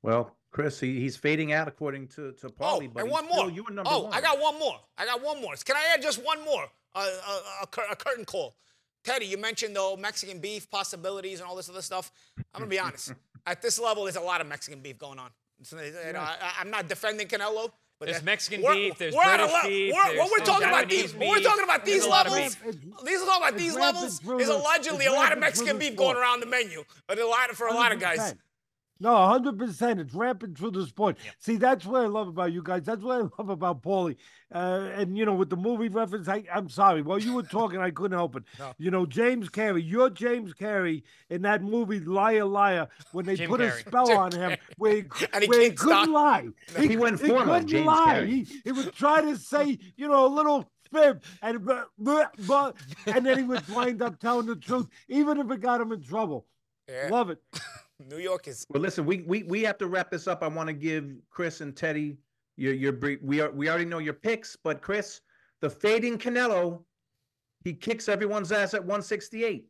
Well, 0.01 0.35
Chris, 0.51 0.79
he, 0.79 0.99
he's 0.99 1.15
fading 1.15 1.53
out 1.53 1.67
according 1.67 2.07
to 2.09 2.33
to 2.33 2.49
Paulie. 2.49 2.91
Oh, 2.95 2.99
and 2.99 3.09
one 3.09 3.27
more. 3.27 3.49
You 3.49 3.63
were 3.63 3.71
number 3.71 3.89
oh, 3.91 4.03
one. 4.03 4.13
I 4.13 4.21
got 4.21 4.39
one 4.39 4.59
more. 4.59 4.79
I 4.97 5.05
got 5.05 5.23
one 5.23 5.41
more. 5.41 5.55
Can 5.63 5.75
I 5.75 5.93
add 5.93 6.01
just 6.01 6.23
one 6.23 6.43
more? 6.43 6.65
Uh, 6.95 7.07
a, 7.27 7.63
a, 7.63 7.91
a, 7.91 7.95
curtain 7.95 8.25
call. 8.25 8.55
Teddy, 9.03 9.25
you 9.25 9.37
mentioned 9.37 9.75
though 9.75 9.95
Mexican 9.95 10.39
beef 10.39 10.69
possibilities 10.69 11.39
and 11.39 11.47
all 11.47 11.55
this 11.55 11.69
other 11.69 11.81
stuff. 11.81 12.11
I'm 12.53 12.61
gonna 12.61 12.67
be 12.67 12.79
honest. 12.79 13.13
At 13.45 13.61
this 13.61 13.79
level, 13.79 14.03
there's 14.03 14.15
a 14.15 14.21
lot 14.21 14.41
of 14.41 14.47
Mexican 14.47 14.79
beef 14.79 14.97
going 14.97 15.19
on. 15.19 15.29
So, 15.63 15.77
you 15.81 16.13
know, 16.13 16.19
I, 16.19 16.37
I'm 16.59 16.69
not 16.69 16.87
defending 16.87 17.27
Canelo. 17.27 17.71
But 18.03 18.11
there's 18.11 18.23
Mexican 18.25 18.61
beef, 18.73 18.97
there's 18.97 19.15
British 19.37 19.51
beef. 19.63 19.93
We're, 19.93 20.17
what 20.17 20.31
we're 20.31 20.45
talking 20.45 20.67
about 20.67 20.89
these, 20.89 21.13
what 21.15 21.29
we're 21.29 21.39
talking 21.39 21.63
about 21.63 21.85
these 21.85 22.05
levels, 22.05 22.57
these 23.05 23.21
are 23.21 23.25
talking 23.25 23.47
about 23.47 23.57
these 23.57 23.75
levels 23.75 24.19
is 24.41 24.49
allegedly 24.49 25.05
a 25.05 25.13
lot 25.13 25.31
of 25.31 25.39
Mexican 25.39 25.77
beef 25.79 25.95
going 25.95 26.17
around 26.17 26.41
the 26.41 26.45
menu, 26.45 26.83
but 27.07 27.17
a 27.17 27.25
lot 27.25 27.49
for 27.51 27.67
a 27.67 27.73
lot 27.73 27.93
of 27.93 27.99
guys. 28.01 28.35
No, 29.03 29.09
100%. 29.09 29.99
It's 29.99 30.13
rampant 30.13 30.57
through 30.57 30.71
the 30.71 30.85
sport. 30.85 31.17
Yep. 31.25 31.35
See, 31.37 31.57
that's 31.57 31.85
what 31.85 32.03
I 32.03 32.05
love 32.05 32.29
about 32.29 32.53
you 32.53 32.63
guys. 32.63 32.83
That's 32.83 33.03
what 33.03 33.17
I 33.17 33.27
love 33.37 33.49
about 33.49 33.83
Paulie. 33.83 34.15
Uh, 34.49 34.91
and, 34.95 35.17
you 35.17 35.25
know, 35.25 35.33
with 35.33 35.49
the 35.49 35.57
movie 35.57 35.89
reference, 35.89 36.29
I, 36.29 36.45
am 36.49 36.69
sorry. 36.69 37.01
While 37.01 37.19
you 37.19 37.33
were 37.33 37.43
talking, 37.43 37.79
I 37.79 37.91
couldn't 37.91 38.17
help 38.17 38.37
it. 38.37 38.43
No. 38.59 38.71
You 38.77 38.91
know, 38.91 39.05
James 39.05 39.49
Carrey, 39.49 39.81
you're 39.83 40.11
James 40.11 40.53
Carrey 40.53 41.01
in 41.29 41.41
that 41.41 41.63
movie, 41.63 41.99
Liar, 41.99 42.45
Liar, 42.45 42.87
when 43.11 43.25
they 43.25 43.35
Jim 43.35 43.49
put 43.49 43.59
Carrey. 43.59 43.73
a 43.73 43.79
spell 43.79 44.05
Jim 44.05 44.17
on 44.17 44.31
him 44.31 44.57
where 44.77 44.95
he, 44.95 45.03
and 45.33 45.43
he, 45.43 45.49
where 45.49 45.61
he 45.61 45.71
couldn't 45.71 46.13
lie. 46.13 46.47
He, 46.77 46.89
he 46.89 46.97
went 46.97 47.19
formal, 47.19 47.59
he 47.59 47.65
James 47.65 47.87
lie. 47.87 48.05
Carrey. 48.07 48.27
He, 48.29 48.61
he 48.63 48.71
would 48.71 48.93
try 48.93 49.21
to 49.21 49.35
say, 49.35 49.79
you 49.97 50.07
know, 50.07 50.27
a 50.27 50.33
little 50.33 50.69
fib 50.93 51.23
and, 51.41 51.67
and 53.07 53.25
then 53.25 53.37
he 53.37 53.43
would 53.43 53.67
wind 53.67 54.01
up 54.01 54.19
telling 54.19 54.45
the 54.45 54.55
truth, 54.55 54.87
even 55.09 55.39
if 55.39 55.51
it 55.51 55.59
got 55.59 55.81
him 55.81 55.91
in 55.91 56.01
trouble. 56.01 56.45
Yeah. 56.87 57.09
Love 57.09 57.31
it. 57.31 57.39
New 58.09 58.17
York 58.17 58.47
is. 58.47 58.65
Well, 58.69 58.81
listen, 58.81 59.05
we 59.05 59.21
we 59.21 59.43
we 59.43 59.61
have 59.63 59.77
to 59.79 59.87
wrap 59.87 60.11
this 60.11 60.27
up. 60.27 60.43
I 60.43 60.47
want 60.47 60.67
to 60.67 60.73
give 60.73 61.11
Chris 61.29 61.61
and 61.61 61.75
Teddy 61.75 62.17
your 62.55 62.73
your 62.73 62.93
brief. 62.93 63.19
we 63.21 63.41
are 63.41 63.51
we 63.51 63.69
already 63.69 63.85
know 63.85 63.99
your 63.99 64.13
picks, 64.13 64.55
but 64.55 64.81
Chris, 64.81 65.21
the 65.61 65.69
fading 65.69 66.17
Canelo, 66.17 66.83
he 67.63 67.73
kicks 67.73 68.09
everyone's 68.09 68.51
ass 68.51 68.73
at 68.73 68.81
168. 68.81 69.65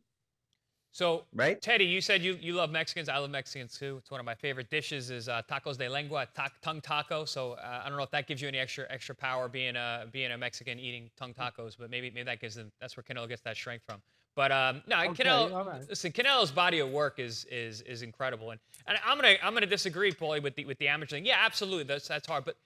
So, 0.94 1.24
right, 1.34 1.60
Teddy, 1.60 1.84
you 1.84 2.00
said 2.00 2.22
you, 2.22 2.38
you 2.40 2.54
love 2.54 2.70
Mexicans. 2.70 3.08
I 3.08 3.18
love 3.18 3.28
Mexicans 3.28 3.76
too. 3.76 3.96
It's 3.98 4.12
one 4.12 4.20
of 4.20 4.26
my 4.26 4.36
favorite 4.36 4.70
dishes 4.70 5.10
is 5.10 5.28
uh, 5.28 5.42
tacos 5.50 5.76
de 5.76 5.88
lengua, 5.88 6.28
ta- 6.36 6.52
tongue 6.62 6.80
taco. 6.80 7.24
So 7.24 7.54
uh, 7.54 7.82
I 7.84 7.88
don't 7.88 7.98
know 7.98 8.04
if 8.04 8.12
that 8.12 8.28
gives 8.28 8.40
you 8.40 8.46
any 8.46 8.58
extra 8.58 8.86
extra 8.88 9.12
power 9.12 9.48
being 9.48 9.74
a 9.74 10.06
being 10.12 10.30
a 10.30 10.38
Mexican 10.38 10.78
eating 10.78 11.10
tongue 11.16 11.34
tacos, 11.34 11.76
but 11.76 11.90
maybe 11.90 12.10
maybe 12.10 12.26
that 12.26 12.40
gives 12.40 12.54
them. 12.54 12.70
That's 12.80 12.96
where 12.96 13.02
Canelo 13.02 13.28
gets 13.28 13.42
that 13.42 13.56
strength 13.56 13.84
from. 13.88 14.02
But 14.36 14.50
um, 14.50 14.82
no, 14.86 15.00
okay, 15.00 15.24
Canelo. 15.24 15.66
Right. 15.66 15.88
Listen, 15.88 16.10
Canelo's 16.10 16.50
body 16.50 16.80
of 16.80 16.90
work 16.90 17.18
is 17.18 17.46
is 17.50 17.82
is 17.82 18.02
incredible, 18.02 18.50
and, 18.50 18.60
and 18.86 18.98
I'm 19.06 19.16
gonna 19.16 19.36
I'm 19.42 19.54
gonna 19.54 19.66
disagree, 19.66 20.12
Paulie, 20.12 20.42
with 20.42 20.56
the 20.56 20.64
with 20.64 20.78
the 20.78 20.88
amateur 20.88 21.16
thing. 21.16 21.24
Yeah, 21.24 21.36
absolutely, 21.38 21.84
that's 21.84 22.08
that's 22.08 22.26
hard. 22.26 22.44
But 22.44 22.56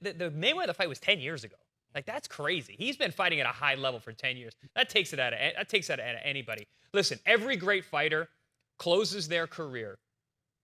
the, 0.00 0.12
the, 0.12 0.30
main 0.30 0.56
way 0.56 0.64
of 0.64 0.68
the 0.68 0.72
Mayweather 0.72 0.76
fight 0.76 0.88
was 0.88 1.00
10 1.00 1.18
years 1.20 1.44
ago. 1.44 1.56
Like 1.94 2.06
that's 2.06 2.28
crazy. 2.28 2.74
He's 2.78 2.96
been 2.96 3.10
fighting 3.10 3.40
at 3.40 3.46
a 3.46 3.52
high 3.52 3.74
level 3.74 4.00
for 4.00 4.12
10 4.12 4.36
years. 4.36 4.54
That 4.74 4.88
takes 4.88 5.12
it 5.12 5.20
out 5.20 5.32
of 5.32 5.38
that 5.38 5.68
takes 5.68 5.90
it 5.90 6.00
out 6.00 6.14
of 6.14 6.20
anybody. 6.24 6.66
Listen, 6.94 7.18
every 7.26 7.56
great 7.56 7.84
fighter 7.84 8.28
closes 8.78 9.28
their 9.28 9.46
career 9.46 9.98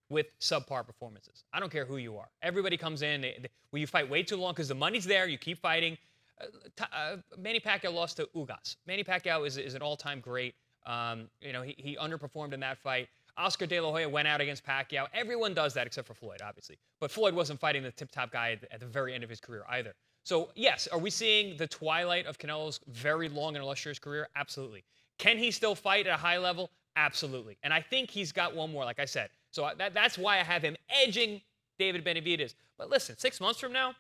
with 0.09 0.27
subpar 0.41 0.87
performances. 0.87 1.45
I 1.53 1.61
don't 1.61 1.71
care 1.71 1.85
who 1.85 1.99
you 1.99 2.17
are. 2.17 2.29
Everybody 2.43 2.79
comes 2.79 3.03
in 3.03 3.21
they, 3.21 3.37
they, 3.43 3.49
when 3.71 3.81
you 3.81 3.87
fight 3.87 4.09
way 4.09 4.23
too 4.23 4.37
long 4.37 4.53
because 4.53 4.69
the 4.69 4.75
money's 4.75 5.05
there. 5.05 5.27
You 5.27 5.37
keep 5.37 5.59
fighting. 5.59 5.99
Uh, 6.41 6.85
uh, 6.93 7.17
Manny 7.37 7.61
Pacquiao 7.61 7.93
lost 7.93 8.17
to 8.17 8.29
Ugas. 8.35 8.77
Manny 8.87 9.05
Pacquiao 9.05 9.47
is, 9.47 9.57
is 9.57 9.75
an 9.75 9.83
all-time 9.83 10.21
great. 10.21 10.55
Um, 10.87 11.29
you 11.41 11.53
know, 11.53 11.63
he, 11.63 11.75
he 11.79 11.97
underperformed 11.97 12.53
in 12.53 12.61
that 12.61 12.79
fight. 12.79 13.09
Oscar 13.37 13.67
De 13.67 13.79
La 13.79 13.91
Hoya 13.91 14.09
went 14.09 14.27
out 14.27 14.41
against 14.41 14.65
Pacquiao. 14.65 15.07
Everyone 15.15 15.55
does 15.55 15.75
that 15.75 15.87
except 15.87 16.09
for 16.09 16.15
Floyd, 16.15 16.41
obviously. 16.45 16.79
But 17.01 17.11
Floyd 17.11 17.35
wasn't 17.35 17.61
fighting 17.61 17.83
the 17.83 17.93
tip-top 17.93 18.33
guy 18.33 18.53
at 18.53 18.63
the, 18.63 18.73
at 18.73 18.81
the 18.81 18.87
very 18.87 19.15
end 19.15 19.23
of 19.23 19.31
his 19.31 19.41
career 19.41 19.65
either. 19.69 19.95
So 20.25 20.51
yes, 20.57 20.89
are 20.89 20.99
we 20.99 21.11
seeing 21.11 21.57
the 21.57 21.67
twilight 21.67 22.27
of 22.27 22.39
Canelo's 22.39 22.81
very 22.89 23.29
long 23.29 23.55
and 23.55 23.65
illustrious 23.65 23.99
career? 23.99 24.29
Absolutely. 24.37 24.85
Can 25.19 25.39
he 25.39 25.51
still 25.51 25.75
fight 25.75 26.07
at 26.07 26.15
a 26.15 26.17
high 26.17 26.39
level? 26.39 26.71
Absolutely. 26.97 27.57
And 27.63 27.73
I 27.73 27.81
think 27.81 28.11
he's 28.11 28.33
got 28.33 28.55
one 28.55 28.73
more, 28.73 28.85
like 28.85 28.99
I 28.99 29.05
said. 29.05 29.31
So 29.53 29.71
that, 29.79 29.95
that's 29.95 30.19
why 30.19 30.41
I 30.41 30.43
have 30.43 30.63
him 30.63 30.77
edging 30.91 31.41
David 31.79 32.05
Benavidez. 32.05 32.55
But 32.77 32.91
listen, 32.91 33.17
six 33.19 33.41
months 33.41 33.61
from 33.61 33.73
now, 33.73 33.95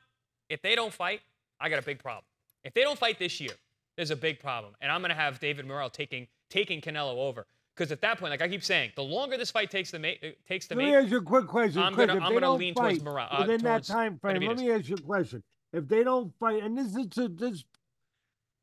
if 0.48 0.61
they 0.62 0.74
don't 0.74 0.92
fight, 0.92 1.20
I 1.60 1.68
got 1.68 1.78
a 1.78 1.82
big 1.82 1.98
problem. 1.98 2.24
If 2.64 2.74
they 2.74 2.82
don't 2.82 2.98
fight 2.98 3.18
this 3.18 3.40
year, 3.40 3.52
there's 3.96 4.10
a 4.10 4.16
big 4.16 4.40
problem. 4.40 4.74
And 4.80 4.90
I'm 4.90 5.00
going 5.00 5.10
to 5.10 5.14
have 5.14 5.40
David 5.40 5.66
Morrell 5.66 5.90
taking 5.90 6.26
taking 6.50 6.80
Canelo 6.80 7.16
over. 7.16 7.46
Because 7.76 7.92
at 7.92 8.00
that 8.00 8.18
point, 8.18 8.30
like 8.30 8.42
I 8.42 8.48
keep 8.48 8.64
saying, 8.64 8.90
the 8.96 9.02
longer 9.02 9.36
this 9.36 9.52
fight 9.52 9.70
takes 9.70 9.92
to 9.92 10.00
make, 10.00 10.18
uh, 10.22 10.28
takes 10.48 10.66
to 10.68 10.74
let 10.74 10.78
make, 10.78 10.88
me 10.88 10.96
ask 10.96 11.10
you 11.10 11.18
a 11.18 11.22
quick 11.22 11.46
question. 11.46 11.80
I'm 11.80 11.98
I'm 11.98 12.32
gonna 12.32 12.54
lean 12.54 12.74
towards 12.74 13.02
Morrell. 13.02 13.28
Uh, 13.30 13.38
within 13.40 13.62
that 13.62 13.84
time 13.84 14.18
frame, 14.18 14.42
let 14.42 14.56
me 14.56 14.72
ask 14.72 14.88
you 14.88 14.96
a 14.96 15.00
question. 15.00 15.42
If 15.72 15.86
they 15.86 16.02
don't 16.02 16.32
fight, 16.40 16.62
and 16.62 16.76
this 16.76 16.96
is 16.96 17.18
a, 17.18 17.28
this, 17.28 17.64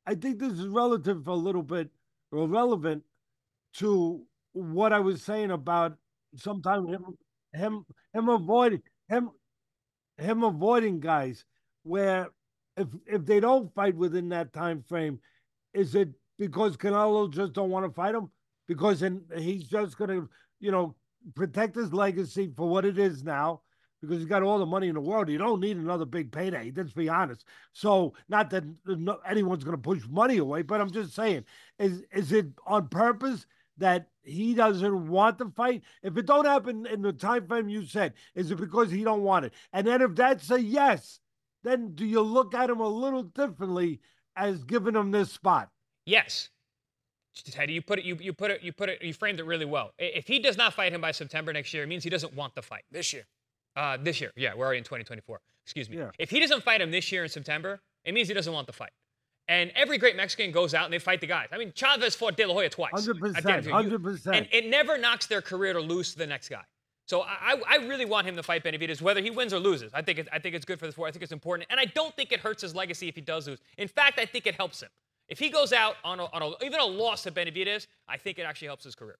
I 0.05 0.15
think 0.15 0.39
this 0.39 0.53
is 0.53 0.67
relative 0.67 1.27
a 1.27 1.33
little 1.33 1.63
bit 1.63 1.89
or 2.31 2.47
relevant 2.47 3.03
to 3.75 4.21
what 4.51 4.91
I 4.91 4.99
was 4.99 5.21
saying 5.21 5.51
about 5.51 5.97
sometimes 6.35 6.89
him 6.89 7.17
him 7.53 7.85
him 8.13 8.29
avoiding 8.29 8.81
him 9.07 9.29
him 10.17 10.43
avoiding 10.43 10.99
guys 10.99 11.45
where 11.83 12.29
if 12.77 12.87
if 13.05 13.25
they 13.25 13.39
don't 13.39 13.73
fight 13.73 13.95
within 13.95 14.29
that 14.29 14.53
time 14.53 14.83
frame, 14.87 15.19
is 15.73 15.95
it 15.95 16.09
because 16.37 16.77
Canelo 16.77 17.31
just 17.31 17.53
don't 17.53 17.69
want 17.69 17.85
to 17.85 17.91
fight 17.91 18.15
him? 18.15 18.29
Because 18.67 19.03
he's 19.37 19.63
just 19.65 19.97
gonna, 19.97 20.27
you 20.59 20.71
know, 20.71 20.95
protect 21.35 21.75
his 21.75 21.93
legacy 21.93 22.51
for 22.55 22.67
what 22.67 22.85
it 22.85 22.97
is 22.99 23.23
now, 23.23 23.61
because 24.01 24.17
he's 24.17 24.27
got 24.27 24.43
all 24.43 24.59
the 24.59 24.65
money 24.65 24.87
in 24.87 24.95
the 24.95 25.01
world. 25.01 25.29
You 25.29 25.37
don't 25.37 25.61
need 25.61 25.77
another 25.77 26.05
big 26.05 26.31
payday. 26.31 26.71
Let's 26.75 26.93
be 26.93 27.09
honest. 27.09 27.45
So, 27.73 28.13
not 28.29 28.49
that 28.51 28.63
anyone's 29.27 29.63
going 29.63 29.77
to 29.77 29.81
push 29.81 30.03
money 30.09 30.37
away, 30.37 30.61
but 30.61 30.81
I'm 30.81 30.91
just 30.91 31.13
saying, 31.13 31.45
is 31.79 32.03
is 32.11 32.31
it 32.31 32.47
on 32.65 32.87
purpose 32.89 33.45
that 33.77 34.07
he 34.23 34.53
doesn't 34.53 35.07
want 35.07 35.37
to 35.39 35.51
fight? 35.55 35.83
If 36.03 36.17
it 36.17 36.25
don't 36.25 36.45
happen 36.45 36.85
in 36.85 37.01
the 37.01 37.13
time 37.13 37.47
frame 37.47 37.69
you 37.69 37.85
said, 37.85 38.13
is 38.33 38.51
it 38.51 38.57
because 38.57 38.91
he 38.91 39.03
don't 39.03 39.23
want 39.23 39.45
it? 39.45 39.53
And 39.73 39.85
then 39.85 40.01
if 40.01 40.15
that's 40.15 40.49
a 40.51 40.61
yes, 40.61 41.19
then 41.65 41.95
do 41.95 42.05
you 42.05 42.21
look 42.21 42.53
at 42.53 42.69
him 42.69 42.79
a 42.79 42.87
little 42.87 43.23
differently 43.23 43.99
as 44.35 44.63
giving 44.63 44.95
him 44.95 45.11
this 45.11 45.31
spot? 45.31 45.69
Yes. 46.05 46.49
Teddy, 47.51 47.73
you 47.73 47.81
put 47.81 47.99
it, 47.99 48.05
you, 48.05 48.17
you 48.21 48.31
put 48.31 48.51
it, 48.51 48.61
you 48.63 48.71
put 48.71 48.87
it, 48.87 49.01
you 49.01 49.13
framed 49.13 49.39
it 49.39 49.45
really 49.45 49.65
well. 49.65 49.91
If 49.97 50.27
he 50.27 50.39
does 50.39 50.55
not 50.55 50.73
fight 50.73 50.93
him 50.93 51.01
by 51.01 51.11
September 51.11 51.51
next 51.51 51.73
year, 51.73 51.83
it 51.83 51.87
means 51.87 52.03
he 52.03 52.09
doesn't 52.09 52.33
want 52.33 52.55
the 52.55 52.61
fight. 52.61 52.83
This 52.91 53.11
year. 53.11 53.25
Uh, 53.75 53.97
this 54.01 54.21
year, 54.21 54.31
yeah, 54.37 54.53
we're 54.55 54.63
already 54.63 54.77
in 54.77 54.85
2024. 54.85 55.41
Excuse 55.65 55.89
me. 55.89 55.97
Yeah. 55.97 56.11
If 56.17 56.29
he 56.29 56.39
doesn't 56.39 56.63
fight 56.63 56.79
him 56.79 56.91
this 56.91 57.11
year 57.11 57.23
in 57.23 57.29
September, 57.29 57.81
it 58.05 58.13
means 58.13 58.29
he 58.29 58.33
doesn't 58.33 58.53
want 58.53 58.67
the 58.67 58.73
fight. 58.73 58.91
And 59.49 59.71
every 59.75 59.97
great 59.97 60.15
Mexican 60.15 60.51
goes 60.51 60.73
out 60.73 60.85
and 60.85 60.93
they 60.93 60.99
fight 60.99 61.19
the 61.19 61.27
guys. 61.27 61.49
I 61.51 61.57
mean, 61.57 61.73
Chavez 61.75 62.15
fought 62.15 62.37
De 62.37 62.45
La 62.45 62.53
Hoya 62.53 62.69
twice. 62.69 62.93
Hundred 62.93 63.19
percent, 63.19 63.67
hundred 63.67 64.01
percent. 64.01 64.35
And 64.35 64.47
it 64.51 64.69
never 64.69 64.97
knocks 64.97 65.27
their 65.27 65.41
career 65.41 65.73
to 65.73 65.81
lose 65.81 66.13
to 66.13 66.17
the 66.17 66.25
next 66.25 66.49
guy. 66.49 66.63
So 67.07 67.21
I, 67.21 67.61
I 67.69 67.75
really 67.85 68.05
want 68.05 68.27
him 68.27 68.35
to 68.35 68.43
fight 68.43 68.63
Benavidez, 68.63 69.01
whether 69.01 69.21
he 69.21 69.29
wins 69.29 69.53
or 69.53 69.59
loses. 69.59 69.93
I 69.93 70.01
think 70.01 70.19
it, 70.19 70.27
I 70.33 70.39
think 70.39 70.55
it's 70.55 70.65
good 70.65 70.79
for 70.79 70.87
the 70.87 70.91
sport. 70.91 71.09
I 71.09 71.11
think 71.11 71.21
it's 71.23 71.31
important, 71.31 71.67
and 71.69 71.79
I 71.79 71.85
don't 71.85 72.15
think 72.15 72.31
it 72.31 72.39
hurts 72.39 72.63
his 72.63 72.73
legacy 72.73 73.07
if 73.07 73.15
he 73.15 73.21
does 73.21 73.47
lose. 73.47 73.59
In 73.77 73.87
fact, 73.87 74.19
I 74.19 74.25
think 74.25 74.47
it 74.47 74.55
helps 74.55 74.81
him. 74.81 74.89
If 75.27 75.39
he 75.39 75.49
goes 75.49 75.71
out 75.71 75.95
on, 76.03 76.19
a, 76.19 76.25
on 76.25 76.41
a, 76.41 76.65
even 76.65 76.79
a 76.79 76.85
loss 76.85 77.23
to 77.23 77.31
Benavidez, 77.31 77.87
I 78.07 78.17
think 78.17 78.39
it 78.39 78.43
actually 78.43 78.67
helps 78.67 78.83
his 78.83 78.95
career. 78.95 79.17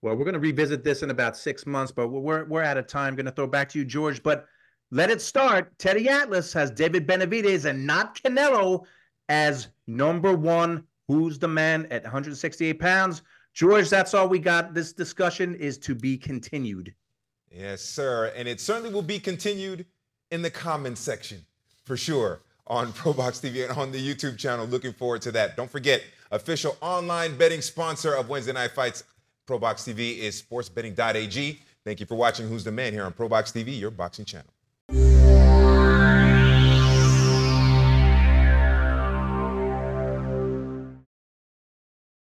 Well, 0.00 0.16
we're 0.16 0.24
going 0.24 0.34
to 0.34 0.40
revisit 0.40 0.82
this 0.82 1.02
in 1.02 1.10
about 1.10 1.36
six 1.36 1.66
months, 1.66 1.92
but 1.92 2.08
we're 2.08 2.44
we're 2.44 2.62
out 2.62 2.76
of 2.76 2.86
time. 2.86 3.14
Going 3.14 3.26
to 3.26 3.32
throw 3.32 3.46
back 3.46 3.68
to 3.70 3.78
you, 3.78 3.84
George. 3.84 4.22
But 4.22 4.46
let 4.90 5.10
it 5.10 5.22
start. 5.22 5.78
Teddy 5.78 6.08
Atlas 6.08 6.52
has 6.52 6.70
David 6.70 7.06
Benavidez 7.06 7.66
and 7.66 7.86
not 7.86 8.20
Canelo 8.20 8.84
as 9.28 9.68
number 9.86 10.34
one. 10.34 10.84
Who's 11.08 11.38
the 11.38 11.48
man 11.48 11.86
at 11.90 12.02
168 12.02 12.78
pounds? 12.80 13.22
George, 13.52 13.90
that's 13.90 14.14
all 14.14 14.28
we 14.28 14.38
got. 14.38 14.74
This 14.74 14.92
discussion 14.92 15.54
is 15.54 15.78
to 15.78 15.94
be 15.94 16.16
continued. 16.16 16.94
Yes, 17.50 17.82
sir. 17.82 18.32
And 18.34 18.48
it 18.48 18.60
certainly 18.60 18.92
will 18.92 19.02
be 19.02 19.18
continued 19.18 19.86
in 20.30 20.42
the 20.42 20.50
comments 20.50 21.00
section 21.00 21.44
for 21.84 21.96
sure 21.96 22.40
on 22.66 22.92
ProBox 22.92 23.42
TV 23.42 23.68
and 23.68 23.78
on 23.78 23.92
the 23.92 23.98
YouTube 23.98 24.38
channel. 24.38 24.66
Looking 24.66 24.92
forward 24.92 25.22
to 25.22 25.32
that. 25.32 25.56
Don't 25.56 25.70
forget, 25.70 26.02
official 26.30 26.76
online 26.80 27.36
betting 27.36 27.60
sponsor 27.60 28.14
of 28.14 28.28
Wednesday 28.28 28.52
Night 28.52 28.70
Fights, 28.72 29.04
ProBox 29.46 29.92
TV 29.92 30.18
is 30.18 30.40
sportsbetting.ag. 30.40 31.60
Thank 31.84 32.00
you 32.00 32.06
for 32.06 32.14
watching 32.14 32.48
Who's 32.48 32.64
the 32.64 32.72
Man 32.72 32.92
here 32.92 33.04
on 33.04 33.12
ProBox 33.12 33.52
TV, 33.52 33.78
your 33.78 33.90
boxing 33.90 34.24
channel. 34.24 35.21